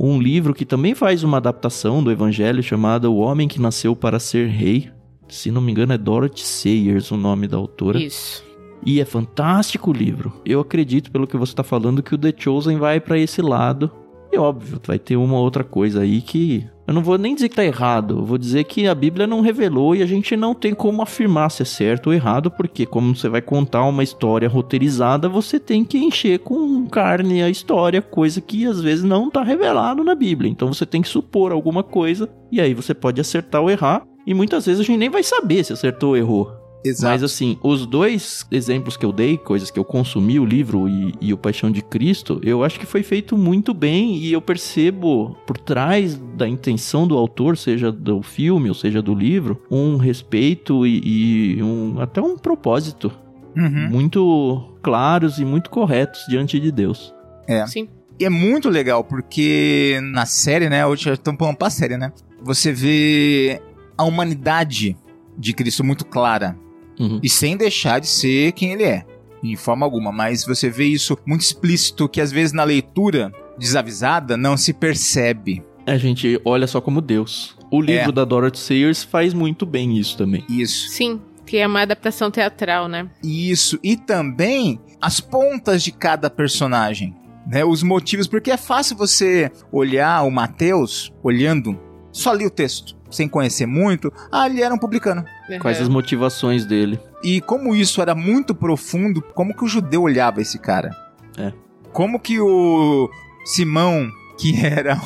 um 0.09 0.21
livro 0.21 0.55
que 0.55 0.65
também 0.65 0.95
faz 0.95 1.23
uma 1.23 1.37
adaptação 1.37 2.03
do 2.03 2.11
evangelho 2.11 2.63
chamado 2.63 3.13
O 3.13 3.19
Homem 3.19 3.47
que 3.47 3.61
Nasceu 3.61 3.95
para 3.95 4.19
Ser 4.19 4.49
Rei. 4.49 4.91
Se 5.29 5.51
não 5.51 5.61
me 5.61 5.71
engano, 5.71 5.93
é 5.93 5.99
Dorothy 5.99 6.43
Sayers 6.43 7.11
o 7.11 7.17
nome 7.19 7.47
da 7.47 7.59
autora. 7.59 8.01
Isso. 8.01 8.43
E 8.85 8.99
é 8.99 9.05
fantástico 9.05 9.91
o 9.91 9.93
livro. 9.93 10.33
Eu 10.45 10.61
acredito, 10.61 11.11
pelo 11.11 11.27
que 11.27 11.37
você 11.37 11.53
está 11.53 11.63
falando, 11.63 12.03
que 12.03 12.15
o 12.15 12.19
The 12.19 12.33
Chosen 12.35 12.79
vai 12.79 12.99
para 12.99 13.19
esse 13.19 13.43
lado. 13.43 13.91
E 14.33 14.39
óbvio, 14.39 14.81
vai 14.87 14.99
ter 14.99 15.17
uma 15.17 15.39
outra 15.39 15.65
coisa 15.65 16.03
aí 16.03 16.21
que 16.21 16.65
eu 16.91 16.95
não 16.95 17.05
vou 17.05 17.17
nem 17.17 17.37
dizer 17.37 17.49
que 17.49 17.55
tá 17.55 17.65
errado, 17.65 18.19
eu 18.19 18.25
vou 18.25 18.37
dizer 18.37 18.65
que 18.65 18.89
a 18.89 18.95
Bíblia 18.97 19.25
não 19.25 19.41
revelou 19.41 19.95
e 19.95 20.03
a 20.03 20.07
gente 20.07 20.37
não 20.37 20.53
tem 20.53 20.75
como 20.75 21.03
afirmar 21.03 21.49
se 21.49 21.63
é 21.63 21.65
certo 21.65 22.09
ou 22.09 22.13
errado, 22.13 22.51
porque 22.51 22.85
como 22.85 23.15
você 23.15 23.29
vai 23.29 23.41
contar 23.41 23.85
uma 23.85 24.03
história 24.03 24.49
roteirizada, 24.49 25.29
você 25.29 25.61
tem 25.61 25.85
que 25.85 25.99
encher 25.99 26.41
com 26.41 26.89
carne 26.89 27.45
a 27.45 27.49
história, 27.49 28.03
coisa 28.03 28.41
que 28.41 28.67
às 28.67 28.81
vezes 28.81 29.05
não 29.05 29.31
tá 29.31 29.43
revelado 29.43 30.03
na 30.03 30.17
Bíblia. 30.17 30.51
Então 30.51 30.73
você 30.73 30.85
tem 30.85 31.01
que 31.01 31.09
supor 31.09 31.53
alguma 31.53 31.85
coisa 31.85 32.29
e 32.51 32.61
aí 32.61 32.75
você 32.75 32.93
pode 32.93 33.21
acertar 33.21 33.63
ou 33.63 33.71
errar. 33.71 34.03
E 34.27 34.35
muitas 34.35 34.67
vezes 34.67 34.81
a 34.81 34.85
gente 34.85 34.99
nem 34.99 35.09
vai 35.09 35.23
saber 35.23 35.63
se 35.65 35.73
acertou 35.73 36.11
ou 36.11 36.17
errou. 36.17 36.60
Exato. 36.85 37.13
Mas 37.13 37.23
assim, 37.23 37.59
os 37.63 37.85
dois 37.85 38.47
exemplos 38.51 38.97
que 38.97 39.05
eu 39.05 39.13
dei, 39.13 39.37
coisas 39.37 39.71
que 39.71 39.79
eu 39.79 39.85
consumi, 39.85 40.41
o 40.41 40.45
livro 40.45 40.89
e, 40.89 41.15
e, 41.21 41.33
o 41.33 41.37
Paixão 41.37 41.71
de 41.71 41.83
Cristo, 41.83 42.41
eu 42.43 42.65
acho 42.65 42.81
que 42.81 42.87
foi 42.87 43.03
feito 43.03 43.37
muito 43.37 43.75
bem 43.75 44.17
e 44.17 44.33
eu 44.33 44.41
percebo 44.41 45.37
por 45.47 45.59
trás 45.59 46.17
da 46.37 46.49
intenção 46.49 47.07
do 47.07 47.17
autor, 47.17 47.57
seja 47.57 47.93
do 47.93 48.23
filme 48.23 48.69
ou 48.69 48.75
seja 48.75 49.03
do 49.03 49.15
livro, 49.15 49.63
um 49.71 49.97
respeito 49.97 50.87
e, 50.87 51.57
e 51.59 51.63
um, 51.63 52.01
até 52.01 52.21
um 52.21 52.37
propósito 52.37 53.13
uhum. 53.57 53.91
muito 53.91 54.79
claros 54.83 55.39
e 55.39 55.45
muito 55.45 55.69
corretos 55.69 56.25
diante 56.29 56.59
de 56.59 56.73
Deus. 56.73 57.15
É. 57.47 57.67
Sim. 57.67 57.89
E 58.19 58.25
é 58.25 58.31
muito 58.31 58.69
legal 58.69 59.05
porque 59.05 59.99
na 60.13 60.27
série, 60.27 60.69
né? 60.69 60.85
Hoje 60.87 61.11
estamos 61.11 61.39
falando 61.39 61.57
pra 61.57 61.71
série, 61.71 61.97
né? 61.97 62.13
Você 62.43 62.73
vê 62.73 63.61
a 63.97 64.05
humanidade 64.05 64.97
de 65.39 65.53
Cristo 65.55 65.83
muito 65.83 66.05
clara 66.05 66.57
uhum. 67.01 67.19
e 67.23 67.29
sem 67.29 67.57
deixar 67.57 67.99
de 67.99 68.07
ser 68.07 68.53
quem 68.53 68.73
ele 68.73 68.85
é, 68.85 69.05
em 69.43 69.57
forma 69.57 69.87
alguma. 69.87 70.13
Mas 70.13 70.45
você 70.45 70.69
vê 70.69 70.85
isso 70.85 71.19
muito 71.27 71.41
explícito 71.41 72.09
que 72.09 72.21
às 72.21 72.31
vezes 72.31 72.53
na 72.53 72.63
leitura 72.63 73.33
desavisada 73.59 74.37
não 74.37 74.57
se 74.57 74.75
percebe. 74.75 75.63
A 75.87 75.97
gente 75.97 76.41
olha 76.45 76.67
só 76.67 76.81
como 76.81 77.01
Deus. 77.01 77.57
O 77.71 77.81
livro 77.81 78.11
é. 78.11 78.13
da 78.13 78.25
Dorothy 78.25 78.59
Sayers 78.59 79.03
faz 79.03 79.33
muito 79.33 79.65
bem 79.65 79.97
isso 79.97 80.17
também. 80.17 80.45
Isso. 80.49 80.89
Sim, 80.91 81.21
que 81.47 81.57
é 81.57 81.67
uma 81.67 81.83
adaptação 81.83 82.31
teatral, 82.31 82.87
né? 82.87 83.09
Isso. 83.25 83.79
E 83.83 83.97
também 83.97 84.79
as 85.01 85.21
pontas 85.21 85.83
de 85.83 85.91
cada 85.91 86.29
personagem. 86.29 87.17
Né, 87.47 87.65
os 87.65 87.83
motivos, 87.83 88.29
porque 88.29 88.51
é 88.51 88.57
fácil 88.57 88.95
você 88.95 89.51
olhar 89.73 90.23
o 90.23 90.31
Mateus 90.31 91.11
olhando 91.23 91.77
só 92.13 92.33
li 92.33 92.47
o 92.47 92.51
texto 92.51 92.97
sem 93.11 93.29
conhecer 93.29 93.67
muito, 93.67 94.13
ah, 94.31 94.47
ele 94.47 94.63
era 94.63 94.73
um 94.73 94.79
publicano. 94.79 95.25
Uhum. 95.57 95.59
Quais 95.61 95.81
as 95.81 95.89
motivações 95.89 96.65
dele. 96.65 96.99
E 97.23 97.41
como 97.41 97.75
isso 97.75 98.01
era 98.01 98.15
muito 98.15 98.55
profundo, 98.55 99.23
como 99.35 99.55
que 99.55 99.65
o 99.65 99.69
judeu 99.69 100.03
olhava 100.03 100.41
esse 100.41 100.59
cara? 100.59 100.91
É. 101.39 101.53
Como 101.93 102.21
que 102.21 102.41
o 102.41 103.11
Simão, 103.45 104.09
que 104.39 104.55
era 104.65 104.97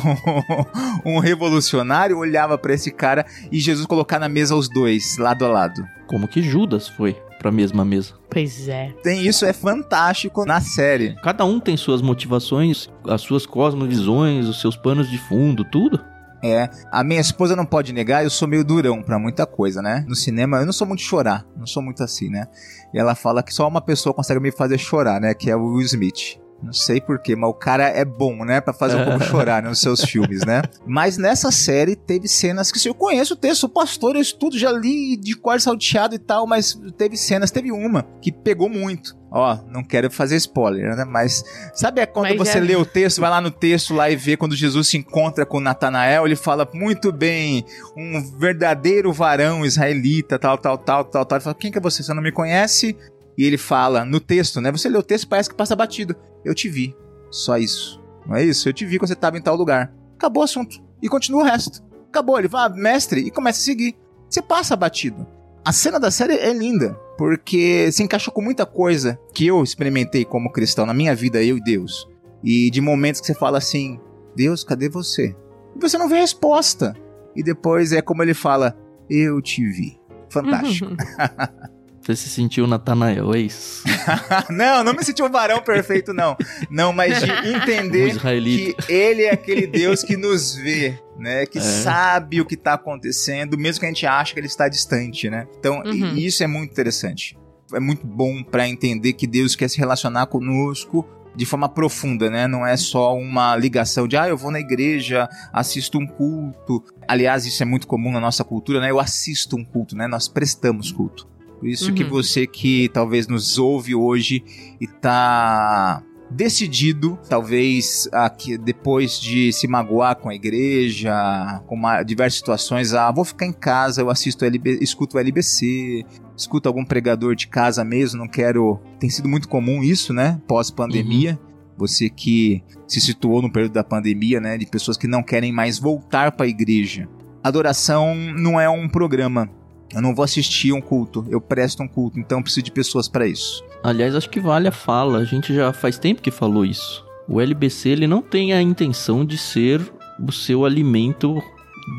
um, 1.05 1.17
um 1.17 1.19
revolucionário, 1.19 2.19
olhava 2.19 2.59
para 2.59 2.75
esse 2.75 2.91
cara 2.91 3.25
e 3.51 3.59
Jesus 3.59 3.87
colocar 3.87 4.19
na 4.19 4.29
mesa 4.29 4.55
os 4.55 4.69
dois, 4.69 5.17
lado 5.19 5.45
a 5.45 5.49
lado? 5.49 5.85
Como 6.07 6.29
que 6.29 6.43
Judas 6.43 6.89
foi 6.89 7.17
para 7.39 7.49
a 7.49 7.53
mesma 7.53 7.85
mesa? 7.85 8.15
Pois 8.31 8.69
é. 8.69 8.93
Tem 9.03 9.27
isso, 9.27 9.45
é 9.45 9.53
fantástico 9.53 10.45
na 10.45 10.61
série. 10.61 11.15
Cada 11.23 11.45
um 11.45 11.61
tem 11.61 11.77
suas 11.77 12.01
motivações, 12.01 12.89
as 13.07 13.21
suas 13.21 13.45
cosmovisões, 13.47 14.47
os 14.47 14.61
seus 14.61 14.77
panos 14.77 15.11
de 15.11 15.19
fundo, 15.19 15.65
tudo. 15.65 16.01
É, 16.47 16.69
a 16.93 17.03
minha 17.03 17.23
esposa 17.23 17.57
não 17.57 17.65
pode 17.65 17.91
negar, 17.91 18.23
eu 18.23 18.29
sou 18.29 18.47
meio 18.47 18.63
durão 18.63 19.03
para 19.03 19.19
muita 19.19 19.47
coisa, 19.47 19.81
né? 19.81 20.05
No 20.07 20.15
cinema 20.15 20.59
eu 20.59 20.67
não 20.67 20.75
sou 20.75 20.87
muito 20.87 21.01
chorar, 21.01 21.47
não 21.57 21.67
sou 21.67 21.83
muito 21.83 22.03
assim, 22.03 22.29
né? 22.29 22.47
E 22.93 22.99
ela 22.99 23.15
fala 23.15 23.43
que 23.43 23.55
só 23.55 23.67
uma 23.67 23.81
pessoa 23.81 24.13
consegue 24.13 24.41
me 24.41 24.53
fazer 24.53 24.77
chorar, 24.77 25.19
né? 25.23 25.33
Que 25.33 25.51
é 25.51 25.57
o 25.57 25.65
Will 25.65 25.87
Smith. 25.87 26.39
Não 26.63 26.73
sei 26.73 27.01
porquê, 27.01 27.37
mas 27.37 27.51
o 27.51 27.55
cara 27.55 27.85
é 27.89 28.05
bom, 28.05 28.45
né? 28.45 28.61
Pra 28.61 28.73
fazer 28.73 28.97
o 28.97 29.05
povo 29.05 29.23
chorar 29.25 29.63
né, 29.63 29.69
nos 29.69 29.81
seus 29.81 30.01
filmes, 30.05 30.45
né? 30.47 30.63
Mas 30.87 31.19
nessa 31.19 31.51
série 31.51 31.95
teve 31.95 32.27
cenas 32.27 32.73
que 32.73 32.89
eu 32.89 32.95
conheço 32.95 33.35
o 33.35 33.37
texto, 33.37 33.61
sou 33.61 33.69
pastor, 33.69 34.15
eu 34.15 34.23
estudo, 34.23 34.59
já 34.59 34.73
li 34.73 35.17
de 35.17 35.37
cor 35.37 35.61
salteado 35.61 36.15
e 36.15 36.19
tal, 36.19 36.47
mas 36.47 36.79
teve 36.97 37.17
cenas, 37.17 37.51
teve 37.51 37.71
uma 37.71 38.07
que 38.21 38.33
pegou 38.33 38.69
muito. 38.69 39.15
Ó, 39.37 39.59
não 39.69 39.83
quero 39.83 40.09
fazer 40.11 40.37
spoiler, 40.37 40.97
né? 40.97 41.05
Mas 41.05 41.45
sabe 41.75 42.01
é 42.01 42.07
quando 42.07 42.29
mas 42.29 42.39
você 42.39 42.59
é... 42.59 42.61
lê 42.61 42.77
o 42.77 42.87
texto, 42.87 43.21
vai 43.21 43.29
lá 43.29 43.41
no 43.41 43.51
texto 43.51 43.93
lá 43.93 44.09
e 44.09 44.15
vê 44.15 44.37
quando 44.37 44.55
Jesus 44.55 44.87
se 44.87 44.97
encontra 44.97 45.45
com 45.45 45.59
Natanael, 45.59 46.25
ele 46.25 46.37
fala 46.37 46.69
muito 46.73 47.11
bem, 47.11 47.65
um 47.97 48.23
verdadeiro 48.39 49.13
varão 49.13 49.67
israelita, 49.67 50.39
tal, 50.39 50.57
tal, 50.57 50.79
tal, 50.79 51.05
tal, 51.05 51.25
tal. 51.25 51.37
Ele 51.37 51.45
fala, 51.45 51.57
quem 51.57 51.73
que 51.73 51.79
é 51.79 51.81
você? 51.81 52.03
Você 52.03 52.15
não 52.15 52.23
me 52.23 52.31
conhece? 52.31 52.97
E 53.37 53.45
ele 53.45 53.59
fala 53.59 54.05
no 54.05 54.21
texto, 54.21 54.61
né? 54.61 54.71
Você 54.71 54.89
lê 54.89 54.97
o 54.97 55.03
texto 55.03 55.27
parece 55.27 55.51
que 55.51 55.57
passa 55.57 55.75
batido. 55.75 56.15
Eu 56.45 56.55
te 56.55 56.69
vi. 56.69 56.95
Só 57.31 57.57
isso. 57.59 58.03
Não 58.27 58.37
é 58.37 58.45
isso? 58.45 58.69
Eu 58.69 58.73
te 58.73 58.85
vi 58.85 58.99
quando 58.99 59.09
você 59.09 59.15
estava 59.15 59.37
em 59.37 59.43
tal 59.43 59.57
lugar. 59.57 59.93
Acabou 60.17 60.43
o 60.43 60.45
assunto. 60.45 60.83
E 61.03 61.09
continua 61.09 61.43
o 61.43 61.45
resto. 61.45 61.83
Acabou. 62.09 62.39
Ele 62.39 62.49
vai, 62.49 62.69
mestre, 62.71 63.21
e 63.21 63.31
começa 63.31 63.61
a 63.61 63.65
seguir. 63.65 63.97
Você 64.29 64.41
passa 64.41 64.77
batido. 64.77 65.27
A 65.65 65.73
cena 65.73 65.99
da 65.99 66.11
série 66.11 66.35
é 66.35 66.53
linda, 66.53 66.95
porque 67.17 67.91
se 67.91 68.03
encaixa 68.03 68.31
com 68.31 68.43
muita 68.43 68.67
coisa 68.67 69.19
que 69.33 69.47
eu 69.47 69.63
experimentei 69.63 70.25
como 70.25 70.53
cristão 70.53 70.85
na 70.85 70.93
minha 70.93 71.15
vida, 71.15 71.43
eu 71.43 71.57
e 71.57 71.63
Deus. 71.63 72.07
E 72.43 72.71
de 72.71 72.81
momentos 72.81 73.21
que 73.21 73.27
você 73.27 73.35
fala 73.35 73.59
assim: 73.59 73.99
Deus, 74.37 74.63
cadê 74.63 74.89
você? 74.89 75.35
E 75.75 75.81
você 75.81 75.97
não 75.97 76.09
vê 76.09 76.17
resposta. 76.17 76.95
E 77.35 77.43
depois 77.43 77.93
é 77.93 78.03
como 78.03 78.23
ele 78.23 78.35
fala: 78.35 78.77
Eu 79.09 79.41
te 79.41 79.65
vi. 79.67 79.99
Fantástico. 80.29 80.91
Você 82.05 82.15
se 82.17 82.29
sentiu 82.29 82.67
Natanael, 82.67 83.35
é 83.35 83.39
isso? 83.41 83.83
não, 84.51 84.85
não 84.85 84.93
me 84.93 85.03
senti 85.03 85.23
um 85.23 85.31
varão 85.31 85.63
perfeito, 85.63 86.13
não. 86.13 86.37
Não, 86.69 86.93
mas 86.93 87.19
de 87.23 87.31
entender 87.49 88.15
Um 88.15 88.19
que 88.19 88.77
ele 88.89 89.23
é 89.23 89.31
aquele 89.33 89.67
Deus 89.67 90.03
que 90.03 90.15
nos 90.17 90.55
vê, 90.55 90.99
né? 91.19 91.47
Que 91.47 91.57
É. 91.59 91.63
sabe 91.63 92.41
o 92.43 92.45
que 92.45 92.57
tá 92.59 92.75
acontecendo, 92.75 93.57
mesmo 93.57 93.81
que 93.81 93.87
a 93.87 93.89
gente 93.89 94.07
ache 94.07 94.35
que 94.35 94.41
ele 94.41 94.47
está 94.47 94.69
distante, 94.69 95.31
né? 95.31 95.47
Então, 95.59 95.79
Uhum. 95.85 96.15
isso 96.17 96.45
é 96.45 96.47
muito 96.47 96.73
interessante. 96.73 97.39
É 97.73 97.81
muito 97.81 98.07
bom 98.07 98.43
para 98.43 98.69
entender 98.69 99.15
que 99.15 99.27
Deus 99.27 99.57
quer 99.57 99.69
se 99.69 99.79
relacionar 99.79 100.27
conosco 100.27 101.09
de 101.35 101.47
forma 101.47 101.69
profunda, 101.71 102.29
né? 102.31 102.47
Não 102.47 102.67
é 102.67 102.77
só 102.77 103.17
uma 103.17 103.57
ligação 103.57 104.07
de, 104.07 104.17
ah, 104.17 104.29
eu 104.29 104.37
vou 104.37 104.51
na 104.51 104.61
igreja, 104.61 105.27
assisto 105.53 105.99
um 105.99 106.07
culto. 106.07 106.85
Aliás, 107.09 107.47
isso 107.47 107.63
é 107.63 107.67
muito 107.67 107.87
comum 107.87 108.13
na 108.13 108.21
nossa 108.21 108.45
cultura, 108.45 108.79
né? 108.79 108.91
Eu 108.91 109.01
assisto 109.01 109.57
um 109.57 109.65
culto, 109.65 109.97
né? 109.97 110.07
Nós 110.07 110.29
prestamos 110.29 110.93
culto. 110.93 111.27
Por 111.65 111.71
isso 111.71 111.95
que 111.95 112.03
Uhum. 112.03 112.11
você 112.11 112.47
que 112.47 112.91
talvez 112.91 113.27
nos 113.27 113.57
ouve 113.59 113.95
hoje 113.95 114.45
e 114.79 114.87
tá 114.87 116.03
decidido, 116.31 117.19
talvez 117.27 118.07
aqui, 118.13 118.59
depois 118.59 119.19
de 119.19 119.51
se 119.51 119.67
magoar 119.67 120.17
com 120.17 120.29
a 120.29 120.35
igreja, 120.35 121.63
com 121.67 121.75
uma- 121.75 122.03
diversas 122.03 122.39
situações, 122.39 122.93
ah, 122.93 123.11
vou 123.11 123.25
ficar 123.25 123.47
em 123.47 123.53
casa, 123.53 124.03
eu 124.03 124.11
assisto 124.11 124.45
LB, 124.45 124.79
escuto 124.83 125.17
o 125.17 125.21
LBC, 125.21 126.05
escuto 126.37 126.69
algum 126.69 126.85
pregador 126.85 127.35
de 127.35 127.47
casa 127.49 127.83
mesmo, 127.83 128.19
não 128.19 128.29
quero. 128.29 128.79
Tem 129.01 129.09
sido 129.09 129.27
muito 129.27 129.49
comum 129.49 129.83
isso, 129.83 130.13
né? 130.13 130.39
Pós-pandemia. 130.47 131.41
Você 131.79 132.11
que 132.11 132.63
se 132.87 133.01
situou 133.01 133.41
no 133.41 133.51
período 133.51 133.73
da 133.73 133.83
pandemia, 133.83 134.39
né? 134.39 134.59
De 134.59 134.67
pessoas 134.67 134.99
que 134.99 135.07
não 135.09 135.23
querem 135.23 135.51
mais 135.51 135.79
voltar 135.79 136.33
para 136.33 136.45
a 136.45 136.49
igreja. 136.49 137.09
Adoração 137.43 138.15
não 138.15 138.61
é 138.61 138.69
um 138.69 138.87
programa. 138.87 139.49
Eu 139.95 140.03
não 140.03 140.15
vou 140.15 140.25
assistir 140.25 140.73
um 140.73 140.81
culto, 140.81 141.25
eu 141.31 141.41
presto 141.41 141.83
um 141.83 141.89
culto, 141.89 142.19
então 142.19 142.39
eu 142.39 142.43
preciso 142.43 142.65
de 142.65 142.73
pessoas 142.73 143.07
para 143.09 143.27
isso. 143.27 143.65
Aliás, 143.83 144.15
acho 144.15 144.29
que 144.29 144.41
vale 144.41 144.67
a 144.67 144.73
fala. 144.73 145.19
A 145.19 145.25
gente 145.25 145.55
já 145.55 145.73
faz 145.73 145.99
tempo 145.99 146.21
que 146.21 146.31
falou 146.31 146.65
isso. 146.65 147.05
O 147.29 147.41
LBC 147.41 147.91
ele 147.91 148.07
não 148.07 148.21
tem 148.21 148.53
a 148.53 148.61
intenção 148.61 149.25
de 149.25 149.39
ser 149.39 149.81
o 150.19 150.33
seu 150.33 150.65
alimento 150.65 151.41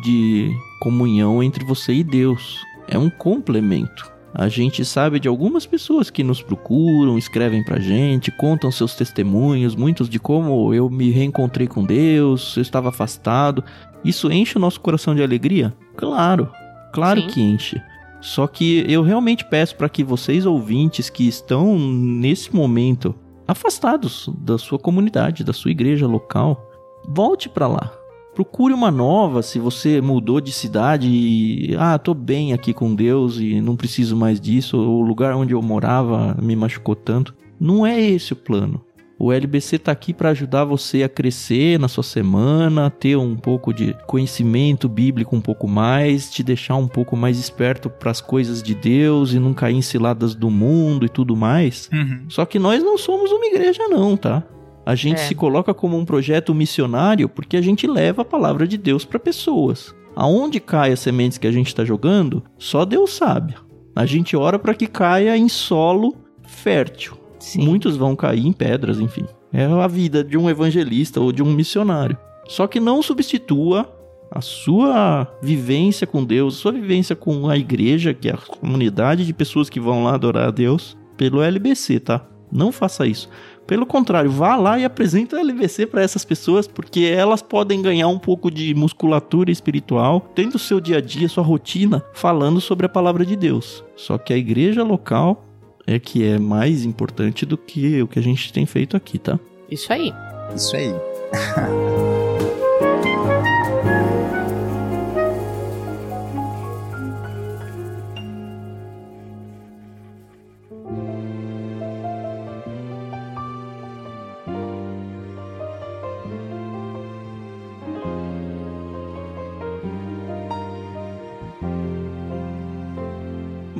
de 0.03 0.51
comunhão 0.81 1.41
entre 1.41 1.63
você 1.63 1.93
e 1.93 2.03
Deus. 2.03 2.59
É 2.87 2.97
um 2.97 3.09
complemento. 3.09 4.13
A 4.33 4.49
gente 4.49 4.83
sabe 4.83 5.17
de 5.17 5.29
algumas 5.29 5.65
pessoas 5.65 6.09
que 6.09 6.21
nos 6.21 6.41
procuram, 6.41 7.17
escrevem 7.17 7.63
pra 7.63 7.79
gente, 7.79 8.31
contam 8.31 8.69
seus 8.69 8.93
testemunhos, 8.93 9.75
muitos 9.75 10.09
de 10.09 10.19
como 10.19 10.73
eu 10.73 10.89
me 10.89 11.09
reencontrei 11.09 11.67
com 11.67 11.85
Deus, 11.85 12.57
eu 12.57 12.61
estava 12.61 12.89
afastado. 12.89 13.63
Isso 14.03 14.29
enche 14.29 14.57
o 14.57 14.59
nosso 14.59 14.81
coração 14.81 15.15
de 15.15 15.23
alegria? 15.23 15.73
Claro, 15.95 16.51
claro 16.95 17.21
Sim. 17.21 17.27
que 17.27 17.41
enche. 17.41 17.81
Só 18.21 18.47
que 18.47 18.85
eu 18.87 19.03
realmente 19.03 19.45
peço 19.45 19.75
para 19.75 19.89
que 19.89 20.03
vocês 20.03 20.45
ouvintes 20.45 21.09
que 21.09 21.27
estão 21.27 21.77
nesse 21.77 22.55
momento 22.55 23.13
afastados 23.47 24.29
da 24.39 24.57
sua 24.57 24.79
comunidade, 24.79 25.43
da 25.43 25.53
sua 25.53 25.69
igreja 25.69 26.07
local, 26.07 26.67
volte 27.07 27.49
para 27.49 27.67
lá. 27.67 27.91
Procure 28.33 28.73
uma 28.73 28.89
nova 28.89 29.43
se 29.43 29.59
você 29.59 30.01
mudou 30.01 30.41
de 30.41 30.51
cidade 30.51 31.07
e 31.07 31.75
ah, 31.77 31.99
tô 31.99 32.13
bem 32.13 32.51
aqui 32.51 32.73
com 32.73 32.95
Deus 32.95 33.37
e 33.37 33.61
não 33.61 33.75
preciso 33.75 34.15
mais 34.15 34.41
disso, 34.41 34.77
o 34.77 35.01
lugar 35.01 35.35
onde 35.35 35.53
eu 35.53 35.61
morava 35.61 36.35
me 36.41 36.55
machucou 36.55 36.95
tanto. 36.95 37.35
Não 37.59 37.85
é 37.85 37.99
esse 38.01 38.33
o 38.33 38.35
plano. 38.35 38.81
O 39.17 39.31
LBC 39.31 39.79
tá 39.79 39.93
aqui 39.93 40.13
para 40.13 40.29
ajudar 40.29 40.65
você 40.65 41.01
a 41.03 41.07
crescer 41.09 41.79
na 41.79 41.87
sua 41.87 42.03
semana, 42.03 42.89
ter 42.89 43.15
um 43.15 43.35
pouco 43.35 43.73
de 43.73 43.95
conhecimento 44.05 44.89
bíblico 44.89 45.33
um 45.35 45.39
pouco 45.41 45.67
mais, 45.69 46.29
te 46.29 46.43
deixar 46.43 46.75
um 46.75 46.87
pouco 46.87 47.15
mais 47.15 47.39
esperto 47.39 47.89
para 47.89 48.11
as 48.11 48.19
coisas 48.19 48.61
de 48.61 48.75
Deus 48.75 49.31
e 49.31 49.39
não 49.39 49.53
cair 49.53 49.75
em 49.75 49.81
ciladas 49.81 50.35
do 50.35 50.49
mundo 50.49 51.05
e 51.05 51.09
tudo 51.09 51.33
mais. 51.35 51.89
Só 52.27 52.45
que 52.45 52.59
nós 52.59 52.83
não 52.83 52.97
somos 52.97 53.31
uma 53.31 53.45
igreja 53.45 53.87
não, 53.87 54.17
tá? 54.17 54.43
A 54.85 54.95
gente 54.95 55.19
É. 55.21 55.27
se 55.27 55.33
coloca 55.33 55.73
como 55.73 55.97
um 55.97 56.03
projeto 56.05 56.53
missionário 56.53 57.29
porque 57.29 57.55
a 57.55 57.61
gente 57.61 57.87
leva 57.87 58.21
a 58.21 58.25
palavra 58.25 58.67
de 58.67 58.77
Deus 58.77 59.05
para 59.05 59.17
pessoas. 59.17 59.95
Aonde 60.13 60.59
cai 60.59 60.91
as 60.91 60.99
sementes 60.99 61.37
que 61.37 61.47
a 61.47 61.51
gente 61.51 61.67
está 61.67 61.83
jogando, 61.85 62.43
só 62.57 62.83
Deus 62.85 63.13
sabe. 63.13 63.55
A 63.95 64.05
gente 64.05 64.35
ora 64.35 64.59
para 64.59 64.73
que 64.73 64.87
caia 64.87 65.37
em 65.37 65.47
solo 65.47 66.15
fértil. 66.43 67.17
Sim. 67.39 67.65
Muitos 67.65 67.97
vão 67.97 68.15
cair 68.15 68.45
em 68.45 68.53
pedras, 68.53 68.99
enfim. 68.99 69.25
É 69.51 69.65
a 69.65 69.87
vida 69.87 70.23
de 70.23 70.37
um 70.37 70.49
evangelista 70.49 71.19
ou 71.21 71.31
de 71.31 71.41
um 71.41 71.51
missionário. 71.51 72.17
Só 72.47 72.67
que 72.67 72.79
não 72.79 73.01
substitua 73.01 73.89
a 74.29 74.41
sua 74.41 75.27
vivência 75.41 76.05
com 76.05 76.23
Deus, 76.23 76.55
sua 76.55 76.71
vivência 76.71 77.15
com 77.15 77.49
a 77.49 77.57
igreja, 77.57 78.13
que 78.13 78.29
é 78.29 78.33
a 78.33 78.37
comunidade 78.37 79.25
de 79.25 79.33
pessoas 79.33 79.69
que 79.69 79.79
vão 79.79 80.03
lá 80.03 80.15
adorar 80.15 80.47
a 80.49 80.51
Deus, 80.51 80.97
pelo 81.15 81.41
LBC, 81.41 81.99
tá? 82.01 82.25
Não 82.51 82.71
faça 82.71 83.07
isso. 83.07 83.29
Pelo 83.65 83.85
contrário, 83.85 84.29
vá 84.29 84.55
lá 84.55 84.77
e 84.77 84.85
apresenta 84.85 85.35
o 85.35 85.39
LBC 85.39 85.87
para 85.87 86.03
essas 86.03 86.23
pessoas, 86.23 86.67
porque 86.67 87.01
elas 87.01 87.41
podem 87.41 87.81
ganhar 87.81 88.07
um 88.07 88.19
pouco 88.19 88.51
de 88.51 88.75
musculatura 88.75 89.51
espiritual, 89.51 90.29
tendo 90.35 90.59
seu 90.59 90.79
dia 90.79 90.97
a 90.97 91.01
dia, 91.01 91.27
sua 91.27 91.43
rotina, 91.43 92.03
falando 92.13 92.61
sobre 92.61 92.85
a 92.85 92.89
palavra 92.89 93.25
de 93.25 93.35
Deus. 93.35 93.83
Só 93.95 94.17
que 94.17 94.33
a 94.33 94.37
igreja 94.37 94.83
local 94.83 95.43
é 95.87 95.99
que 95.99 96.25
é 96.25 96.39
mais 96.39 96.83
importante 96.83 97.45
do 97.45 97.57
que 97.57 98.01
o 98.01 98.07
que 98.07 98.19
a 98.19 98.23
gente 98.23 98.51
tem 98.51 98.65
feito 98.65 98.97
aqui, 98.97 99.19
tá? 99.19 99.39
Isso 99.69 99.91
aí. 99.91 100.13
Isso 100.55 100.75
aí. 100.75 100.93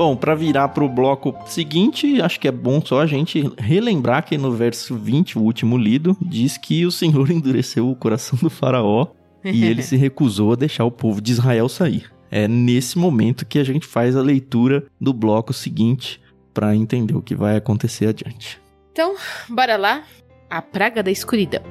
Bom, 0.05 0.15
para 0.15 0.35
virar 0.35 0.67
pro 0.67 0.87
bloco 0.87 1.35
seguinte, 1.47 2.21
acho 2.21 2.39
que 2.39 2.47
é 2.47 2.51
bom 2.51 2.79
só 2.79 3.01
a 3.01 3.07
gente 3.07 3.51
relembrar 3.57 4.23
que 4.23 4.37
no 4.37 4.51
verso 4.51 4.95
20, 4.95 5.39
o 5.39 5.41
último 5.41 5.79
lido, 5.79 6.15
diz 6.21 6.59
que 6.59 6.85
o 6.85 6.91
Senhor 6.91 7.27
endureceu 7.33 7.89
o 7.89 7.95
coração 7.95 8.37
do 8.39 8.47
faraó 8.47 9.07
e 9.43 9.65
ele 9.65 9.81
se 9.81 9.95
recusou 9.95 10.53
a 10.53 10.55
deixar 10.55 10.85
o 10.85 10.91
povo 10.91 11.19
de 11.19 11.31
Israel 11.31 11.67
sair. 11.67 12.05
É 12.29 12.47
nesse 12.47 12.99
momento 12.99 13.47
que 13.47 13.57
a 13.57 13.63
gente 13.63 13.87
faz 13.87 14.15
a 14.15 14.21
leitura 14.21 14.85
do 15.01 15.11
bloco 15.11 15.51
seguinte 15.51 16.21
para 16.53 16.75
entender 16.75 17.15
o 17.15 17.21
que 17.23 17.33
vai 17.33 17.55
acontecer 17.57 18.05
adiante. 18.05 18.61
Então, 18.91 19.15
bora 19.49 19.75
lá. 19.75 20.03
A 20.47 20.61
praga 20.61 21.01
da 21.01 21.09
escuridão. 21.09 21.63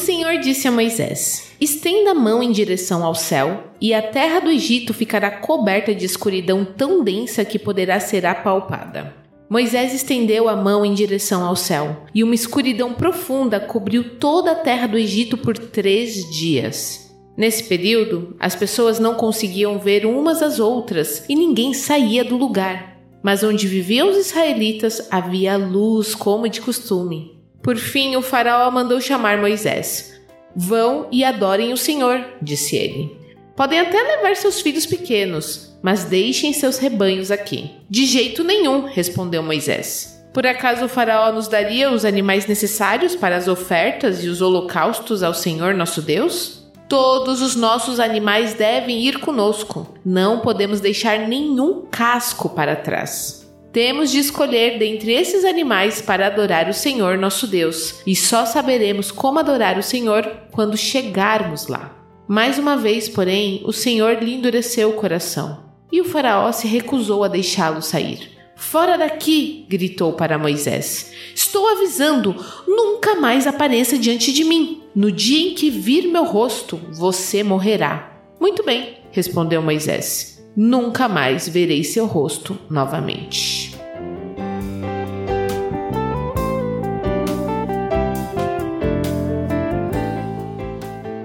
Senhor 0.00 0.38
disse 0.38 0.66
a 0.66 0.72
Moisés: 0.72 1.52
Estenda 1.60 2.12
a 2.12 2.14
mão 2.14 2.42
em 2.42 2.50
direção 2.50 3.04
ao 3.04 3.14
céu, 3.14 3.64
e 3.80 3.92
a 3.92 4.00
terra 4.00 4.40
do 4.40 4.50
Egito 4.50 4.94
ficará 4.94 5.30
coberta 5.30 5.94
de 5.94 6.06
escuridão 6.06 6.64
tão 6.64 7.04
densa 7.04 7.44
que 7.44 7.58
poderá 7.58 8.00
ser 8.00 8.24
apalpada. 8.24 9.14
Moisés 9.48 9.92
estendeu 9.92 10.48
a 10.48 10.56
mão 10.56 10.86
em 10.86 10.94
direção 10.94 11.44
ao 11.44 11.54
céu, 11.54 12.04
e 12.14 12.24
uma 12.24 12.34
escuridão 12.34 12.94
profunda 12.94 13.60
cobriu 13.60 14.16
toda 14.18 14.52
a 14.52 14.54
terra 14.54 14.86
do 14.86 14.96
Egito 14.96 15.36
por 15.36 15.58
três 15.58 16.28
dias. 16.30 17.14
Nesse 17.36 17.64
período, 17.64 18.34
as 18.40 18.54
pessoas 18.54 18.98
não 18.98 19.14
conseguiam 19.14 19.78
ver 19.78 20.06
umas 20.06 20.42
às 20.42 20.58
outras 20.58 21.24
e 21.28 21.34
ninguém 21.34 21.74
saía 21.74 22.24
do 22.24 22.36
lugar. 22.36 22.98
Mas 23.22 23.42
onde 23.42 23.66
viviam 23.66 24.08
os 24.08 24.16
israelitas 24.16 25.06
havia 25.10 25.58
luz, 25.58 26.14
como 26.14 26.48
de 26.48 26.60
costume. 26.60 27.39
Por 27.62 27.76
fim, 27.76 28.16
o 28.16 28.22
faraó 28.22 28.70
mandou 28.70 29.00
chamar 29.00 29.38
Moisés. 29.38 30.18
Vão 30.54 31.06
e 31.12 31.22
adorem 31.24 31.72
o 31.72 31.76
Senhor, 31.76 32.24
disse 32.40 32.76
ele. 32.76 33.16
Podem 33.54 33.78
até 33.78 34.00
levar 34.00 34.34
seus 34.36 34.60
filhos 34.60 34.86
pequenos, 34.86 35.76
mas 35.82 36.04
deixem 36.04 36.52
seus 36.52 36.78
rebanhos 36.78 37.30
aqui. 37.30 37.70
De 37.88 38.06
jeito 38.06 38.42
nenhum, 38.42 38.86
respondeu 38.86 39.42
Moisés. 39.42 40.18
Por 40.32 40.46
acaso 40.46 40.84
o 40.84 40.88
faraó 40.88 41.32
nos 41.32 41.48
daria 41.48 41.90
os 41.90 42.04
animais 42.04 42.46
necessários 42.46 43.16
para 43.16 43.36
as 43.36 43.48
ofertas 43.48 44.24
e 44.24 44.28
os 44.28 44.40
holocaustos 44.40 45.22
ao 45.22 45.34
Senhor 45.34 45.74
nosso 45.74 46.00
Deus? 46.00 46.60
Todos 46.88 47.42
os 47.42 47.54
nossos 47.54 48.00
animais 48.00 48.54
devem 48.54 49.00
ir 49.00 49.18
conosco. 49.18 49.94
Não 50.04 50.40
podemos 50.40 50.80
deixar 50.80 51.28
nenhum 51.28 51.86
casco 51.90 52.48
para 52.48 52.74
trás. 52.74 53.39
Temos 53.72 54.10
de 54.10 54.18
escolher 54.18 54.78
dentre 54.78 55.12
esses 55.12 55.44
animais 55.44 56.02
para 56.02 56.26
adorar 56.26 56.68
o 56.68 56.74
Senhor 56.74 57.16
nosso 57.16 57.46
Deus, 57.46 58.00
e 58.04 58.16
só 58.16 58.44
saberemos 58.44 59.12
como 59.12 59.38
adorar 59.38 59.78
o 59.78 59.82
Senhor 59.82 60.28
quando 60.50 60.76
chegarmos 60.76 61.68
lá. 61.68 61.96
Mais 62.26 62.58
uma 62.58 62.76
vez, 62.76 63.08
porém, 63.08 63.62
o 63.64 63.72
Senhor 63.72 64.20
lhe 64.20 64.34
endureceu 64.34 64.90
o 64.90 64.94
coração, 64.94 65.64
e 65.90 66.00
o 66.00 66.04
Faraó 66.04 66.50
se 66.50 66.66
recusou 66.66 67.22
a 67.22 67.28
deixá-lo 67.28 67.80
sair. 67.80 68.30
Fora 68.56 68.98
daqui! 68.98 69.64
gritou 69.68 70.12
para 70.12 70.36
Moisés. 70.38 71.12
Estou 71.34 71.66
avisando, 71.68 72.36
nunca 72.66 73.14
mais 73.14 73.46
apareça 73.46 73.96
diante 73.96 74.32
de 74.32 74.44
mim. 74.44 74.82
No 74.94 75.12
dia 75.12 75.48
em 75.48 75.54
que 75.54 75.70
vir 75.70 76.08
meu 76.08 76.24
rosto, 76.24 76.78
você 76.92 77.42
morrerá. 77.42 78.20
Muito 78.40 78.64
bem, 78.64 78.98
respondeu 79.12 79.62
Moisés. 79.62 80.39
Nunca 80.62 81.08
mais 81.08 81.48
verei 81.48 81.82
seu 81.82 82.04
rosto 82.04 82.58
novamente. 82.68 83.74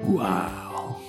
Uau! 0.08 1.02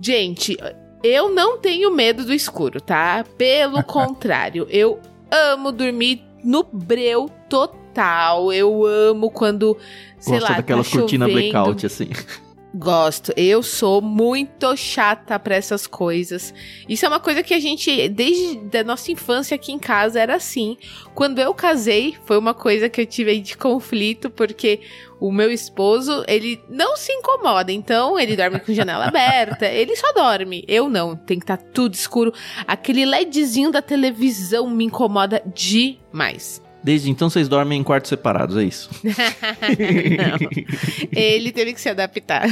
Gente, 0.00 0.56
eu 1.04 1.28
não 1.28 1.58
tenho 1.58 1.94
medo 1.94 2.24
do 2.24 2.32
escuro, 2.32 2.80
tá? 2.80 3.22
Pelo 3.36 3.84
contrário, 3.84 4.66
eu 4.70 4.98
amo 5.30 5.70
dormir 5.70 6.22
no 6.42 6.64
breu 6.64 7.28
total. 7.50 8.50
Eu 8.50 8.86
amo 8.86 9.30
quando, 9.30 9.76
sei 10.18 10.38
Gosta 10.38 10.52
lá, 10.52 10.56
daquelas 10.56 10.88
tá 10.88 11.00
chovendo. 11.00 11.26
blackout, 11.26 11.84
assim. 11.84 12.08
Gosto. 12.74 13.32
Eu 13.34 13.62
sou 13.62 14.02
muito 14.02 14.76
chata 14.76 15.38
pra 15.38 15.54
essas 15.54 15.86
coisas. 15.86 16.52
Isso 16.86 17.06
é 17.06 17.08
uma 17.08 17.18
coisa 17.18 17.42
que 17.42 17.54
a 17.54 17.58
gente, 17.58 18.08
desde 18.10 18.78
a 18.78 18.84
nossa 18.84 19.10
infância 19.10 19.54
aqui 19.54 19.72
em 19.72 19.78
casa, 19.78 20.20
era 20.20 20.34
assim. 20.34 20.76
Quando 21.14 21.38
eu 21.38 21.54
casei, 21.54 22.16
foi 22.26 22.36
uma 22.36 22.52
coisa 22.52 22.88
que 22.88 23.00
eu 23.00 23.06
tive 23.06 23.38
de 23.40 23.56
conflito, 23.56 24.28
porque 24.28 24.80
o 25.18 25.32
meu 25.32 25.50
esposo, 25.50 26.22
ele 26.28 26.62
não 26.68 26.94
se 26.94 27.10
incomoda. 27.10 27.72
Então, 27.72 28.18
ele 28.18 28.36
dorme 28.36 28.60
com 28.60 28.74
janela 28.74 29.06
aberta. 29.08 29.66
Ele 29.66 29.96
só 29.96 30.12
dorme. 30.12 30.62
Eu 30.68 30.90
não. 30.90 31.16
Tem 31.16 31.38
que 31.38 31.44
estar 31.44 31.56
tudo 31.56 31.94
escuro. 31.94 32.34
Aquele 32.66 33.06
LEDzinho 33.06 33.72
da 33.72 33.80
televisão 33.80 34.68
me 34.68 34.84
incomoda 34.84 35.42
demais. 35.54 36.60
Desde 36.82 37.10
então 37.10 37.28
vocês 37.28 37.48
dormem 37.48 37.80
em 37.80 37.84
quartos 37.84 38.08
separados, 38.08 38.56
é 38.56 38.64
isso? 38.64 38.88
não. 39.04 40.48
Ele 41.12 41.50
teve 41.50 41.74
que 41.74 41.80
se 41.80 41.88
adaptar. 41.88 42.48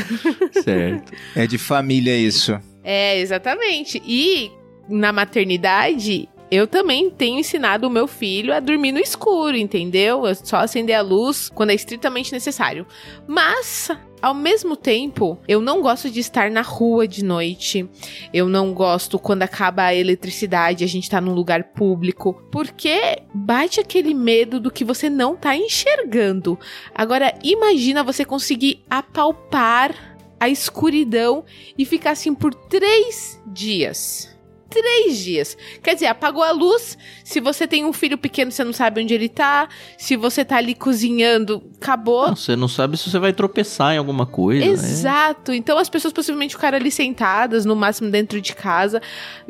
certo. 0.65 1.13
É 1.35 1.47
de 1.47 1.59
família 1.59 2.17
isso. 2.17 2.59
É, 2.83 3.19
exatamente. 3.19 4.03
E 4.05 4.51
na 4.89 5.13
maternidade, 5.13 6.29
eu 6.51 6.67
também 6.67 7.11
tenho 7.11 7.41
ensinado 7.41 7.87
o 7.87 7.91
meu 7.91 8.07
filho 8.07 8.55
a 8.55 8.61
dormir 8.61 8.93
no 8.93 9.01
escuro, 9.01 9.57
entendeu? 9.57 10.27
É 10.27 10.35
só 10.35 10.59
acender 10.59 10.95
a 10.95 11.03
luz 11.03 11.51
quando 11.53 11.71
é 11.71 11.75
estritamente 11.75 12.33
necessário. 12.33 12.87
Mas, 13.27 13.91
ao 14.23 14.33
mesmo 14.33 14.77
tempo, 14.77 15.39
eu 15.49 15.61
não 15.61 15.83
gosto 15.83 16.09
de 16.09 16.21
estar 16.21 16.49
na 16.51 16.63
rua 16.63 17.09
de 17.09 17.25
noite. 17.25 17.89
Eu 18.33 18.49
não 18.49 18.73
gosto 18.73 19.19
quando 19.19 19.43
acaba 19.43 19.85
a 19.85 19.95
eletricidade, 19.95 20.85
a 20.85 20.89
gente 20.89 21.11
tá 21.11 21.21
num 21.21 21.35
lugar 21.35 21.65
público, 21.65 22.41
porque 22.51 23.23
bate 23.35 23.81
aquele 23.81 24.15
medo 24.15 24.61
do 24.61 24.71
que 24.71 24.85
você 24.85 25.11
não 25.11 25.35
tá 25.35 25.57
enxergando. 25.57 26.57
Agora, 26.95 27.35
imagina 27.43 28.05
você 28.05 28.25
conseguir 28.25 28.85
apalpar 28.89 30.17
a 30.39 30.49
escuridão 30.49 31.45
e 31.77 31.85
ficar 31.85 32.13
assim 32.13 32.35
por 32.35 32.55
três 32.55 33.43
dias. 33.47 34.36
Três 34.77 35.19
dias. 35.19 35.57
Quer 35.83 35.95
dizer, 35.95 36.07
apagou 36.07 36.43
a 36.43 36.53
luz. 36.53 36.99
Se 37.25 37.41
você 37.41 37.67
tem 37.67 37.85
um 37.85 37.93
filho 37.93 38.19
pequeno, 38.19 38.51
você 38.53 38.63
não 38.63 38.73
sabe 38.73 39.03
onde 39.03 39.15
ele 39.15 39.29
tá. 39.29 39.69
Se 39.97 40.17
você 40.17 40.45
tá 40.45 40.57
ali 40.57 40.75
cozinhando, 40.75 41.63
acabou. 41.81 42.29
Não, 42.29 42.37
você 42.37 42.55
não 42.55 42.69
sabe 42.69 42.97
se 42.99 43.09
você 43.11 43.19
vai 43.19 43.33
tropeçar 43.33 43.95
em 43.95 43.99
alguma 43.99 44.27
coisa. 44.27 44.65
né? 44.67 44.73
Exato. 44.73 45.53
Então 45.53 45.79
as 45.79 45.89
pessoas 45.89 46.13
possivelmente 46.13 46.55
ficaram 46.55 46.77
ali 46.77 46.91
sentadas, 46.91 47.65
no 47.65 47.75
máximo 47.75 48.11
dentro 48.11 48.39
de 48.41 48.55
casa. 48.55 49.01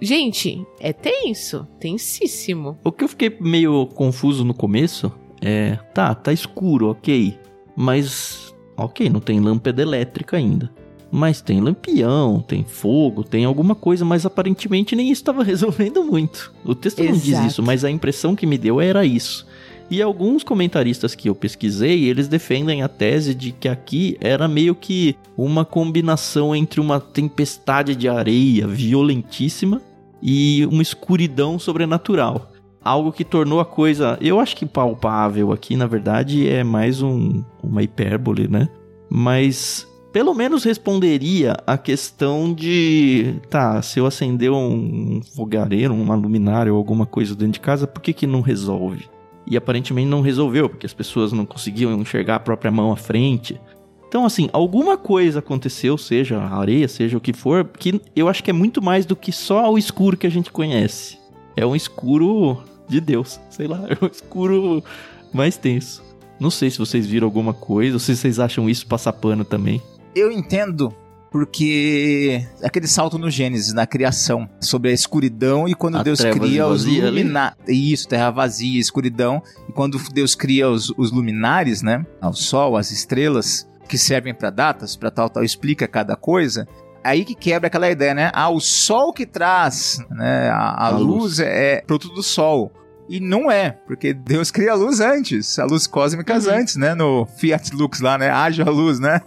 Gente, 0.01 0.64
é 0.79 0.93
tenso. 0.93 1.66
Tensíssimo. 1.81 2.79
O 2.85 2.93
que 2.93 3.03
eu 3.05 3.09
fiquei 3.09 3.37
meio 3.41 3.87
confuso 3.87 4.45
no 4.45 4.55
começo 4.55 5.12
é. 5.43 5.77
Tá, 5.93 6.14
tá 6.14 6.33
escuro, 6.33 6.91
ok. 6.91 7.37
Mas. 7.74 8.55
Ok, 8.77 9.09
não 9.09 9.20
tem 9.20 9.41
lâmpada 9.41 9.81
elétrica 9.83 10.37
ainda. 10.37 10.70
Mas 11.11 11.41
tem 11.41 11.61
lampião, 11.61 12.45
tem 12.47 12.65
fogo, 12.65 13.23
tem 13.23 13.45
alguma 13.45 13.75
coisa, 13.75 14.05
mas 14.05 14.27
aparentemente 14.27 14.97
nem 14.97 15.11
isso 15.11 15.23
estava 15.23 15.43
resolvendo 15.45 16.05
muito. 16.05 16.53
O 16.65 16.75
texto 16.75 17.03
não 17.03 17.13
diz 17.13 17.29
Exato. 17.29 17.47
isso, 17.47 17.63
mas 17.63 17.85
a 17.85 17.91
impressão 17.91 18.35
que 18.35 18.47
me 18.47 18.59
deu 18.59 18.81
era 18.81 19.05
isso. 19.05 19.47
E 19.89 20.03
alguns 20.03 20.43
comentaristas 20.43 21.15
que 21.15 21.29
eu 21.29 21.35
pesquisei, 21.35 22.05
eles 22.05 22.27
defendem 22.27 22.83
a 22.83 22.89
tese 22.89 23.33
de 23.35 23.53
que 23.53 23.69
aqui 23.69 24.17
era 24.21 24.49
meio 24.49 24.75
que 24.75 25.15
uma 25.37 25.65
combinação 25.65 26.57
entre 26.57 26.81
uma 26.81 26.99
tempestade 26.99 27.95
de 27.95 28.09
areia 28.09 28.67
violentíssima 28.67 29.81
e 30.21 30.67
uma 30.67 30.83
escuridão 30.83 31.57
sobrenatural. 31.57 32.51
Algo 32.83 33.13
que 33.13 33.25
tornou 33.25 33.61
a 33.61 33.65
coisa, 33.65 34.19
eu 34.21 34.41
acho 34.41 34.57
que 34.57 34.67
palpável 34.67 35.53
aqui, 35.53 35.77
na 35.77 35.87
verdade, 35.87 36.49
é 36.49 36.65
mais 36.65 37.01
um, 37.01 37.43
uma 37.63 37.83
hipérbole, 37.83 38.49
né? 38.49 38.69
Mas 39.09 39.87
pelo 40.17 40.33
menos 40.33 40.64
responderia 40.64 41.59
a 41.67 41.77
questão 41.77 42.51
de, 42.55 43.35
tá, 43.51 43.83
se 43.83 43.99
eu 43.99 44.07
acender 44.07 44.51
um 44.51 45.21
fogareiro, 45.35 45.93
uma 45.93 46.14
luminária 46.14 46.73
ou 46.73 46.79
alguma 46.79 47.05
coisa 47.05 47.35
dentro 47.35 47.53
de 47.53 47.61
casa, 47.61 47.87
por 47.87 48.01
que 48.01 48.14
que 48.14 48.27
não 48.27 48.41
resolve? 48.41 49.11
E 49.47 49.59
aparentemente 49.59 50.09
não 50.09 50.23
resolveu, 50.23 50.71
porque 50.71 50.87
as 50.87 50.95
pessoas 50.95 51.33
não 51.33 51.45
conseguiam 51.45 51.93
enxergar 52.01 52.37
a 52.37 52.41
própria 52.41 52.71
mão 52.71 52.91
à 52.91 52.97
frente. 52.97 53.61
Então, 54.09 54.25
assim, 54.25 54.49
alguma 54.55 54.97
coisa 54.97 55.41
aconteceu, 55.41 55.99
seja 55.99 56.41
areia, 56.41 56.89
seja 56.89 57.19
o 57.19 57.21
que 57.21 57.35
for, 57.35 57.67
que 57.79 58.01
eu 58.17 58.27
acho 58.27 58.43
que 58.43 58.49
é 58.49 58.55
muito 58.55 58.81
mais 58.81 59.05
do 59.05 59.14
que 59.14 59.31
só 59.31 59.71
o 59.71 59.77
escuro 59.77 60.17
que 60.17 60.27
a 60.27 60.31
gente 60.31 60.51
conhece. 60.51 61.19
É 61.55 61.67
um 61.67 61.77
escuro 61.77 62.64
de 62.89 63.03
Deus, 63.03 63.39
sei 63.51 63.67
lá, 63.67 63.85
é 63.93 64.03
um 64.03 64.09
escuro 64.09 64.83
mais 65.31 65.59
tenso. 65.59 66.03
Não 66.41 66.51
sei 66.51 66.71
se 66.71 66.79
vocês 66.79 67.07
viram 67.07 67.27
alguma 67.27 67.53
coisa, 67.53 67.97
ou 67.97 68.01
se 68.01 68.17
vocês 68.17 68.41
acham 68.41 68.67
isso 68.67 68.87
passar 68.87 69.12
pano 69.12 69.45
também. 69.45 69.83
Eu 70.17 70.33
entendo 70.33 70.95
porque 71.31 72.43
aquele 72.64 72.87
salto 72.87 73.19
no 73.19 73.29
Gênesis, 73.31 73.75
na 73.75 73.87
criação, 73.87 74.49
sobre 74.59 74.91
a 74.91 74.95
escuridão 74.95 75.69
e 75.69 75.75
quando 75.75 75.99
A 75.99 76.03
Deus 76.03 76.21
cria 76.25 76.67
os 76.67 76.87
luminares. 76.87 77.59
Isso, 77.69 78.09
terra 78.09 78.31
vazia, 78.31 78.81
escuridão. 78.81 79.43
E 79.69 79.73
quando 79.73 79.99
Deus 80.14 80.35
cria 80.35 80.71
os, 80.71 80.89
os 80.97 81.12
luminares, 81.12 81.83
né? 81.83 82.07
O 82.23 82.33
sol, 82.33 82.79
as 82.79 82.91
estrelas, 82.91 83.69
que 83.87 83.99
servem 83.99 84.33
para 84.35 84.49
datas, 84.49 84.97
para 84.97 85.11
tal, 85.11 85.29
tal, 85.29 85.45
explica 85.45 85.87
cada 85.87 86.17
coisa. 86.17 86.67
Aí 87.05 87.23
que 87.23 87.35
quebra 87.35 87.67
aquela 87.67 87.91
ideia, 87.91 88.14
né? 88.14 88.31
Ah, 88.33 88.49
o 88.49 88.59
sol 88.59 89.12
que 89.12 89.27
traz, 89.27 89.99
né? 90.11 90.49
A, 90.49 90.57
a 90.57 90.87
A 90.87 90.91
luz, 90.91 91.07
luz. 91.07 91.41
é 91.41 91.83
produto 91.87 92.14
do 92.14 92.23
sol. 92.23 92.73
E 93.09 93.21
não 93.21 93.51
é, 93.51 93.71
porque 93.87 94.13
Deus 94.13 94.51
cria 94.51 94.73
a 94.73 94.75
luz 94.75 94.99
antes, 95.01 95.59
a 95.59 95.65
luz 95.65 95.87
cósmica 95.87 96.35
Uhum. 96.39 96.51
antes, 96.51 96.77
né? 96.77 96.95
No 96.95 97.25
Fiat 97.37 97.75
Lux 97.75 98.01
lá, 98.01 98.19
né? 98.19 98.31
Haja 98.31 98.65
luz, 98.65 98.99
né? 98.99 99.21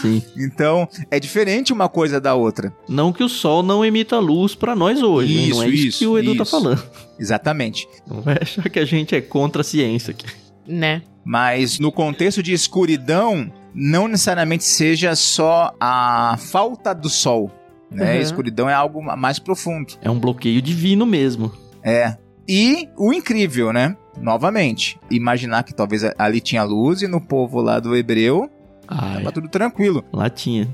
Sim. 0.00 0.22
Então, 0.36 0.86
é 1.10 1.18
diferente 1.18 1.72
uma 1.72 1.88
coisa 1.88 2.20
da 2.20 2.34
outra. 2.34 2.72
Não 2.88 3.12
que 3.12 3.22
o 3.24 3.28
sol 3.28 3.62
não 3.62 3.84
emita 3.84 4.18
luz 4.18 4.54
pra 4.54 4.74
nós 4.76 5.02
hoje, 5.02 5.34
né? 5.34 5.54
Não 5.54 5.62
é 5.62 5.66
Isso, 5.68 5.74
isso, 5.74 5.88
isso, 5.88 5.98
que 6.00 6.06
o 6.06 6.18
Edu 6.18 6.36
tá 6.36 6.42
isso. 6.42 6.50
falando. 6.50 6.82
Exatamente. 7.18 7.88
Não 8.06 8.20
vai 8.20 8.36
achar 8.40 8.68
que 8.68 8.78
a 8.78 8.84
gente 8.84 9.14
é 9.14 9.20
contra 9.20 9.62
a 9.62 9.64
ciência 9.64 10.10
aqui. 10.10 10.26
Né? 10.66 11.02
Mas 11.24 11.78
no 11.78 11.90
contexto 11.92 12.42
de 12.42 12.52
escuridão, 12.52 13.50
não 13.74 14.08
necessariamente 14.08 14.64
seja 14.64 15.14
só 15.14 15.74
a 15.80 16.36
falta 16.38 16.92
do 16.94 17.08
sol. 17.08 17.50
Né? 17.90 18.16
Uhum. 18.16 18.20
Escuridão 18.20 18.68
é 18.68 18.74
algo 18.74 19.02
ma- 19.02 19.16
mais 19.16 19.38
profundo. 19.38 19.94
É 20.02 20.10
um 20.10 20.18
bloqueio 20.18 20.60
divino 20.60 21.06
mesmo. 21.06 21.52
É. 21.82 22.16
E 22.48 22.88
o 22.96 23.12
incrível, 23.12 23.72
né? 23.72 23.96
Novamente, 24.20 24.98
imaginar 25.10 25.62
que 25.62 25.74
talvez 25.74 26.02
ali 26.18 26.40
tinha 26.40 26.62
luz 26.62 27.02
e 27.02 27.08
no 27.08 27.20
povo 27.20 27.60
lá 27.60 27.80
do 27.80 27.96
hebreu 27.96 28.50
Ai, 28.86 29.18
tava 29.18 29.32
tudo 29.32 29.48
tranquilo. 29.48 30.04
lá 30.12 30.28
tinha. 30.28 30.68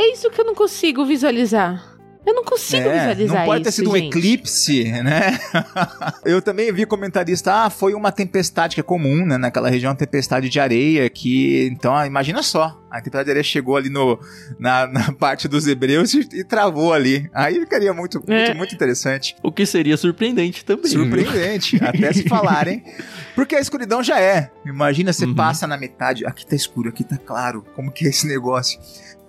É 0.00 0.12
isso 0.12 0.30
que 0.30 0.40
eu 0.40 0.46
não 0.46 0.54
consigo 0.54 1.04
visualizar. 1.04 1.89
Eu 2.30 2.34
não 2.36 2.44
consigo 2.44 2.88
É, 2.88 2.98
visualizar 2.98 3.38
não 3.38 3.44
pode 3.44 3.64
ter 3.64 3.68
isso, 3.70 3.76
sido 3.78 3.90
um 3.90 3.96
gente. 3.96 4.06
eclipse, 4.16 4.84
né? 5.02 5.38
Eu 6.24 6.40
também 6.40 6.72
vi 6.72 6.86
comentarista, 6.86 7.64
ah, 7.64 7.70
foi 7.70 7.92
uma 7.94 8.12
tempestade 8.12 8.74
que 8.74 8.80
é 8.80 8.84
comum, 8.84 9.26
né? 9.26 9.36
Naquela 9.36 9.68
região, 9.68 9.94
tempestade 9.94 10.48
de 10.48 10.60
areia, 10.60 11.08
que... 11.10 11.66
Então, 11.72 11.94
ah, 11.94 12.06
imagina 12.06 12.42
só, 12.42 12.78
a 12.90 12.96
tempestade 12.98 13.24
de 13.24 13.30
areia 13.32 13.42
chegou 13.44 13.76
ali 13.76 13.90
no, 13.90 14.18
na, 14.58 14.86
na 14.92 15.12
parte 15.12 15.48
dos 15.48 15.66
hebreus 15.66 16.14
e, 16.14 16.20
e 16.32 16.44
travou 16.44 16.92
ali. 16.92 17.28
Aí 17.34 17.58
ficaria 17.60 17.92
muito, 17.92 18.18
muito, 18.18 18.32
É. 18.32 18.54
muito 18.54 18.74
interessante. 18.74 19.34
O 19.42 19.50
que 19.50 19.66
seria 19.66 19.96
surpreendente 19.96 20.64
também. 20.64 20.90
viu? 20.90 21.00
Surpreendente, 21.02 21.82
até 21.82 22.12
se 22.12 22.28
falarem. 22.28 22.84
Porque 23.34 23.56
a 23.56 23.60
escuridão 23.60 24.02
já 24.02 24.20
é. 24.20 24.50
Imagina, 24.64 25.12
você 25.12 25.24
Uhum. 25.26 25.34
passa 25.34 25.66
na 25.66 25.76
metade, 25.76 26.24
aqui 26.26 26.46
tá 26.46 26.54
escuro, 26.54 26.88
aqui 26.90 27.02
tá 27.02 27.16
claro. 27.16 27.64
Como 27.74 27.90
que 27.90 28.06
é 28.06 28.10
esse 28.10 28.26
negócio? 28.26 28.78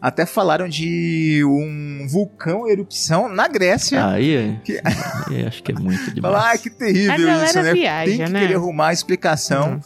Até 0.01 0.25
falaram 0.25 0.67
de 0.67 1.43
um 1.45 2.07
vulcão 2.09 2.67
erupção 2.67 3.29
na 3.29 3.47
Grécia. 3.47 4.03
Aí, 4.07 4.35
é- 4.35 4.59
Que- 4.63 4.81
aí 4.83 5.45
acho 5.45 5.61
que 5.61 5.71
é 5.71 5.75
muito 5.75 6.09
demais. 6.15 6.33
Falar, 6.33 6.51
ah, 6.53 6.57
que 6.57 6.69
terrível 6.71 7.43
isso, 7.45 7.61
né? 7.61 7.73
viaja, 7.73 8.05
tem 8.11 8.25
que 8.25 8.31
né? 8.31 8.39
querer 8.39 8.55
arrumar 8.55 8.87
a 8.87 8.93
explicação. 8.93 9.79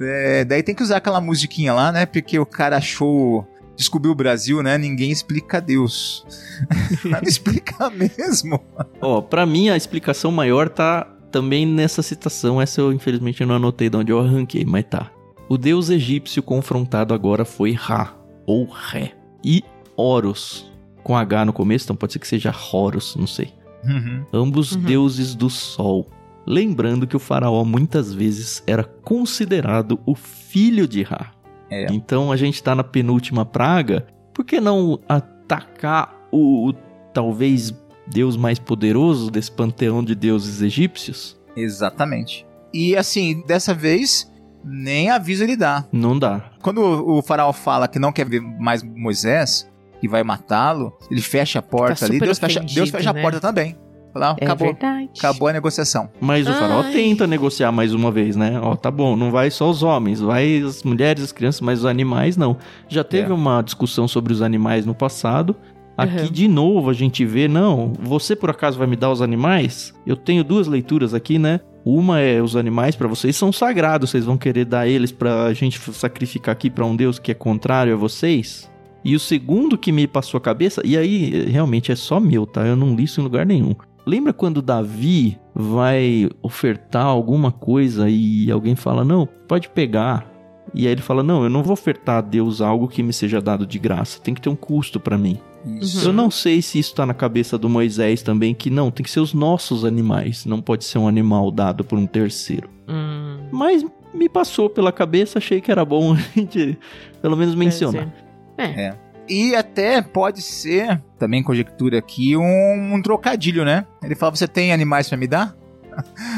É, 0.00 0.44
daí 0.44 0.62
tem 0.62 0.74
que 0.74 0.82
usar 0.82 0.96
aquela 0.98 1.20
musiquinha 1.20 1.74
lá, 1.74 1.92
né? 1.92 2.06
Porque 2.06 2.38
o 2.38 2.46
cara 2.46 2.76
achou. 2.78 3.46
Descobriu 3.76 4.10
o 4.10 4.14
Brasil, 4.14 4.60
né? 4.62 4.76
Ninguém 4.78 5.10
explica 5.12 5.60
Deus. 5.60 6.26
Não 7.04 7.20
explica 7.22 7.88
mesmo. 7.94 8.60
Ó, 9.00 9.20
pra 9.20 9.44
mim 9.46 9.68
a 9.68 9.76
explicação 9.76 10.32
maior 10.32 10.68
tá 10.68 11.06
também 11.30 11.64
nessa 11.66 12.02
citação. 12.02 12.60
Essa 12.60 12.80
eu 12.80 12.92
infelizmente 12.92 13.44
não 13.44 13.54
anotei 13.54 13.88
de 13.90 13.96
onde 13.96 14.10
eu 14.10 14.18
arranquei, 14.18 14.64
mas 14.64 14.84
tá. 14.90 15.10
O 15.48 15.56
deus 15.58 15.90
egípcio 15.90 16.42
confrontado 16.42 17.14
agora 17.14 17.44
foi 17.44 17.72
Ra, 17.72 18.14
ou 18.46 18.66
Ré, 18.66 19.12
e 19.44 19.62
Horus, 19.96 20.70
com 21.02 21.16
H 21.16 21.44
no 21.44 21.52
começo, 21.52 21.86
então 21.86 21.96
pode 21.96 22.12
ser 22.12 22.18
que 22.18 22.28
seja 22.28 22.54
Horus, 22.72 23.16
não 23.16 23.26
sei. 23.26 23.52
Uhum. 23.84 24.24
Ambos 24.32 24.72
Uhum. 24.72 24.82
deuses 24.82 25.34
do 25.34 25.48
sol. 25.48 26.08
Lembrando 26.46 27.06
que 27.06 27.16
o 27.16 27.20
faraó 27.20 27.64
muitas 27.64 28.12
vezes 28.12 28.62
era 28.66 28.82
considerado 28.84 30.00
o 30.06 30.14
filho 30.14 30.86
de 30.88 31.02
Ra. 31.02 31.32
É. 31.70 31.86
Então 31.92 32.32
a 32.32 32.36
gente 32.36 32.62
tá 32.62 32.74
na 32.74 32.82
penúltima 32.84 33.44
praga, 33.44 34.06
por 34.32 34.44
que 34.44 34.60
não 34.60 34.98
atacar 35.08 36.14
o, 36.32 36.68
o 36.70 36.72
talvez 37.12 37.74
deus 38.06 38.36
mais 38.36 38.58
poderoso 38.58 39.30
desse 39.30 39.52
panteão 39.52 40.02
de 40.02 40.14
deuses 40.14 40.62
egípcios? 40.62 41.38
Exatamente. 41.54 42.46
E 42.72 42.96
assim, 42.96 43.42
dessa 43.46 43.74
vez, 43.74 44.30
nem 44.64 45.10
aviso 45.10 45.44
ele 45.44 45.56
dá. 45.56 45.84
Não 45.92 46.18
dá. 46.18 46.42
Quando 46.62 46.78
o, 46.80 47.18
o 47.18 47.22
faraó 47.22 47.52
fala 47.52 47.88
que 47.88 47.98
não 47.98 48.12
quer 48.12 48.26
ver 48.28 48.40
mais 48.40 48.82
Moisés, 48.82 49.68
que 50.00 50.08
vai 50.08 50.22
matá-lo, 50.22 50.96
ele 51.10 51.20
fecha 51.20 51.58
a 51.58 51.62
porta 51.62 52.00
Tá 52.00 52.06
ali. 52.06 52.20
Deus 52.20 52.38
fecha, 52.38 52.60
Deus 52.60 52.90
fecha 52.90 53.12
né? 53.12 53.20
a 53.20 53.22
porta 53.22 53.40
também. 53.40 53.76
Ah, 54.14 54.34
É 54.40 54.44
acabou. 54.46 54.68
verdade. 54.68 55.08
Acabou 55.16 55.48
a 55.48 55.52
negociação. 55.52 56.08
Mas 56.20 56.48
o 56.48 56.52
faraó 56.52 56.80
Ai. 56.82 56.92
tenta 56.92 57.24
negociar 57.26 57.70
mais 57.70 57.92
uma 57.94 58.10
vez, 58.10 58.34
né? 58.34 58.58
Ó, 58.60 58.74
tá 58.74 58.90
bom, 58.90 59.14
não 59.14 59.30
vai 59.30 59.48
só 59.50 59.70
os 59.70 59.82
homens, 59.84 60.18
vai 60.20 60.58
as 60.60 60.82
mulheres, 60.82 61.22
as 61.22 61.30
crianças, 61.30 61.60
mas 61.60 61.80
os 61.80 61.84
animais 61.86 62.36
não. 62.36 62.56
Já 62.88 63.04
teve 63.04 63.30
É. 63.30 63.34
uma 63.34 63.62
discussão 63.62 64.08
sobre 64.08 64.32
os 64.32 64.42
animais 64.42 64.84
no 64.84 64.94
passado. 64.94 65.54
Aqui 65.96 66.16
Uhum. 66.22 66.30
de 66.32 66.48
novo 66.48 66.90
a 66.90 66.92
gente 66.92 67.24
vê, 67.24 67.46
não, 67.46 67.92
você 68.00 68.34
por 68.34 68.50
acaso 68.50 68.78
vai 68.78 68.86
me 68.88 68.96
dar 68.96 69.10
os 69.10 69.20
animais? 69.22 69.92
Eu 70.06 70.16
tenho 70.16 70.42
duas 70.42 70.66
leituras 70.66 71.12
aqui, 71.14 71.38
né? 71.38 71.60
Uma 71.90 72.20
é 72.20 72.42
os 72.42 72.54
animais 72.54 72.94
pra 72.94 73.08
vocês 73.08 73.34
são 73.34 73.50
sagrados, 73.50 74.10
vocês 74.10 74.26
vão 74.26 74.36
querer 74.36 74.66
dar 74.66 74.86
eles 74.86 75.10
pra 75.10 75.54
gente 75.54 75.80
sacrificar 75.94 76.52
aqui 76.52 76.68
pra 76.68 76.84
um 76.84 76.94
deus 76.94 77.18
que 77.18 77.32
é 77.32 77.34
contrário 77.34 77.94
a 77.94 77.96
vocês? 77.96 78.70
E 79.02 79.16
o 79.16 79.18
segundo 79.18 79.78
que 79.78 79.90
me 79.90 80.06
passou 80.06 80.36
a 80.36 80.40
cabeça, 80.42 80.82
e 80.84 80.98
aí 80.98 81.46
realmente 81.48 81.90
é 81.90 81.96
só 81.96 82.20
meu, 82.20 82.46
tá? 82.46 82.66
Eu 82.66 82.76
não 82.76 82.94
li 82.94 83.04
isso 83.04 83.22
em 83.22 83.24
lugar 83.24 83.46
nenhum. 83.46 83.74
Lembra 84.04 84.34
quando 84.34 84.60
Davi 84.60 85.38
vai 85.54 86.28
ofertar 86.42 87.06
alguma 87.06 87.50
coisa 87.50 88.06
e 88.06 88.50
alguém 88.50 88.76
fala: 88.76 89.02
Não, 89.02 89.26
pode 89.48 89.70
pegar. 89.70 90.30
E 90.74 90.86
aí 90.86 90.92
ele 90.92 91.02
fala: 91.02 91.22
Não, 91.22 91.44
eu 91.44 91.50
não 91.50 91.62
vou 91.62 91.72
ofertar 91.72 92.18
a 92.18 92.20
Deus 92.20 92.60
algo 92.60 92.88
que 92.88 93.02
me 93.02 93.12
seja 93.12 93.40
dado 93.40 93.66
de 93.66 93.78
graça. 93.78 94.20
Tem 94.20 94.34
que 94.34 94.40
ter 94.40 94.48
um 94.48 94.56
custo 94.56 94.98
pra 95.00 95.16
mim. 95.18 95.38
Isso. 95.80 96.08
Eu 96.08 96.12
não 96.12 96.30
sei 96.30 96.62
se 96.62 96.78
isso 96.78 96.94
tá 96.94 97.04
na 97.04 97.14
cabeça 97.14 97.58
do 97.58 97.68
Moisés 97.68 98.22
também, 98.22 98.54
que 98.54 98.70
não, 98.70 98.90
tem 98.90 99.02
que 99.04 99.10
ser 99.10 99.20
os 99.20 99.34
nossos 99.34 99.84
animais. 99.84 100.46
Não 100.46 100.60
pode 100.60 100.84
ser 100.84 100.98
um 100.98 101.08
animal 101.08 101.50
dado 101.50 101.84
por 101.84 101.98
um 101.98 102.06
terceiro. 102.06 102.70
Hum, 102.88 103.38
Mas 103.50 103.84
me 104.14 104.28
passou 104.28 104.70
pela 104.70 104.92
cabeça, 104.92 105.38
achei 105.38 105.60
que 105.60 105.70
era 105.70 105.84
bom 105.84 106.14
a 106.14 106.16
gente 106.16 106.78
pelo 107.20 107.36
menos 107.36 107.54
mencionar. 107.54 108.08
É. 108.56 108.94
E 109.28 109.54
até 109.54 110.00
pode 110.00 110.40
ser, 110.40 111.02
também 111.18 111.42
conjectura 111.42 111.98
aqui, 111.98 112.34
um, 112.36 112.94
um 112.94 113.02
trocadilho, 113.02 113.64
né? 113.64 113.84
Ele 114.02 114.14
fala: 114.14 114.34
Você 114.34 114.48
tem 114.48 114.72
animais 114.72 115.08
pra 115.08 115.18
me 115.18 115.26
dar? 115.26 115.54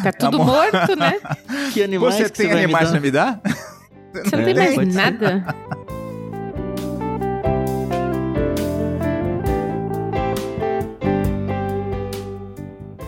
Tá 0.02 0.10
tudo 0.18 0.40
Amor. 0.40 0.46
morto, 0.72 0.96
né? 0.96 1.18
Que 1.72 1.82
animais 1.82 2.14
você 2.16 2.24
que 2.24 2.30
tem 2.38 2.48
me 2.48 2.52
animais 2.54 2.86
dar? 2.86 2.90
pra 2.92 3.00
me 3.00 3.10
dar? 3.10 3.40
Você 4.12 4.36
não 4.36 4.42
É, 4.42 4.44
tem 4.46 4.54
mais 4.54 4.74
pode 4.74 4.92
ser. 4.92 4.98
nada. 4.98 5.44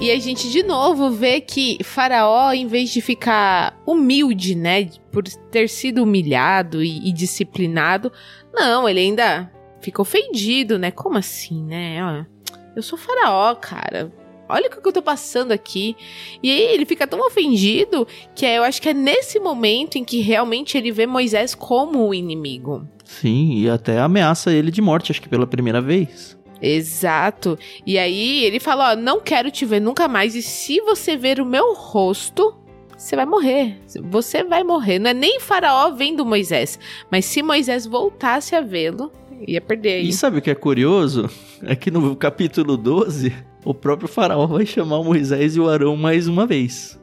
E 0.00 0.10
a 0.10 0.18
gente 0.18 0.50
de 0.50 0.64
novo 0.64 1.10
vê 1.12 1.40
que 1.40 1.78
Faraó, 1.84 2.52
em 2.52 2.66
vez 2.66 2.90
de 2.90 3.00
ficar 3.00 3.80
humilde, 3.86 4.56
né, 4.56 4.88
por 5.12 5.22
ter 5.22 5.68
sido 5.68 6.02
humilhado 6.02 6.82
e, 6.82 7.08
e 7.08 7.12
disciplinado, 7.12 8.10
não, 8.52 8.88
ele 8.88 8.98
ainda 8.98 9.48
fica 9.80 10.02
ofendido, 10.02 10.76
né? 10.76 10.90
Como 10.90 11.16
assim, 11.18 11.62
né? 11.64 11.98
Ó, 12.04 12.24
eu 12.74 12.82
sou 12.82 12.98
Faraó, 12.98 13.54
cara. 13.54 14.12
Olha 14.48 14.68
o 14.68 14.70
que 14.70 14.86
eu 14.86 14.92
tô 14.92 15.02
passando 15.02 15.52
aqui. 15.52 15.96
E 16.42 16.50
aí 16.50 16.74
ele 16.74 16.84
fica 16.84 17.06
tão 17.06 17.24
ofendido 17.26 18.06
que 18.34 18.44
é, 18.44 18.58
eu 18.58 18.64
acho 18.64 18.82
que 18.82 18.88
é 18.88 18.94
nesse 18.94 19.38
momento 19.38 19.96
em 19.96 20.04
que 20.04 20.20
realmente 20.20 20.76
ele 20.76 20.92
vê 20.92 21.06
Moisés 21.06 21.54
como 21.54 22.08
o 22.08 22.14
inimigo. 22.14 22.86
Sim, 23.04 23.54
e 23.54 23.68
até 23.68 23.98
ameaça 23.98 24.52
ele 24.52 24.70
de 24.70 24.80
morte, 24.80 25.12
acho 25.12 25.22
que 25.22 25.28
pela 25.28 25.46
primeira 25.46 25.80
vez. 25.80 26.36
Exato. 26.60 27.58
E 27.84 27.98
aí 27.98 28.44
ele 28.44 28.60
fala: 28.60 28.92
Ó, 28.92 28.96
não 28.96 29.20
quero 29.20 29.50
te 29.50 29.64
ver 29.66 29.80
nunca 29.80 30.06
mais. 30.06 30.36
E 30.36 30.42
se 30.42 30.80
você 30.80 31.16
ver 31.16 31.40
o 31.40 31.44
meu 31.44 31.74
rosto, 31.74 32.54
você 32.96 33.16
vai 33.16 33.26
morrer. 33.26 33.80
Você 34.10 34.44
vai 34.44 34.62
morrer. 34.62 35.00
Não 35.00 35.10
é 35.10 35.14
nem 35.14 35.40
Faraó 35.40 35.90
vendo 35.90 36.24
Moisés. 36.24 36.78
Mas 37.10 37.24
se 37.24 37.42
Moisés 37.42 37.84
voltasse 37.84 38.54
a 38.54 38.60
vê-lo, 38.60 39.10
ia 39.46 39.60
perder 39.60 39.94
aí. 39.94 40.08
E 40.08 40.12
sabe 40.12 40.38
o 40.38 40.42
que 40.42 40.50
é 40.50 40.54
curioso? 40.54 41.28
É 41.64 41.74
que 41.74 41.90
no 41.90 42.14
capítulo 42.14 42.76
12, 42.76 43.32
o 43.64 43.74
próprio 43.74 44.08
faraó 44.08 44.46
vai 44.46 44.66
chamar 44.66 45.02
Moisés 45.02 45.56
e 45.56 45.60
o 45.60 45.68
Arão 45.68 45.96
mais 45.96 46.28
uma 46.28 46.46
vez. 46.46 47.00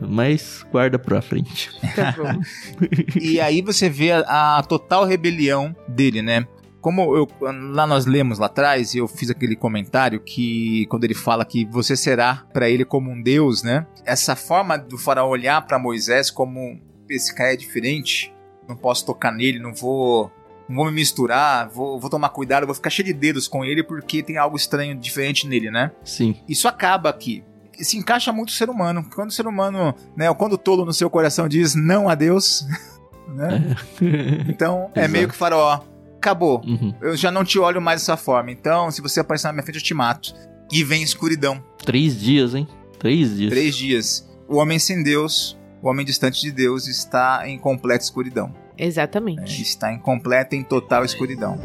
Mas 0.00 0.66
guarda 0.70 0.98
pra 0.98 1.20
frente. 1.20 1.70
tá 1.94 2.12
bom. 2.12 2.40
e 3.20 3.40
aí 3.40 3.60
você 3.60 3.88
vê 3.88 4.12
a, 4.12 4.58
a 4.58 4.62
total 4.62 5.04
rebelião 5.04 5.74
dele, 5.86 6.22
né? 6.22 6.46
Como 6.80 7.16
eu, 7.16 7.26
lá 7.72 7.86
nós 7.86 8.06
lemos 8.06 8.38
lá 8.38 8.46
atrás, 8.46 8.94
eu 8.94 9.08
fiz 9.08 9.28
aquele 9.28 9.56
comentário 9.56 10.20
que 10.20 10.86
quando 10.86 11.04
ele 11.04 11.14
fala 11.14 11.44
que 11.44 11.64
você 11.66 11.96
será 11.96 12.44
pra 12.52 12.70
ele 12.70 12.84
como 12.84 13.10
um 13.10 13.20
deus, 13.20 13.62
né? 13.62 13.86
Essa 14.04 14.36
forma 14.36 14.78
do 14.78 14.96
faraó 14.96 15.28
olhar 15.28 15.60
pra 15.66 15.78
Moisés 15.78 16.30
como 16.30 16.80
esse 17.10 17.34
cara 17.34 17.54
é 17.54 17.56
diferente, 17.56 18.32
não 18.68 18.76
posso 18.76 19.04
tocar 19.04 19.32
nele, 19.32 19.58
não 19.58 19.74
vou 19.74 20.30
não 20.68 20.76
vou 20.76 20.86
me 20.86 20.92
misturar, 20.92 21.68
vou, 21.68 21.98
vou 21.98 22.10
tomar 22.10 22.28
cuidado, 22.30 22.66
vou 22.66 22.74
ficar 22.74 22.90
cheio 22.90 23.06
de 23.06 23.12
dedos 23.12 23.46
com 23.46 23.64
ele 23.64 23.82
porque 23.82 24.22
tem 24.22 24.36
algo 24.36 24.56
estranho, 24.56 24.96
diferente 24.96 25.46
nele, 25.46 25.70
né? 25.70 25.92
Sim. 26.04 26.36
Isso 26.48 26.66
acaba 26.66 27.08
aqui. 27.08 27.44
Se 27.78 27.96
encaixa 27.96 28.32
muito 28.32 28.48
o 28.48 28.52
ser 28.52 28.68
humano. 28.68 29.04
Quando 29.14 29.30
o 29.30 29.32
ser 29.32 29.46
humano, 29.46 29.94
né, 30.16 30.32
quando 30.34 30.54
o 30.54 30.58
tolo 30.58 30.84
no 30.84 30.92
seu 30.92 31.10
coração 31.10 31.48
diz 31.48 31.74
não 31.74 32.08
a 32.08 32.14
Deus, 32.14 32.66
né? 33.28 33.76
Então 34.48 34.90
é 34.94 35.06
meio 35.06 35.28
que 35.28 35.36
faraó. 35.36 35.80
Acabou. 36.16 36.60
Uhum. 36.64 36.94
Eu 37.00 37.16
já 37.16 37.30
não 37.30 37.44
te 37.44 37.58
olho 37.58 37.80
mais 37.80 38.00
dessa 38.00 38.16
forma. 38.16 38.50
Então, 38.50 38.90
se 38.90 39.00
você 39.00 39.20
aparecer 39.20 39.46
na 39.46 39.52
minha 39.52 39.62
frente, 39.62 39.76
eu 39.76 39.82
te 39.82 39.94
mato. 39.94 40.34
E 40.72 40.82
vem 40.82 41.02
escuridão. 41.02 41.62
Três 41.84 42.18
dias, 42.18 42.54
hein? 42.54 42.66
Três 42.98 43.36
dias. 43.36 43.50
Três 43.50 43.76
dias. 43.76 44.28
O 44.48 44.56
homem 44.56 44.78
sem 44.78 45.04
Deus, 45.04 45.56
o 45.80 45.88
homem 45.88 46.04
distante 46.04 46.40
de 46.40 46.50
Deus, 46.50 46.88
está 46.88 47.48
em 47.48 47.56
completa 47.58 48.02
escuridão. 48.02 48.52
Exatamente. 48.78 49.62
Está 49.62 49.92
em 49.92 49.98
completa, 49.98 50.54
em 50.54 50.62
total 50.62 51.04
escuridão. 51.04 51.58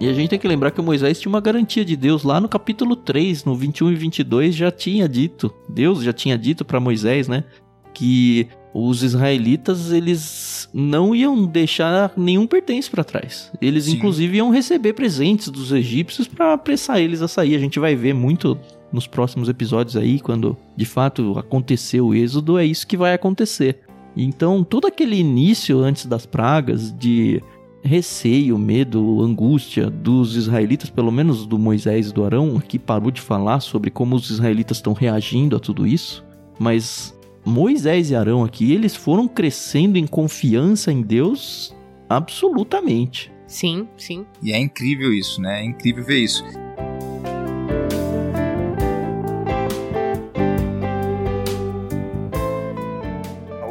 E 0.00 0.08
a 0.08 0.14
gente 0.14 0.30
tem 0.30 0.38
que 0.38 0.48
lembrar 0.48 0.70
que 0.70 0.80
o 0.80 0.82
Moisés 0.82 1.20
tinha 1.20 1.28
uma 1.28 1.42
garantia 1.42 1.84
de 1.84 1.94
Deus 1.94 2.22
lá 2.22 2.40
no 2.40 2.48
capítulo 2.48 2.96
3, 2.96 3.44
no 3.44 3.54
21 3.54 3.92
e 3.92 3.94
22, 3.94 4.54
já 4.54 4.70
tinha 4.70 5.06
dito, 5.06 5.52
Deus 5.68 6.02
já 6.02 6.10
tinha 6.10 6.38
dito 6.38 6.64
para 6.64 6.80
Moisés, 6.80 7.28
né, 7.28 7.44
que 7.92 8.48
os 8.72 9.02
israelitas 9.02 9.92
eles 9.92 10.70
não 10.72 11.14
iam 11.14 11.44
deixar 11.44 12.12
nenhum 12.16 12.46
pertence 12.46 12.88
para 12.88 13.04
trás. 13.04 13.52
Eles 13.60 13.84
Sim. 13.84 13.92
inclusive 13.92 14.38
iam 14.38 14.48
receber 14.48 14.94
presentes 14.94 15.48
dos 15.48 15.70
egípcios 15.70 16.26
para 16.26 16.54
apressar 16.54 16.98
eles 16.98 17.20
a 17.20 17.28
sair. 17.28 17.54
A 17.54 17.58
gente 17.58 17.78
vai 17.78 17.94
ver 17.94 18.14
muito 18.14 18.58
nos 18.92 19.06
próximos 19.06 19.48
episódios 19.48 19.96
aí, 19.96 20.20
quando 20.20 20.56
de 20.76 20.84
fato 20.84 21.38
aconteceu 21.38 22.08
o 22.08 22.14
êxodo, 22.14 22.58
é 22.58 22.64
isso 22.64 22.86
que 22.86 22.96
vai 22.96 23.14
acontecer. 23.14 23.80
Então, 24.16 24.64
todo 24.64 24.86
aquele 24.86 25.16
início 25.16 25.78
antes 25.78 26.06
das 26.06 26.26
pragas 26.26 26.92
de 26.96 27.42
receio, 27.82 28.58
medo, 28.58 29.22
angústia 29.22 29.88
dos 29.88 30.36
israelitas, 30.36 30.90
pelo 30.90 31.10
menos 31.10 31.46
do 31.46 31.58
Moisés 31.58 32.08
e 32.08 32.12
do 32.12 32.24
Arão, 32.24 32.60
que 32.60 32.78
parou 32.78 33.10
de 33.10 33.20
falar 33.20 33.60
sobre 33.60 33.90
como 33.90 34.16
os 34.16 34.28
israelitas 34.30 34.78
estão 34.78 34.92
reagindo 34.92 35.56
a 35.56 35.60
tudo 35.60 35.86
isso, 35.86 36.24
mas 36.58 37.18
Moisés 37.44 38.10
e 38.10 38.16
Arão 38.16 38.44
aqui, 38.44 38.72
eles 38.72 38.94
foram 38.94 39.26
crescendo 39.26 39.96
em 39.96 40.06
confiança 40.06 40.92
em 40.92 41.00
Deus 41.00 41.74
absolutamente. 42.08 43.32
Sim, 43.46 43.88
sim. 43.96 44.26
E 44.42 44.52
é 44.52 44.58
incrível 44.58 45.12
isso, 45.12 45.40
né? 45.40 45.62
É 45.62 45.64
incrível 45.64 46.04
ver 46.04 46.18
isso. 46.18 46.44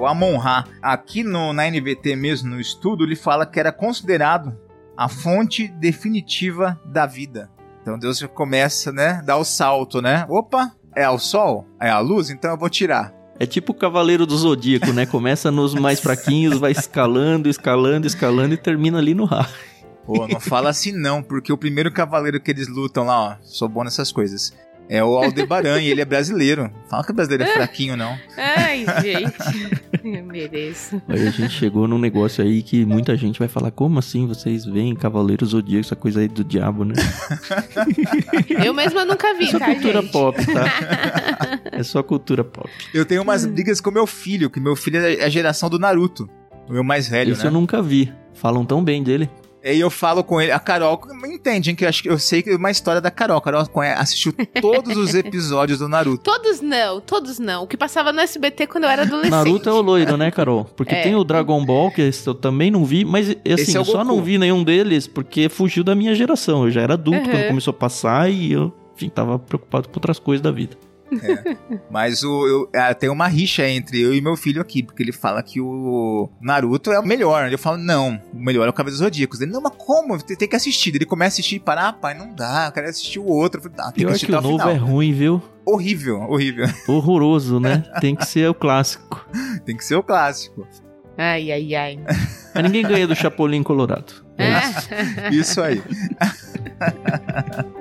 Amon-Ra. 0.09 0.65
Aqui 0.81 1.23
no, 1.23 1.53
na 1.53 1.69
NVT 1.69 2.15
mesmo, 2.15 2.49
no 2.49 2.59
estudo, 2.59 3.03
ele 3.03 3.15
fala 3.15 3.45
que 3.45 3.59
era 3.59 3.71
considerado 3.71 4.57
a 4.97 5.07
fonte 5.07 5.67
definitiva 5.67 6.79
da 6.85 7.05
vida. 7.05 7.49
Então 7.81 7.97
Deus 7.97 8.21
começa, 8.33 8.91
né, 8.91 9.21
dar 9.25 9.37
o 9.37 9.45
salto, 9.45 10.01
né? 10.01 10.25
Opa, 10.29 10.71
é 10.95 11.09
o 11.09 11.17
sol? 11.17 11.65
É 11.79 11.89
a 11.89 11.99
luz? 11.99 12.29
Então 12.29 12.51
eu 12.51 12.57
vou 12.57 12.69
tirar. 12.69 13.13
É 13.39 13.45
tipo 13.45 13.71
o 13.71 13.75
Cavaleiro 13.75 14.25
do 14.25 14.37
Zodíaco, 14.37 14.91
né? 14.91 15.05
Começa 15.05 15.49
nos 15.49 15.73
mais 15.73 16.01
fraquinhos, 16.01 16.59
vai 16.59 16.73
escalando, 16.73 17.47
escalando, 17.47 18.05
escalando 18.05 18.53
e 18.53 18.57
termina 18.57 18.97
ali 18.97 19.13
no 19.13 19.23
Ra. 19.23 19.47
Pô, 20.05 20.27
não 20.27 20.39
fala 20.39 20.69
assim 20.69 20.91
não, 20.91 21.23
porque 21.23 21.53
o 21.53 21.57
primeiro 21.57 21.91
cavaleiro 21.93 22.41
que 22.41 22.51
eles 22.51 22.67
lutam 22.67 23.05
lá, 23.05 23.21
ó, 23.21 23.35
sou 23.43 23.69
bom 23.69 23.83
nessas 23.83 24.11
coisas. 24.11 24.53
É 24.89 25.03
o 25.03 25.15
Aldebaran 25.17 25.79
e 25.79 25.87
ele 25.87 26.01
é 26.01 26.05
brasileiro. 26.05 26.71
Fala 26.89 27.03
que 27.03 27.11
o 27.11 27.13
brasileiro 27.13 27.43
é 27.43 27.53
fraquinho, 27.53 27.95
não. 27.95 28.17
Ai, 28.35 28.83
gente. 29.03 29.79
Eu 30.03 30.23
mereço. 30.23 30.99
Aí 31.07 31.27
a 31.27 31.29
gente 31.29 31.51
chegou 31.53 31.87
num 31.87 31.99
negócio 31.99 32.43
aí 32.43 32.63
que 32.63 32.83
muita 32.85 33.15
gente 33.15 33.37
vai 33.37 33.47
falar: 33.47 33.69
como 33.69 33.99
assim 33.99 34.25
vocês 34.25 34.65
veem 34.65 34.95
Cavaleiros 34.95 35.49
Zodíaco, 35.49 35.85
essa 35.85 35.95
coisa 35.95 36.21
aí 36.21 36.27
do 36.27 36.43
diabo, 36.43 36.83
né? 36.85 36.95
Eu 38.65 38.73
mesma 38.73 39.05
nunca 39.05 39.31
vi, 39.35 39.49
é 39.49 39.59
tá, 39.59 39.65
cultura 39.65 40.01
gente? 40.01 40.11
pop, 40.11 40.45
tá? 40.45 41.59
É 41.71 41.83
só 41.83 42.01
cultura 42.01 42.43
pop. 42.43 42.69
Eu 42.93 43.05
tenho 43.05 43.21
umas 43.21 43.45
brigas 43.45 43.79
com 43.79 43.91
meu 43.91 44.07
filho, 44.07 44.49
que 44.49 44.59
meu 44.59 44.75
filho 44.75 44.97
é 44.97 45.23
a 45.23 45.29
geração 45.29 45.69
do 45.69 45.77
Naruto. 45.77 46.27
O 46.67 46.73
meu 46.73 46.83
mais 46.83 47.07
velho, 47.07 47.33
Isso 47.33 47.43
né? 47.43 47.47
eu 47.47 47.51
nunca 47.53 47.81
vi. 47.81 48.11
Falam 48.33 48.65
tão 48.65 48.83
bem 48.83 49.03
dele. 49.03 49.29
Aí 49.63 49.79
eu 49.79 49.89
falo 49.89 50.23
com 50.23 50.39
ele, 50.41 50.51
a 50.53 50.59
Carol 50.59 51.01
entende, 51.25 51.69
hein, 51.69 51.75
que 51.75 51.83
eu 51.83 51.89
acho 51.89 52.01
que 52.01 52.09
eu 52.09 52.17
sei 52.17 52.41
que 52.41 52.49
é 52.51 52.55
uma 52.55 52.71
história 52.71 53.01
da 53.01 53.11
Carol. 53.11 53.37
A 53.37 53.41
Carol 53.41 53.61
assistiu 53.97 54.33
todos 54.61 54.95
os 54.95 55.13
episódios 55.15 55.79
do 55.79 55.89
Naruto. 55.89 56.23
Todos 56.23 56.61
não, 56.61 57.01
todos 57.01 57.39
não. 57.39 57.63
O 57.63 57.67
que 57.67 57.75
passava 57.75 58.13
no 58.13 58.21
SBT 58.21 58.67
quando 58.67 58.85
eu 58.85 58.89
era 58.89 59.01
adolescente. 59.01 59.31
Naruto 59.31 59.69
é 59.69 59.73
o 59.73 59.81
loiro, 59.81 60.15
né, 60.15 60.31
Carol? 60.31 60.63
Porque 60.63 60.95
É. 60.95 61.01
tem 61.03 61.15
o 61.15 61.23
Dragon 61.23 61.65
Ball, 61.65 61.91
que 61.91 62.01
esse 62.01 62.25
eu 62.27 62.33
também 62.33 62.71
não 62.71 62.85
vi, 62.85 63.03
mas 63.03 63.29
assim, 63.29 63.39
Esse 63.43 63.75
é 63.75 63.79
eu 63.79 63.85
só 63.85 64.03
não 64.03 64.21
vi 64.23 64.37
nenhum 64.37 64.63
deles 64.63 65.07
porque 65.07 65.49
fugiu 65.49 65.83
da 65.83 65.93
minha 65.93 66.15
geração. 66.15 66.63
Eu 66.63 66.71
já 66.71 66.81
era 66.81 66.93
adulto 66.93 67.19
Uhum. 67.19 67.29
quando 67.31 67.47
começou 67.49 67.71
a 67.71 67.73
passar 67.73 68.31
e 68.31 68.53
eu, 68.53 68.73
enfim, 68.95 69.09
tava 69.09 69.37
preocupado 69.37 69.89
com 69.89 69.95
outras 69.97 70.19
coisas 70.19 70.41
da 70.41 70.51
vida. 70.51 70.77
Mas 71.89 72.23
o, 72.23 72.47
eu, 72.47 72.69
ah, 72.75 72.93
tem 72.93 73.09
uma 73.09 73.27
rixa 73.27 73.67
entre 73.67 73.99
eu 74.01 74.13
e 74.13 74.21
meu 74.21 74.35
filho 74.35 74.61
aqui, 74.61 74.83
porque 74.83 75.01
ele 75.03 75.11
fala 75.11 75.41
que 75.41 75.59
o 75.59 76.29
Naruto 76.41 76.91
é 76.91 76.99
o 76.99 77.05
melhor. 77.05 77.51
Eu 77.51 77.57
falo, 77.57 77.77
não, 77.77 78.21
o 78.33 78.39
melhor 78.39 78.67
é 78.67 78.69
o 78.69 78.73
Cavaleiro 78.73 78.97
dos 78.97 79.05
Zodíacos. 79.05 79.41
Ele, 79.41 79.51
não, 79.51 79.61
mas 79.61 79.73
como? 79.77 80.21
Tem, 80.21 80.37
tem 80.37 80.47
que 80.47 80.55
assistir. 80.55 80.95
Ele 80.95 81.05
começa 81.05 81.33
a 81.33 81.35
assistir 81.35 81.55
e 81.55 81.59
para, 81.59 81.89
ah, 81.89 81.93
pai, 81.93 82.17
não 82.17 82.33
dá, 82.33 82.67
eu 82.67 82.71
quero 82.71 82.89
assistir 82.89 83.19
o 83.19 83.25
outro. 83.25 83.59
Eu 83.59 83.63
falei, 83.63 83.77
ah, 83.79 83.83
tem 83.85 83.93
que 83.93 83.99
Pior 84.01 84.09
assistir 84.09 84.25
que 84.27 84.31
o 84.31 84.41
novo 84.41 84.57
final. 84.57 84.69
é 84.69 84.77
ruim, 84.77 85.13
viu? 85.13 85.41
Horrível, 85.65 86.21
horrível. 86.21 86.65
Horroroso, 86.87 87.59
né? 87.59 87.83
Tem 88.01 88.15
que 88.15 88.25
ser 88.25 88.49
o 88.49 88.53
clássico. 88.53 89.25
tem 89.65 89.75
que 89.77 89.83
ser 89.85 89.95
o 89.95 90.03
clássico. 90.03 90.67
Ai, 91.17 91.51
ai, 91.51 91.75
ai. 91.75 91.99
Mas 92.55 92.63
ninguém 92.63 92.83
ganha 92.83 93.05
do 93.05 93.15
Chapolin 93.15 93.61
Colorado. 93.61 94.13
É 94.37 94.57
isso. 94.57 94.89
É. 94.93 95.29
Isso 95.29 95.61
aí. 95.61 95.83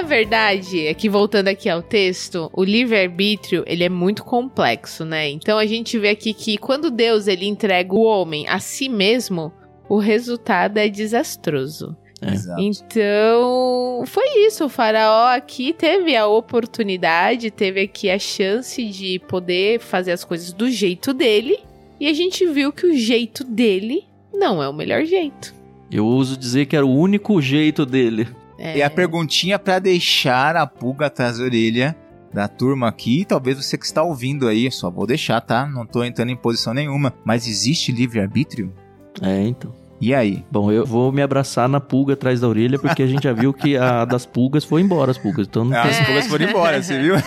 A 0.00 0.02
verdade 0.02 0.86
é 0.86 0.94
que, 0.94 1.10
voltando 1.10 1.48
aqui 1.48 1.68
ao 1.68 1.82
texto, 1.82 2.50
o 2.54 2.64
livre-arbítrio, 2.64 3.62
ele 3.66 3.84
é 3.84 3.88
muito 3.90 4.24
complexo, 4.24 5.04
né? 5.04 5.28
Então 5.28 5.58
a 5.58 5.66
gente 5.66 5.98
vê 5.98 6.08
aqui 6.08 6.32
que 6.32 6.56
quando 6.56 6.90
Deus 6.90 7.26
ele 7.26 7.46
entrega 7.46 7.94
o 7.94 8.00
homem 8.00 8.48
a 8.48 8.58
si 8.58 8.88
mesmo, 8.88 9.52
o 9.90 9.98
resultado 9.98 10.78
é 10.78 10.88
desastroso. 10.88 11.94
É. 12.22 12.32
Exato. 12.32 12.62
Então, 12.62 14.02
foi 14.06 14.46
isso. 14.46 14.64
O 14.64 14.68
faraó 14.70 15.36
aqui 15.36 15.74
teve 15.74 16.16
a 16.16 16.26
oportunidade, 16.26 17.50
teve 17.50 17.82
aqui 17.82 18.08
a 18.08 18.18
chance 18.18 18.82
de 18.82 19.18
poder 19.28 19.80
fazer 19.80 20.12
as 20.12 20.24
coisas 20.24 20.50
do 20.50 20.70
jeito 20.70 21.12
dele. 21.12 21.58
E 22.00 22.06
a 22.06 22.14
gente 22.14 22.46
viu 22.46 22.72
que 22.72 22.86
o 22.86 22.96
jeito 22.96 23.44
dele 23.44 24.04
não 24.32 24.62
é 24.62 24.68
o 24.68 24.72
melhor 24.72 25.04
jeito. 25.04 25.54
Eu 25.92 26.06
ouso 26.06 26.38
dizer 26.38 26.64
que 26.64 26.74
era 26.74 26.86
o 26.86 26.96
único 26.96 27.38
jeito 27.42 27.84
dele. 27.84 28.26
É, 28.60 28.78
E 28.78 28.82
a 28.82 28.90
perguntinha 28.90 29.58
pra 29.58 29.78
deixar 29.78 30.54
a 30.54 30.66
pulga 30.66 31.06
atrás 31.06 31.38
da 31.38 31.44
orelha 31.44 31.96
da 32.32 32.46
turma 32.46 32.86
aqui, 32.86 33.24
talvez 33.24 33.56
você 33.56 33.76
que 33.76 33.84
está 33.84 34.04
ouvindo 34.04 34.46
aí, 34.46 34.70
só 34.70 34.88
vou 34.88 35.04
deixar, 35.06 35.40
tá? 35.40 35.66
Não 35.66 35.84
tô 35.84 36.04
entrando 36.04 36.30
em 36.30 36.36
posição 36.36 36.72
nenhuma. 36.72 37.12
Mas 37.24 37.48
existe 37.48 37.90
livre-arbítrio? 37.90 38.72
É, 39.20 39.40
então. 39.48 39.74
E 40.00 40.14
aí? 40.14 40.44
Bom, 40.50 40.70
eu 40.72 40.86
vou 40.86 41.12
me 41.12 41.20
abraçar 41.20 41.68
na 41.68 41.78
pulga 41.80 42.14
atrás 42.14 42.40
da 42.40 42.48
orelha, 42.48 42.78
porque 42.78 43.02
a 43.02 43.06
gente 43.06 43.24
já 43.24 43.32
viu 43.32 43.52
que 43.52 43.76
a 43.76 44.04
das 44.04 44.24
pulgas 44.24 44.64
foi 44.64 44.80
embora, 44.80 45.10
as 45.10 45.18
pulgas. 45.18 45.46
Então 45.46 45.64
não 45.64 45.76
Ah, 45.76 45.82
tem. 45.82 45.90
As 45.90 46.06
pulgas 46.06 46.26
foram 46.28 46.48
embora, 46.48 46.82
você 46.82 46.98
viu? 47.02 47.14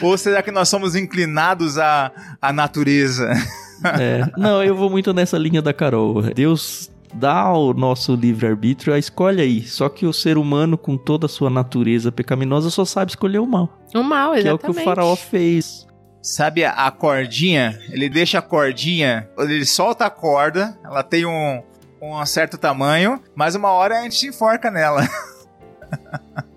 Ou 0.00 0.16
será 0.18 0.42
que 0.42 0.50
nós 0.50 0.68
somos 0.68 0.96
inclinados 0.96 1.78
à, 1.78 2.10
à 2.40 2.52
natureza? 2.52 3.30
É, 4.00 4.26
não, 4.36 4.64
eu 4.64 4.74
vou 4.74 4.88
muito 4.90 5.12
nessa 5.12 5.36
linha 5.38 5.60
da 5.60 5.72
Carol. 5.72 6.22
Deus 6.34 6.90
dá 7.14 7.34
ao 7.40 7.72
nosso 7.72 8.14
livre-arbítrio 8.14 8.92
a 8.92 8.98
escolha 8.98 9.42
aí. 9.42 9.62
Só 9.62 9.88
que 9.88 10.06
o 10.06 10.12
ser 10.12 10.36
humano, 10.36 10.76
com 10.76 10.96
toda 10.96 11.26
a 11.26 11.28
sua 11.28 11.48
natureza 11.48 12.10
pecaminosa, 12.12 12.70
só 12.70 12.84
sabe 12.84 13.12
escolher 13.12 13.38
o 13.38 13.46
mal. 13.46 13.70
o 13.94 14.02
mal, 14.02 14.32
Que 14.32 14.40
exatamente. 14.40 14.48
é 14.48 14.70
o 14.70 14.74
que 14.74 14.80
o 14.80 14.84
faraó 14.84 15.16
fez. 15.16 15.86
Sabe 16.22 16.64
a, 16.64 16.72
a 16.72 16.90
cordinha? 16.90 17.78
Ele 17.90 18.08
deixa 18.08 18.38
a 18.38 18.42
cordinha, 18.42 19.28
ele 19.38 19.64
solta 19.66 20.06
a 20.06 20.10
corda, 20.10 20.78
ela 20.82 21.02
tem 21.02 21.26
um, 21.26 21.62
um 22.00 22.24
certo 22.26 22.56
tamanho, 22.56 23.20
mas 23.34 23.54
uma 23.54 23.70
hora 23.70 23.98
a 23.98 24.02
gente 24.02 24.14
se 24.16 24.26
enforca 24.28 24.70
nela. 24.70 25.06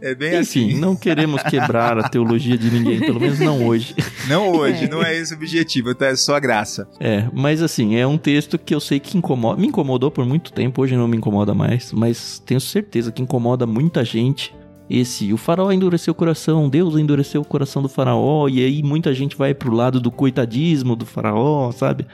é 0.00 0.14
bem 0.14 0.40
Enfim, 0.40 0.70
assim. 0.72 0.80
não 0.80 0.94
queremos 0.96 1.42
quebrar 1.42 1.98
a 1.98 2.08
teologia 2.08 2.56
de 2.56 2.70
ninguém, 2.70 3.00
pelo 3.00 3.20
menos 3.20 3.38
não 3.40 3.66
hoje. 3.66 3.94
Não 4.28 4.52
hoje, 4.52 4.84
É. 4.84 4.88
não 4.88 5.02
é 5.02 5.14
esse 5.14 5.34
o 5.34 5.36
objetivo, 5.36 5.94
tá? 5.94 6.06
É 6.06 6.16
só 6.16 6.40
graça. 6.40 6.88
É, 6.98 7.28
mas 7.34 7.60
assim, 7.60 7.96
é 7.96 8.06
um 8.06 8.16
texto 8.16 8.58
que 8.58 8.74
eu 8.74 8.80
sei 8.80 8.98
que 8.98 9.18
incomoda, 9.18 9.60
me 9.60 9.66
incomodou 9.66 10.10
por 10.10 10.24
muito 10.24 10.50
tempo, 10.52 10.80
hoje 10.80 10.96
não 10.96 11.06
me 11.06 11.16
incomoda 11.18 11.52
mais, 11.52 11.92
mas 11.92 12.38
tenho 12.38 12.58
certeza 12.60 13.12
que 13.12 13.20
incomoda 13.20 13.66
muita 13.66 14.02
gente. 14.04 14.54
Esse, 14.88 15.30
o 15.32 15.36
faraó 15.36 15.70
endureceu 15.72 16.12
o 16.12 16.14
coração, 16.14 16.68
Deus 16.70 16.96
endureceu 16.96 17.40
o 17.42 17.44
coração 17.44 17.82
do 17.82 17.88
faraó, 17.88 18.48
e 18.48 18.64
aí 18.64 18.82
muita 18.82 19.12
gente 19.12 19.36
vai 19.36 19.52
pro 19.54 19.74
lado 19.74 20.00
do 20.00 20.10
coitadismo 20.10 20.96
do 20.96 21.04
faraó, 21.04 21.70
sabe? 21.72 22.06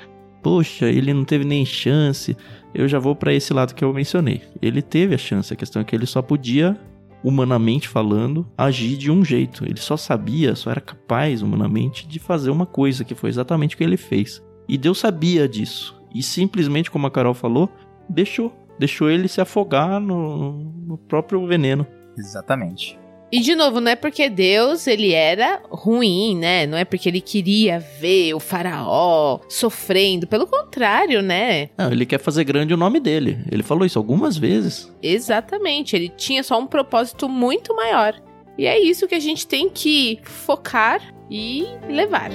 Poxa, 0.42 0.86
ele 0.86 1.12
não 1.14 1.24
teve 1.24 1.44
nem 1.44 1.64
chance. 1.64 2.36
Eu 2.74 2.88
já 2.88 2.98
vou 2.98 3.14
pra 3.14 3.32
esse 3.34 3.52
lado 3.52 3.74
que 3.74 3.84
eu 3.84 3.92
mencionei. 3.92 4.42
Ele 4.62 4.80
teve 4.82 5.14
a 5.14 5.18
chance, 5.18 5.52
a 5.52 5.56
questão 5.56 5.82
é 5.82 5.84
que 5.84 5.94
ele 5.94 6.06
só 6.06 6.22
podia, 6.22 6.76
humanamente 7.22 7.88
falando, 7.88 8.46
agir 8.56 8.96
de 8.96 9.10
um 9.10 9.24
jeito. 9.24 9.64
Ele 9.64 9.80
só 9.80 9.96
sabia, 9.96 10.54
só 10.54 10.70
era 10.70 10.80
capaz, 10.80 11.42
humanamente, 11.42 12.06
de 12.06 12.18
fazer 12.18 12.50
uma 12.50 12.66
coisa, 12.66 13.04
que 13.04 13.14
foi 13.14 13.30
exatamente 13.30 13.74
o 13.74 13.78
que 13.78 13.84
ele 13.84 13.96
fez. 13.96 14.42
E 14.68 14.76
Deus 14.76 14.98
sabia 14.98 15.48
disso. 15.48 16.00
E 16.14 16.22
simplesmente, 16.22 16.90
como 16.90 17.06
a 17.06 17.10
Carol 17.10 17.34
falou, 17.34 17.70
deixou. 18.08 18.54
Deixou 18.78 19.10
ele 19.10 19.28
se 19.28 19.40
afogar 19.40 20.00
no, 20.00 20.52
no 20.86 20.98
próprio 20.98 21.46
veneno. 21.46 21.86
Exatamente. 22.16 22.99
E 23.32 23.38
de 23.38 23.54
novo, 23.54 23.80
não 23.80 23.92
é 23.92 23.94
porque 23.94 24.28
Deus 24.28 24.88
ele 24.88 25.12
era 25.12 25.62
ruim, 25.70 26.36
né? 26.36 26.66
Não 26.66 26.76
é 26.76 26.84
porque 26.84 27.08
ele 27.08 27.20
queria 27.20 27.78
ver 27.78 28.34
o 28.34 28.40
faraó 28.40 29.38
sofrendo. 29.48 30.26
Pelo 30.26 30.48
contrário, 30.48 31.22
né? 31.22 31.68
Não, 31.78 31.92
ele 31.92 32.04
quer 32.04 32.18
fazer 32.18 32.42
grande 32.42 32.74
o 32.74 32.76
nome 32.76 32.98
dele. 32.98 33.38
Ele 33.48 33.62
falou 33.62 33.86
isso 33.86 34.00
algumas 34.00 34.36
vezes. 34.36 34.92
Exatamente. 35.00 35.94
Ele 35.94 36.08
tinha 36.08 36.42
só 36.42 36.58
um 36.58 36.66
propósito 36.66 37.28
muito 37.28 37.72
maior. 37.72 38.20
E 38.58 38.66
é 38.66 38.80
isso 38.82 39.06
que 39.06 39.14
a 39.14 39.20
gente 39.20 39.46
tem 39.46 39.70
que 39.70 40.18
focar 40.24 41.00
e 41.30 41.66
levar. 41.88 42.32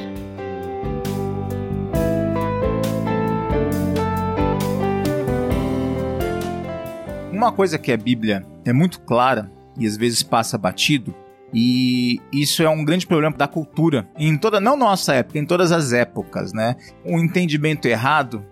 Uma 7.33 7.51
coisa 7.51 7.77
que 7.77 7.91
a 7.91 7.97
Bíblia 7.97 8.45
é 8.63 8.71
muito 8.71 9.01
clara 9.01 9.51
e 9.77 9.85
às 9.87 9.97
vezes 9.97 10.23
passa 10.23 10.57
batido, 10.57 11.13
e 11.53 12.19
isso 12.33 12.63
é 12.63 12.69
um 12.69 12.83
grande 12.83 13.05
problema 13.07 13.35
da 13.37 13.47
cultura, 13.47 14.09
em 14.17 14.37
toda, 14.37 14.59
não 14.59 14.75
nossa 14.75 15.13
época, 15.13 15.39
em 15.39 15.45
todas 15.45 15.71
as 15.71 15.93
épocas, 15.93 16.51
né? 16.53 16.75
Um 17.05 17.19
entendimento 17.19 17.87
errado 17.87 18.45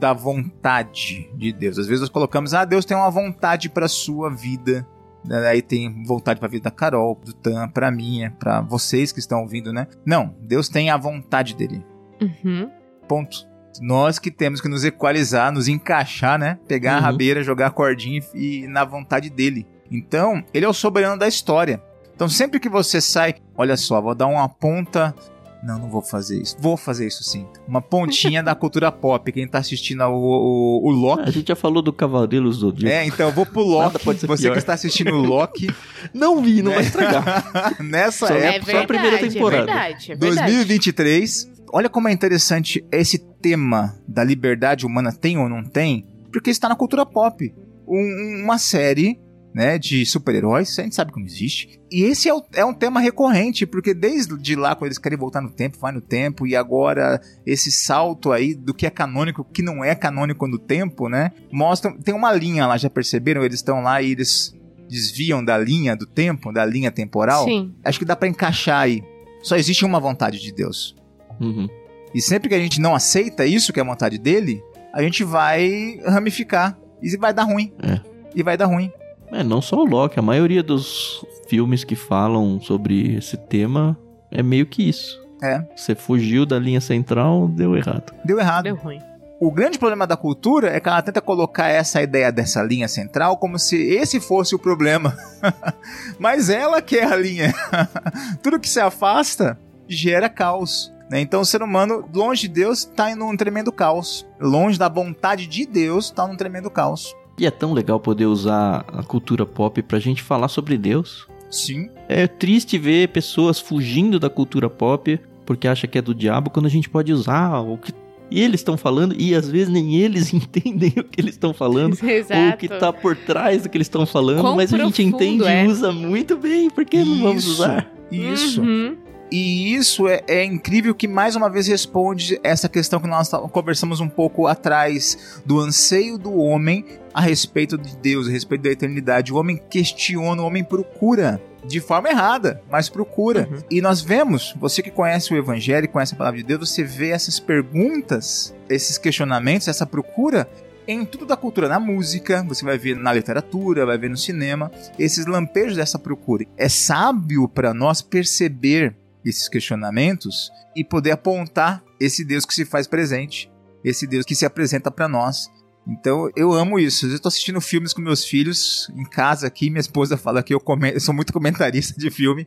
da 0.00 0.12
vontade 0.12 1.30
de 1.36 1.52
Deus. 1.52 1.78
Às 1.78 1.86
vezes 1.86 2.00
nós 2.00 2.10
colocamos, 2.10 2.54
ah, 2.54 2.64
Deus 2.64 2.84
tem 2.84 2.96
uma 2.96 3.10
vontade 3.10 3.68
para 3.68 3.88
sua 3.88 4.30
vida. 4.30 4.86
né? 5.24 5.46
Aí 5.48 5.60
tem 5.60 6.02
vontade 6.04 6.38
para 6.38 6.48
a 6.48 6.50
vida 6.50 6.64
da 6.64 6.70
Carol, 6.70 7.20
do 7.24 7.32
Tan, 7.32 7.68
para 7.68 7.90
minha, 7.90 8.30
para 8.30 8.60
vocês 8.60 9.10
que 9.12 9.18
estão 9.18 9.40
ouvindo, 9.42 9.72
né? 9.72 9.86
Não, 10.04 10.34
Deus 10.40 10.68
tem 10.68 10.88
a 10.90 10.96
vontade 10.96 11.54
dele. 11.54 11.84
Uhum. 12.20 12.70
Ponto. 13.08 13.36
Nós 13.80 14.18
que 14.18 14.30
temos 14.30 14.60
que 14.60 14.68
nos 14.68 14.84
equalizar, 14.84 15.52
nos 15.52 15.68
encaixar, 15.68 16.38
né? 16.38 16.58
Pegar 16.66 16.94
a 16.94 16.96
Uhum. 16.96 17.02
rabeira, 17.02 17.42
jogar 17.42 17.66
a 17.66 17.70
cordinha 17.70 18.20
e 18.34 18.62
e 18.64 18.66
na 18.68 18.84
vontade 18.84 19.28
dele. 19.28 19.66
Então, 19.90 20.42
ele 20.52 20.64
é 20.64 20.68
o 20.68 20.72
soberano 20.72 21.18
da 21.18 21.28
história. 21.28 21.82
Então, 22.14 22.28
sempre 22.28 22.58
que 22.58 22.68
você 22.68 23.00
sai, 23.00 23.34
olha 23.56 23.76
só, 23.76 24.00
vou 24.00 24.14
dar 24.14 24.26
uma 24.26 24.48
ponta 24.48 25.14
Não, 25.62 25.78
não 25.78 25.90
vou 25.90 26.00
fazer 26.00 26.40
isso. 26.40 26.56
Vou 26.58 26.76
fazer 26.76 27.06
isso 27.08 27.22
sim. 27.24 27.46
Uma 27.68 27.82
pontinha 27.82 28.42
da 28.42 28.54
cultura 28.56 28.90
pop. 28.92 29.30
Quem 29.32 29.46
tá 29.48 29.58
assistindo 29.58 30.02
o, 30.04 30.14
o, 30.14 30.86
o 30.88 30.90
Loki. 30.90 31.24
A 31.28 31.30
gente 31.30 31.48
já 31.48 31.56
falou 31.56 31.82
do 31.82 31.92
Cavaleiros 31.92 32.56
do 32.56 32.60
Zodíaco. 32.60 32.94
É, 32.94 33.04
então 33.06 33.26
eu 33.26 33.32
vou 33.32 33.44
pro 33.44 33.60
Loki. 33.62 33.98
pode 34.04 34.20
ser 34.20 34.26
Você 34.28 34.44
pior. 34.44 34.52
que 34.52 34.58
está 34.58 34.74
assistindo 34.74 35.12
o 35.14 35.20
Loki. 35.20 35.66
Não 36.14 36.40
vi, 36.42 36.62
não 36.62 36.70
né? 36.70 36.76
vai 36.76 36.84
estragar. 36.86 37.76
Nessa 37.82 38.28
Só- 38.28 38.34
É 38.34 38.56
época. 38.56 38.72
só 38.72 38.78
a 38.78 38.86
primeira 38.86 39.10
verdade, 39.16 39.34
temporada. 39.34 39.62
É 39.62 39.66
verdade, 39.74 40.12
é 40.12 40.16
verdade. 40.16 40.52
2023. 40.52 41.50
Olha 41.72 41.88
como 41.90 42.08
é 42.08 42.12
interessante 42.12 42.84
esse 42.92 43.18
tema 43.42 43.94
da 44.06 44.22
liberdade 44.22 44.86
humana 44.86 45.12
tem 45.12 45.36
ou 45.36 45.48
não 45.48 45.64
tem, 45.64 46.06
porque 46.32 46.48
está 46.50 46.68
na 46.68 46.76
cultura 46.76 47.04
pop. 47.04 47.52
Um- 47.88 48.42
uma 48.44 48.56
série 48.58 49.18
né, 49.56 49.78
de 49.78 50.04
super-heróis, 50.04 50.78
a 50.78 50.82
gente 50.82 50.94
sabe 50.94 51.10
que 51.14 51.18
não 51.18 51.24
existe. 51.26 51.80
E 51.90 52.02
esse 52.02 52.28
é, 52.28 52.34
o- 52.34 52.44
é 52.52 52.62
um 52.62 52.74
tema 52.74 53.00
recorrente, 53.00 53.64
porque 53.64 53.94
desde 53.94 54.36
de 54.36 54.54
lá, 54.54 54.74
quando 54.74 54.88
eles 54.88 54.98
querem 54.98 55.16
voltar 55.16 55.40
no 55.40 55.48
tempo, 55.48 55.78
vai 55.78 55.92
no 55.92 56.02
tempo, 56.02 56.46
e 56.46 56.54
agora 56.54 57.18
esse 57.46 57.72
salto 57.72 58.32
aí 58.32 58.54
do 58.54 58.74
que 58.74 58.84
é 58.86 58.90
canônico, 58.90 59.42
que 59.42 59.62
não 59.62 59.82
é 59.82 59.94
canônico 59.94 60.46
no 60.46 60.58
tempo, 60.58 61.08
né? 61.08 61.32
Mostram, 61.50 61.96
tem 61.98 62.14
uma 62.14 62.30
linha 62.34 62.66
lá, 62.66 62.76
já 62.76 62.90
perceberam? 62.90 63.42
Eles 63.42 63.60
estão 63.60 63.80
lá 63.80 64.02
e 64.02 64.10
eles 64.12 64.54
desviam 64.90 65.42
da 65.42 65.56
linha 65.56 65.96
do 65.96 66.04
tempo, 66.04 66.52
da 66.52 66.66
linha 66.66 66.90
temporal. 66.90 67.46
Sim. 67.46 67.74
Acho 67.82 67.98
que 67.98 68.04
dá 68.04 68.14
pra 68.14 68.28
encaixar 68.28 68.80
aí. 68.82 69.02
Só 69.42 69.56
existe 69.56 69.86
uma 69.86 69.98
vontade 69.98 70.38
de 70.38 70.52
Deus. 70.52 70.94
Uhum. 71.40 71.66
E 72.14 72.20
sempre 72.20 72.50
que 72.50 72.54
a 72.54 72.58
gente 72.60 72.78
não 72.78 72.94
aceita 72.94 73.46
isso, 73.46 73.72
que 73.72 73.80
é 73.80 73.82
a 73.82 73.86
vontade 73.86 74.18
dele, 74.18 74.62
a 74.92 75.00
gente 75.02 75.24
vai 75.24 75.98
ramificar. 76.04 76.78
E 77.02 77.16
vai 77.16 77.32
dar 77.32 77.44
ruim. 77.44 77.72
É. 77.82 78.00
E 78.34 78.42
vai 78.42 78.56
dar 78.56 78.66
ruim. 78.66 78.90
É, 79.32 79.42
não 79.42 79.60
só 79.60 79.76
o 79.76 79.84
Loki, 79.84 80.18
a 80.18 80.22
maioria 80.22 80.62
dos 80.62 81.24
filmes 81.48 81.84
que 81.84 81.96
falam 81.96 82.60
sobre 82.60 83.16
esse 83.16 83.36
tema 83.36 83.96
é 84.30 84.42
meio 84.42 84.66
que 84.66 84.88
isso. 84.88 85.20
É. 85.42 85.62
Você 85.76 85.94
fugiu 85.94 86.46
da 86.46 86.58
linha 86.58 86.80
central, 86.80 87.48
deu 87.48 87.76
errado. 87.76 88.12
Deu 88.24 88.38
errado. 88.38 88.64
Deu 88.64 88.76
ruim. 88.76 89.00
O 89.38 89.50
grande 89.50 89.78
problema 89.78 90.06
da 90.06 90.16
cultura 90.16 90.74
é 90.74 90.80
que 90.80 90.88
ela 90.88 91.02
tenta 91.02 91.20
colocar 91.20 91.68
essa 91.68 92.00
ideia 92.00 92.32
dessa 92.32 92.62
linha 92.62 92.88
central 92.88 93.36
como 93.36 93.58
se 93.58 93.76
esse 93.76 94.18
fosse 94.18 94.54
o 94.54 94.58
problema. 94.58 95.14
Mas 96.18 96.48
ela 96.48 96.80
que 96.80 96.96
é 96.96 97.04
a 97.04 97.16
linha. 97.16 97.54
Tudo 98.42 98.58
que 98.58 98.68
se 98.68 98.80
afasta 98.80 99.58
gera 99.86 100.30
caos. 100.30 100.90
né? 101.10 101.20
Então 101.20 101.42
o 101.42 101.44
ser 101.44 101.62
humano, 101.62 102.08
longe 102.14 102.48
de 102.48 102.54
Deus, 102.54 102.78
está 102.78 103.10
em 103.10 103.22
um 103.22 103.36
tremendo 103.36 103.70
caos. 103.70 104.26
Longe 104.40 104.78
da 104.78 104.88
vontade 104.88 105.46
de 105.46 105.66
Deus, 105.66 106.06
está 106.06 106.26
num 106.26 106.36
tremendo 106.36 106.70
caos. 106.70 107.14
E 107.38 107.46
é 107.46 107.50
tão 107.50 107.72
legal 107.72 108.00
poder 108.00 108.26
usar 108.26 108.84
a 108.88 109.02
cultura 109.02 109.44
pop 109.44 109.82
pra 109.82 109.98
gente 109.98 110.22
falar 110.22 110.48
sobre 110.48 110.78
Deus. 110.78 111.26
Sim. 111.50 111.90
É 112.08 112.26
triste 112.26 112.78
ver 112.78 113.08
pessoas 113.08 113.60
fugindo 113.60 114.18
da 114.18 114.28
cultura 114.30 114.68
pop 114.68 115.18
porque 115.44 115.68
acha 115.68 115.86
que 115.86 115.96
é 115.96 116.02
do 116.02 116.14
diabo 116.14 116.50
quando 116.50 116.66
a 116.66 116.70
gente 116.70 116.90
pode 116.90 117.12
usar 117.12 117.60
o 117.60 117.78
que 117.78 117.92
eles 118.30 118.60
estão 118.60 118.76
falando 118.76 119.14
e 119.16 119.34
às 119.34 119.48
vezes 119.48 119.68
nem 119.68 119.96
eles 119.96 120.32
entendem 120.34 120.92
o 120.96 121.04
que 121.04 121.20
eles 121.20 121.34
estão 121.34 121.54
falando 121.54 121.96
ou 122.02 122.08
o 122.08 122.10
Exato. 122.10 122.58
que 122.58 122.68
tá 122.68 122.92
por 122.92 123.16
trás 123.16 123.62
do 123.62 123.68
que 123.68 123.76
eles 123.76 123.86
estão 123.86 124.04
falando, 124.04 124.40
Quão 124.40 124.56
mas 124.56 124.74
a 124.74 124.78
gente 124.78 125.02
entende 125.02 125.44
é. 125.44 125.64
e 125.64 125.68
usa 125.68 125.92
muito 125.92 126.36
bem, 126.36 126.68
por 126.68 126.84
que 126.84 127.04
não 127.04 127.22
vamos 127.22 127.46
usar? 127.46 127.90
Isso. 128.10 128.60
Uhum. 128.60 128.96
E 129.30 129.74
isso 129.74 130.06
é, 130.08 130.22
é 130.28 130.44
incrível 130.44 130.94
que 130.94 131.08
mais 131.08 131.34
uma 131.34 131.50
vez 131.50 131.66
responde 131.66 132.38
essa 132.42 132.68
questão 132.68 133.00
que 133.00 133.08
nós 133.08 133.28
conversamos 133.50 134.00
um 134.00 134.08
pouco 134.08 134.46
atrás 134.46 135.40
do 135.44 135.58
anseio 135.58 136.16
do 136.16 136.36
homem 136.36 136.84
a 137.12 137.20
respeito 137.20 137.76
de 137.76 137.96
Deus, 137.96 138.28
a 138.28 138.30
respeito 138.30 138.62
da 138.62 138.70
eternidade. 138.70 139.32
O 139.32 139.36
homem 139.36 139.60
questiona, 139.70 140.42
o 140.42 140.46
homem 140.46 140.62
procura. 140.62 141.40
De 141.64 141.80
forma 141.80 142.08
errada, 142.08 142.62
mas 142.70 142.88
procura. 142.88 143.48
Uhum. 143.50 143.58
E 143.68 143.80
nós 143.80 144.00
vemos, 144.00 144.54
você 144.60 144.80
que 144.80 144.90
conhece 144.90 145.34
o 145.34 145.36
Evangelho, 145.36 145.88
conhece 145.88 146.14
a 146.14 146.16
palavra 146.16 146.38
de 146.38 146.46
Deus, 146.46 146.70
você 146.70 146.84
vê 146.84 147.08
essas 147.08 147.40
perguntas, 147.40 148.54
esses 148.68 148.96
questionamentos, 148.98 149.66
essa 149.66 149.84
procura 149.84 150.48
em 150.86 151.04
tudo 151.04 151.26
da 151.26 151.36
cultura, 151.36 151.68
na 151.68 151.80
música, 151.80 152.44
você 152.46 152.64
vai 152.64 152.78
ver 152.78 152.96
na 152.96 153.12
literatura, 153.12 153.84
vai 153.84 153.98
ver 153.98 154.08
no 154.08 154.16
cinema, 154.16 154.70
esses 154.96 155.26
lampejos 155.26 155.76
dessa 155.76 155.98
procura. 155.98 156.44
É 156.56 156.68
sábio 156.68 157.48
para 157.48 157.74
nós 157.74 158.00
perceber 158.00 158.94
esses 159.26 159.48
questionamentos 159.48 160.50
e 160.74 160.84
poder 160.84 161.10
apontar 161.10 161.82
esse 161.98 162.24
Deus 162.24 162.44
que 162.44 162.54
se 162.54 162.64
faz 162.64 162.86
presente, 162.86 163.50
esse 163.84 164.06
Deus 164.06 164.24
que 164.24 164.34
se 164.34 164.46
apresenta 164.46 164.90
para 164.90 165.08
nós. 165.08 165.50
Então 165.88 166.28
eu 166.34 166.52
amo 166.52 166.80
isso. 166.80 167.06
Eu 167.06 167.14
estou 167.14 167.28
assistindo 167.28 167.60
filmes 167.60 167.92
com 167.92 168.00
meus 168.00 168.24
filhos 168.24 168.90
em 168.96 169.04
casa 169.04 169.46
aqui. 169.46 169.70
Minha 169.70 169.80
esposa 169.80 170.16
fala 170.16 170.42
que 170.42 170.52
eu, 170.52 170.60
eu 170.92 171.00
sou 171.00 171.14
muito 171.14 171.32
comentarista 171.32 171.94
de 171.96 172.10
filme. 172.10 172.46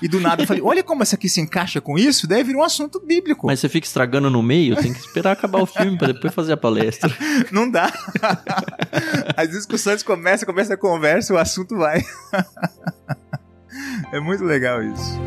E 0.00 0.08
do 0.08 0.18
nada 0.18 0.42
eu 0.42 0.46
falei: 0.46 0.62
olha 0.62 0.82
como 0.82 1.02
essa 1.02 1.14
aqui 1.14 1.28
se 1.28 1.38
encaixa 1.38 1.82
com 1.82 1.98
isso. 1.98 2.26
Daí 2.26 2.42
vira 2.42 2.56
um 2.56 2.62
assunto 2.62 2.98
bíblico. 2.98 3.46
Mas 3.46 3.60
você 3.60 3.68
fica 3.68 3.86
estragando 3.86 4.30
no 4.30 4.42
meio, 4.42 4.74
tem 4.76 4.94
que 4.94 5.00
esperar 5.00 5.32
acabar 5.32 5.60
o 5.60 5.66
filme 5.66 5.98
pra 5.98 6.08
depois 6.08 6.34
fazer 6.34 6.54
a 6.54 6.56
palestra. 6.56 7.14
Não 7.52 7.70
dá. 7.70 7.92
As 9.36 9.50
discussões 9.50 10.02
começam, 10.02 10.46
começa 10.46 10.72
a 10.72 10.78
conversa, 10.78 11.34
o 11.34 11.38
assunto 11.38 11.76
vai. 11.76 12.00
É 14.10 14.18
muito 14.18 14.42
legal 14.42 14.82
isso. 14.82 15.18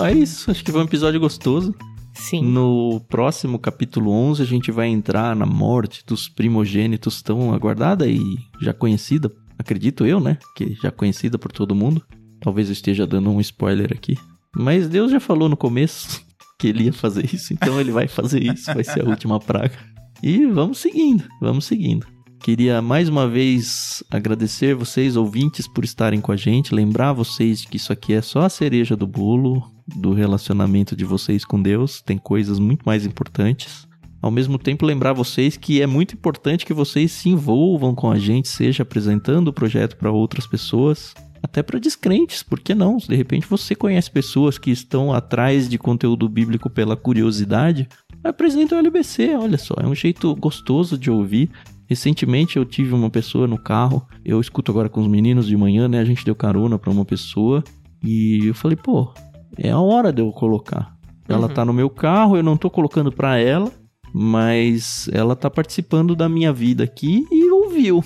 Ah, 0.00 0.12
é 0.12 0.14
isso, 0.14 0.48
acho 0.48 0.64
que 0.64 0.70
foi 0.70 0.80
um 0.80 0.84
episódio 0.84 1.18
gostoso. 1.18 1.74
Sim. 2.14 2.42
No 2.42 3.00
próximo 3.08 3.58
capítulo 3.58 4.12
11, 4.12 4.42
a 4.42 4.46
gente 4.46 4.70
vai 4.70 4.86
entrar 4.86 5.34
na 5.34 5.44
morte 5.44 6.04
dos 6.06 6.28
primogênitos 6.28 7.20
tão 7.20 7.52
aguardada 7.52 8.06
e 8.06 8.20
já 8.60 8.72
conhecida, 8.72 9.32
acredito 9.58 10.06
eu, 10.06 10.20
né? 10.20 10.38
Que 10.54 10.74
já 10.80 10.92
conhecida 10.92 11.36
por 11.36 11.50
todo 11.50 11.74
mundo. 11.74 12.00
Talvez 12.40 12.68
eu 12.68 12.74
esteja 12.74 13.06
dando 13.06 13.28
um 13.30 13.40
spoiler 13.40 13.92
aqui. 13.92 14.16
Mas 14.56 14.88
Deus 14.88 15.10
já 15.10 15.18
falou 15.18 15.48
no 15.48 15.56
começo 15.56 16.24
que 16.60 16.68
ele 16.68 16.84
ia 16.84 16.92
fazer 16.92 17.24
isso, 17.34 17.52
então 17.52 17.80
ele 17.80 17.90
vai 17.90 18.06
fazer 18.06 18.40
isso, 18.40 18.72
vai 18.72 18.84
ser 18.84 19.04
a 19.04 19.08
última 19.08 19.40
praga. 19.40 19.76
E 20.22 20.46
vamos 20.46 20.78
seguindo, 20.78 21.24
vamos 21.40 21.64
seguindo. 21.64 22.06
Queria 22.40 22.80
mais 22.80 23.08
uma 23.08 23.28
vez 23.28 24.02
agradecer 24.10 24.74
vocês, 24.74 25.16
ouvintes, 25.16 25.68
por 25.68 25.84
estarem 25.84 26.20
com 26.20 26.32
a 26.32 26.36
gente. 26.36 26.74
Lembrar 26.74 27.12
vocês 27.12 27.64
que 27.64 27.76
isso 27.76 27.92
aqui 27.92 28.14
é 28.14 28.22
só 28.22 28.42
a 28.42 28.48
cereja 28.48 28.96
do 28.96 29.06
bolo 29.06 29.62
do 29.86 30.12
relacionamento 30.12 30.96
de 30.96 31.04
vocês 31.04 31.44
com 31.44 31.60
Deus. 31.60 32.00
Tem 32.00 32.18
coisas 32.18 32.58
muito 32.58 32.82
mais 32.84 33.06
importantes. 33.06 33.86
Ao 34.20 34.30
mesmo 34.30 34.58
tempo, 34.58 34.84
lembrar 34.84 35.12
vocês 35.12 35.56
que 35.56 35.80
é 35.80 35.86
muito 35.86 36.14
importante 36.14 36.66
que 36.66 36.74
vocês 36.74 37.12
se 37.12 37.28
envolvam 37.28 37.94
com 37.94 38.10
a 38.10 38.18
gente, 38.18 38.48
seja 38.48 38.82
apresentando 38.82 39.48
o 39.48 39.52
projeto 39.52 39.96
para 39.96 40.10
outras 40.10 40.46
pessoas, 40.46 41.14
até 41.42 41.62
para 41.62 41.78
descrentes, 41.78 42.42
por 42.42 42.60
que 42.60 42.74
não? 42.74 42.96
De 42.98 43.14
repente 43.14 43.46
você 43.48 43.74
conhece 43.74 44.10
pessoas 44.10 44.58
que 44.58 44.70
estão 44.70 45.12
atrás 45.12 45.68
de 45.68 45.78
conteúdo 45.78 46.28
bíblico 46.28 46.68
pela 46.68 46.96
curiosidade, 46.96 47.88
apresenta 48.24 48.74
o 48.74 48.78
LBC, 48.78 49.36
olha 49.36 49.58
só, 49.58 49.74
é 49.80 49.86
um 49.86 49.94
jeito 49.94 50.34
gostoso 50.36 50.98
de 50.98 51.10
ouvir. 51.10 51.50
Recentemente 51.86 52.56
eu 52.56 52.64
tive 52.64 52.92
uma 52.92 53.08
pessoa 53.08 53.46
no 53.46 53.56
carro, 53.58 54.06
eu 54.24 54.40
escuto 54.40 54.70
agora 54.70 54.88
com 54.88 55.00
os 55.00 55.06
meninos 55.08 55.46
de 55.46 55.56
manhã, 55.56 55.88
né? 55.88 56.00
A 56.00 56.04
gente 56.04 56.24
deu 56.24 56.34
carona 56.34 56.78
para 56.78 56.90
uma 56.90 57.04
pessoa 57.04 57.64
e 58.04 58.40
eu 58.46 58.54
falei, 58.54 58.76
pô, 58.76 59.12
é 59.56 59.70
a 59.70 59.78
hora 59.78 60.12
de 60.12 60.20
eu 60.20 60.30
colocar. 60.32 60.94
Ela 61.26 61.46
Uhum. 61.46 61.54
tá 61.54 61.64
no 61.64 61.72
meu 61.72 61.88
carro, 61.88 62.36
eu 62.36 62.42
não 62.42 62.56
tô 62.56 62.68
colocando 62.68 63.10
pra 63.12 63.38
ela, 63.38 63.72
mas 64.12 65.08
ela 65.12 65.34
tá 65.36 65.48
participando 65.48 66.14
da 66.16 66.28
minha 66.28 66.52
vida 66.52 66.84
aqui 66.84 67.24
e 67.30 67.50
ouviu. 67.50 68.04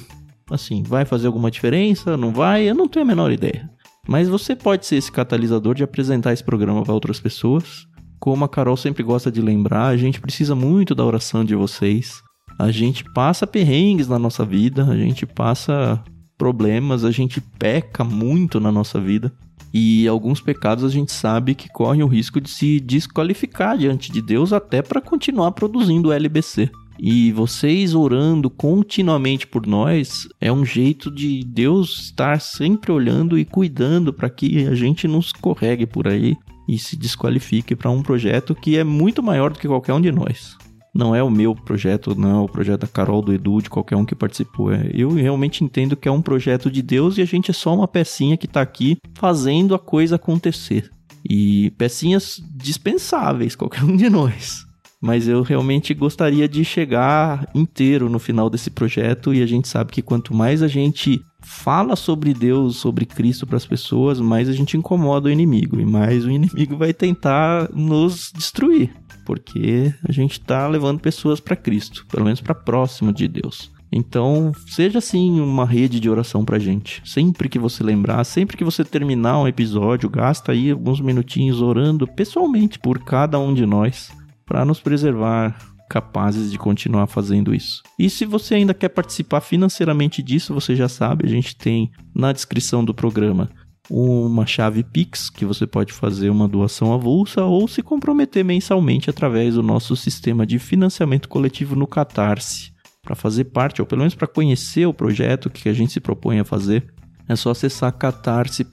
Assim, 0.52 0.82
vai 0.82 1.06
fazer 1.06 1.26
alguma 1.26 1.50
diferença? 1.50 2.14
Não 2.14 2.30
vai? 2.30 2.68
Eu 2.68 2.74
não 2.74 2.86
tenho 2.86 3.04
a 3.04 3.08
menor 3.08 3.32
ideia. 3.32 3.70
Mas 4.06 4.28
você 4.28 4.54
pode 4.54 4.84
ser 4.84 4.96
esse 4.96 5.10
catalisador 5.10 5.74
de 5.74 5.82
apresentar 5.82 6.32
esse 6.32 6.44
programa 6.44 6.82
para 6.82 6.92
outras 6.92 7.18
pessoas. 7.18 7.86
Como 8.20 8.44
a 8.44 8.48
Carol 8.48 8.76
sempre 8.76 9.02
gosta 9.02 9.32
de 9.32 9.40
lembrar, 9.40 9.86
a 9.86 9.96
gente 9.96 10.20
precisa 10.20 10.54
muito 10.54 10.94
da 10.94 11.04
oração 11.04 11.42
de 11.42 11.54
vocês. 11.54 12.22
A 12.58 12.70
gente 12.70 13.02
passa 13.14 13.46
perrengues 13.46 14.08
na 14.08 14.18
nossa 14.18 14.44
vida, 14.44 14.84
a 14.84 14.96
gente 14.96 15.24
passa 15.24 16.02
problemas, 16.36 17.02
a 17.02 17.10
gente 17.10 17.40
peca 17.40 18.04
muito 18.04 18.60
na 18.60 18.70
nossa 18.70 19.00
vida. 19.00 19.32
E 19.72 20.06
alguns 20.06 20.40
pecados 20.40 20.84
a 20.84 20.88
gente 20.90 21.12
sabe 21.12 21.54
que 21.54 21.70
correm 21.70 22.02
o 22.02 22.06
risco 22.06 22.40
de 22.40 22.50
se 22.50 22.78
desqualificar 22.78 23.78
diante 23.78 24.12
de 24.12 24.20
Deus 24.20 24.52
até 24.52 24.82
para 24.82 25.00
continuar 25.00 25.52
produzindo 25.52 26.12
LBC. 26.12 26.70
E 27.04 27.32
vocês 27.32 27.96
orando 27.96 28.48
continuamente 28.48 29.44
por 29.44 29.66
nós 29.66 30.28
é 30.40 30.52
um 30.52 30.64
jeito 30.64 31.10
de 31.10 31.42
Deus 31.44 31.98
estar 31.98 32.40
sempre 32.40 32.92
olhando 32.92 33.36
e 33.36 33.44
cuidando 33.44 34.12
para 34.12 34.30
que 34.30 34.68
a 34.68 34.74
gente 34.76 35.08
não 35.08 35.18
escorregue 35.18 35.84
por 35.84 36.06
aí 36.06 36.36
e 36.68 36.78
se 36.78 36.96
desqualifique 36.96 37.74
para 37.74 37.90
um 37.90 38.04
projeto 38.04 38.54
que 38.54 38.78
é 38.78 38.84
muito 38.84 39.20
maior 39.20 39.52
do 39.52 39.58
que 39.58 39.66
qualquer 39.66 39.94
um 39.94 40.00
de 40.00 40.12
nós. 40.12 40.56
Não 40.94 41.12
é 41.12 41.20
o 41.20 41.28
meu 41.28 41.56
projeto, 41.56 42.14
não 42.14 42.30
é 42.30 42.44
o 42.44 42.48
projeto 42.48 42.82
da 42.82 42.86
Carol, 42.86 43.20
do 43.20 43.34
Edu, 43.34 43.60
de 43.60 43.68
qualquer 43.68 43.96
um 43.96 44.04
que 44.04 44.14
participou. 44.14 44.72
É, 44.72 44.88
eu 44.94 45.10
realmente 45.10 45.64
entendo 45.64 45.96
que 45.96 46.06
é 46.06 46.12
um 46.12 46.22
projeto 46.22 46.70
de 46.70 46.82
Deus 46.82 47.18
e 47.18 47.22
a 47.22 47.24
gente 47.24 47.50
é 47.50 47.54
só 47.54 47.74
uma 47.74 47.88
pecinha 47.88 48.36
que 48.36 48.46
tá 48.46 48.60
aqui 48.60 48.96
fazendo 49.14 49.74
a 49.74 49.78
coisa 49.78 50.14
acontecer. 50.14 50.88
E 51.28 51.70
pecinhas 51.72 52.40
dispensáveis, 52.54 53.56
qualquer 53.56 53.82
um 53.82 53.96
de 53.96 54.08
nós. 54.08 54.70
Mas 55.02 55.26
eu 55.26 55.42
realmente 55.42 55.92
gostaria 55.92 56.48
de 56.48 56.64
chegar 56.64 57.48
inteiro 57.52 58.08
no 58.08 58.20
final 58.20 58.48
desse 58.48 58.70
projeto 58.70 59.34
e 59.34 59.42
a 59.42 59.46
gente 59.46 59.66
sabe 59.66 59.90
que 59.90 60.00
quanto 60.00 60.32
mais 60.32 60.62
a 60.62 60.68
gente 60.68 61.20
fala 61.40 61.96
sobre 61.96 62.32
Deus, 62.32 62.76
sobre 62.76 63.04
Cristo 63.04 63.44
para 63.44 63.56
as 63.56 63.66
pessoas, 63.66 64.20
mais 64.20 64.48
a 64.48 64.52
gente 64.52 64.76
incomoda 64.76 65.28
o 65.28 65.32
inimigo 65.32 65.80
e 65.80 65.84
mais 65.84 66.24
o 66.24 66.30
inimigo 66.30 66.76
vai 66.76 66.94
tentar 66.94 67.68
nos 67.74 68.30
destruir, 68.32 68.94
porque 69.26 69.92
a 70.08 70.12
gente 70.12 70.38
está 70.38 70.68
levando 70.68 71.00
pessoas 71.00 71.40
para 71.40 71.56
Cristo, 71.56 72.06
pelo 72.08 72.24
menos 72.24 72.40
para 72.40 72.54
próximo 72.54 73.12
de 73.12 73.26
Deus. 73.26 73.72
Então, 73.94 74.52
seja 74.68 75.00
assim 75.00 75.40
uma 75.40 75.66
rede 75.66 76.00
de 76.00 76.08
oração 76.08 76.46
pra 76.46 76.58
gente. 76.58 77.02
Sempre 77.04 77.46
que 77.48 77.58
você 77.58 77.84
lembrar, 77.84 78.24
sempre 78.24 78.56
que 78.56 78.64
você 78.64 78.82
terminar 78.84 79.38
um 79.38 79.46
episódio, 79.46 80.08
gasta 80.08 80.52
aí 80.52 80.70
alguns 80.70 80.98
minutinhos 80.98 81.60
orando 81.60 82.06
pessoalmente 82.06 82.78
por 82.78 83.00
cada 83.00 83.38
um 83.38 83.52
de 83.52 83.66
nós 83.66 84.10
para 84.52 84.66
nos 84.66 84.80
preservar 84.80 85.56
capazes 85.88 86.52
de 86.52 86.58
continuar 86.58 87.06
fazendo 87.06 87.54
isso. 87.54 87.82
E 87.98 88.10
se 88.10 88.26
você 88.26 88.56
ainda 88.56 88.74
quer 88.74 88.90
participar 88.90 89.40
financeiramente 89.40 90.22
disso, 90.22 90.52
você 90.52 90.76
já 90.76 90.90
sabe, 90.90 91.24
a 91.24 91.28
gente 91.30 91.56
tem 91.56 91.90
na 92.14 92.34
descrição 92.34 92.84
do 92.84 92.92
programa 92.92 93.48
uma 93.88 94.44
chave 94.44 94.82
Pix 94.82 95.30
que 95.30 95.46
você 95.46 95.66
pode 95.66 95.90
fazer 95.94 96.28
uma 96.28 96.46
doação 96.46 96.92
avulsa 96.92 97.44
ou 97.44 97.66
se 97.66 97.82
comprometer 97.82 98.44
mensalmente 98.44 99.08
através 99.08 99.54
do 99.54 99.62
nosso 99.62 99.96
sistema 99.96 100.44
de 100.44 100.58
financiamento 100.58 101.30
coletivo 101.30 101.74
no 101.74 101.86
Catarse. 101.86 102.72
Para 103.00 103.16
fazer 103.16 103.44
parte, 103.44 103.80
ou 103.80 103.86
pelo 103.86 104.00
menos 104.00 104.14
para 104.14 104.28
conhecer 104.28 104.84
o 104.84 104.92
projeto 104.92 105.48
que 105.48 105.66
a 105.66 105.72
gente 105.72 105.94
se 105.94 106.00
propõe 106.00 106.40
a 106.40 106.44
fazer, 106.44 106.92
é 107.26 107.34
só 107.34 107.52
acessar 107.52 107.90
catarse.me 107.90 108.68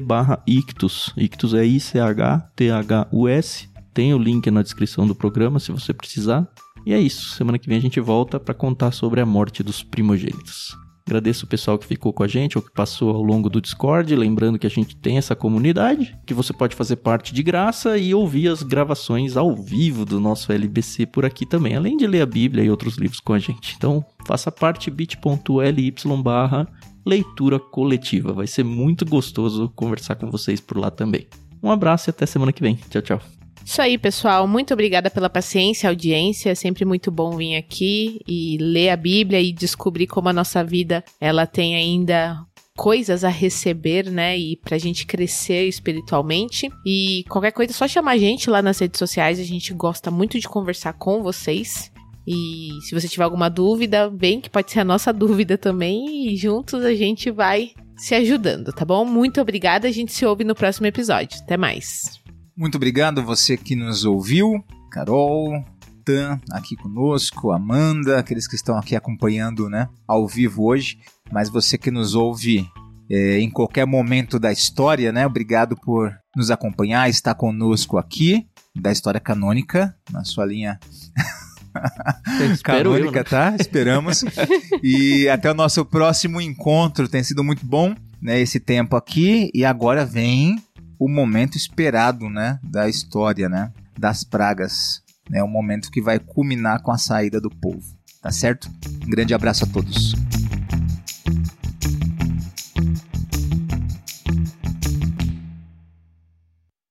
barra 0.00 0.42
ictus. 0.44 1.12
Ictus 1.16 1.54
é 1.54 1.64
I-C-H-T-H-U-S 1.64 2.54
tem 3.94 4.12
o 4.12 4.18
link 4.18 4.50
na 4.50 4.62
descrição 4.62 5.06
do 5.06 5.14
programa 5.14 5.60
se 5.60 5.72
você 5.72 5.94
precisar. 5.94 6.46
E 6.84 6.92
é 6.92 7.00
isso. 7.00 7.30
Semana 7.36 7.58
que 7.58 7.68
vem 7.68 7.78
a 7.78 7.80
gente 7.80 8.00
volta 8.00 8.38
para 8.38 8.52
contar 8.52 8.90
sobre 8.90 9.20
a 9.20 9.26
morte 9.26 9.62
dos 9.62 9.82
primogênitos. 9.82 10.76
Agradeço 11.06 11.44
o 11.44 11.48
pessoal 11.48 11.78
que 11.78 11.86
ficou 11.86 12.14
com 12.14 12.22
a 12.22 12.28
gente 12.28 12.56
ou 12.56 12.62
que 12.62 12.72
passou 12.72 13.14
ao 13.14 13.22
longo 13.22 13.50
do 13.50 13.60
Discord. 13.60 14.14
Lembrando 14.16 14.58
que 14.58 14.66
a 14.66 14.70
gente 14.70 14.96
tem 14.96 15.18
essa 15.18 15.36
comunidade, 15.36 16.16
que 16.26 16.32
você 16.32 16.52
pode 16.52 16.74
fazer 16.74 16.96
parte 16.96 17.34
de 17.34 17.42
graça 17.42 17.98
e 17.98 18.14
ouvir 18.14 18.48
as 18.48 18.62
gravações 18.62 19.36
ao 19.36 19.54
vivo 19.54 20.06
do 20.06 20.18
nosso 20.18 20.50
LBC 20.50 21.06
por 21.06 21.24
aqui 21.26 21.44
também, 21.44 21.76
além 21.76 21.96
de 21.96 22.06
ler 22.06 22.22
a 22.22 22.26
Bíblia 22.26 22.64
e 22.64 22.70
outros 22.70 22.96
livros 22.96 23.20
com 23.20 23.34
a 23.34 23.38
gente. 23.38 23.74
Então, 23.76 24.04
faça 24.26 24.50
parte 24.50 24.90
bit.ly 24.90 25.94
barra 26.22 26.66
leitura 27.04 27.60
coletiva. 27.60 28.32
Vai 28.32 28.46
ser 28.46 28.64
muito 28.64 29.04
gostoso 29.04 29.70
conversar 29.76 30.14
com 30.14 30.30
vocês 30.30 30.58
por 30.58 30.78
lá 30.78 30.90
também. 30.90 31.26
Um 31.62 31.70
abraço 31.70 32.08
e 32.08 32.10
até 32.10 32.24
semana 32.24 32.52
que 32.52 32.62
vem. 32.62 32.76
Tchau, 32.90 33.02
tchau. 33.02 33.33
Isso 33.64 33.80
aí, 33.80 33.96
pessoal. 33.96 34.46
Muito 34.46 34.74
obrigada 34.74 35.10
pela 35.10 35.30
paciência, 35.30 35.88
audiência. 35.88 36.50
É 36.50 36.54
sempre 36.54 36.84
muito 36.84 37.10
bom 37.10 37.36
vir 37.36 37.56
aqui 37.56 38.20
e 38.28 38.58
ler 38.60 38.90
a 38.90 38.96
Bíblia 38.96 39.40
e 39.40 39.52
descobrir 39.52 40.06
como 40.06 40.28
a 40.28 40.32
nossa 40.32 40.62
vida 40.62 41.02
ela 41.20 41.46
tem 41.46 41.74
ainda 41.74 42.44
coisas 42.76 43.24
a 43.24 43.28
receber, 43.28 44.10
né? 44.10 44.36
E 44.36 44.56
pra 44.56 44.78
gente 44.78 45.06
crescer 45.06 45.66
espiritualmente. 45.66 46.70
E 46.84 47.24
qualquer 47.28 47.52
coisa, 47.52 47.72
é 47.72 47.74
só 47.74 47.88
chamar 47.88 48.12
a 48.12 48.18
gente 48.18 48.50
lá 48.50 48.60
nas 48.60 48.78
redes 48.78 48.98
sociais. 48.98 49.40
A 49.40 49.44
gente 49.44 49.72
gosta 49.72 50.10
muito 50.10 50.38
de 50.38 50.48
conversar 50.48 50.92
com 50.92 51.22
vocês. 51.22 51.90
E 52.26 52.70
se 52.82 52.94
você 52.94 53.08
tiver 53.08 53.24
alguma 53.24 53.48
dúvida, 53.48 54.10
bem 54.10 54.40
que 54.40 54.50
pode 54.50 54.70
ser 54.70 54.80
a 54.80 54.84
nossa 54.84 55.12
dúvida 55.12 55.56
também. 55.56 56.28
E 56.28 56.36
juntos 56.36 56.84
a 56.84 56.94
gente 56.94 57.30
vai 57.30 57.72
se 57.96 58.14
ajudando, 58.14 58.72
tá 58.72 58.84
bom? 58.84 59.04
Muito 59.04 59.40
obrigada. 59.40 59.88
A 59.88 59.92
gente 59.92 60.12
se 60.12 60.26
ouve 60.26 60.44
no 60.44 60.54
próximo 60.54 60.86
episódio. 60.86 61.40
Até 61.42 61.56
mais. 61.56 62.23
Muito 62.56 62.76
obrigado 62.76 63.20
você 63.20 63.56
que 63.56 63.74
nos 63.74 64.04
ouviu, 64.04 64.64
Carol, 64.88 65.64
Tan 66.04 66.38
aqui 66.52 66.76
conosco, 66.76 67.50
Amanda, 67.50 68.20
aqueles 68.20 68.46
que 68.46 68.54
estão 68.54 68.78
aqui 68.78 68.94
acompanhando, 68.94 69.68
né, 69.68 69.88
ao 70.06 70.28
vivo 70.28 70.64
hoje, 70.64 70.98
mas 71.32 71.48
você 71.48 71.76
que 71.76 71.90
nos 71.90 72.14
ouve 72.14 72.70
é, 73.10 73.40
em 73.40 73.50
qualquer 73.50 73.84
momento 73.86 74.38
da 74.38 74.52
história, 74.52 75.10
né, 75.10 75.26
obrigado 75.26 75.74
por 75.74 76.14
nos 76.36 76.48
acompanhar, 76.48 77.10
estar 77.10 77.34
conosco 77.34 77.98
aqui 77.98 78.46
da 78.72 78.92
história 78.92 79.18
canônica 79.18 79.92
na 80.12 80.22
sua 80.22 80.46
linha 80.46 80.78
canônica, 82.62 83.06
eu, 83.08 83.12
né? 83.12 83.24
tá? 83.24 83.56
Esperamos. 83.58 84.24
e 84.80 85.28
até 85.28 85.50
o 85.50 85.54
nosso 85.54 85.84
próximo 85.84 86.40
encontro. 86.40 87.08
Tem 87.08 87.22
sido 87.22 87.42
muito 87.42 87.66
bom, 87.66 87.94
né, 88.22 88.38
esse 88.38 88.60
tempo 88.60 88.94
aqui 88.94 89.50
e 89.52 89.64
agora 89.64 90.06
vem 90.06 90.56
o 90.98 91.08
momento 91.08 91.56
esperado, 91.56 92.28
né, 92.28 92.58
da 92.62 92.88
história, 92.88 93.48
né, 93.48 93.72
das 93.98 94.24
pragas. 94.24 95.02
Né, 95.28 95.42
o 95.42 95.48
momento 95.48 95.90
que 95.90 96.02
vai 96.02 96.18
culminar 96.18 96.82
com 96.82 96.92
a 96.92 96.98
saída 96.98 97.40
do 97.40 97.48
povo. 97.48 97.82
Tá 98.20 98.30
certo? 98.30 98.70
Um 99.04 99.10
grande 99.10 99.34
abraço 99.34 99.64
a 99.64 99.66
todos. 99.66 100.14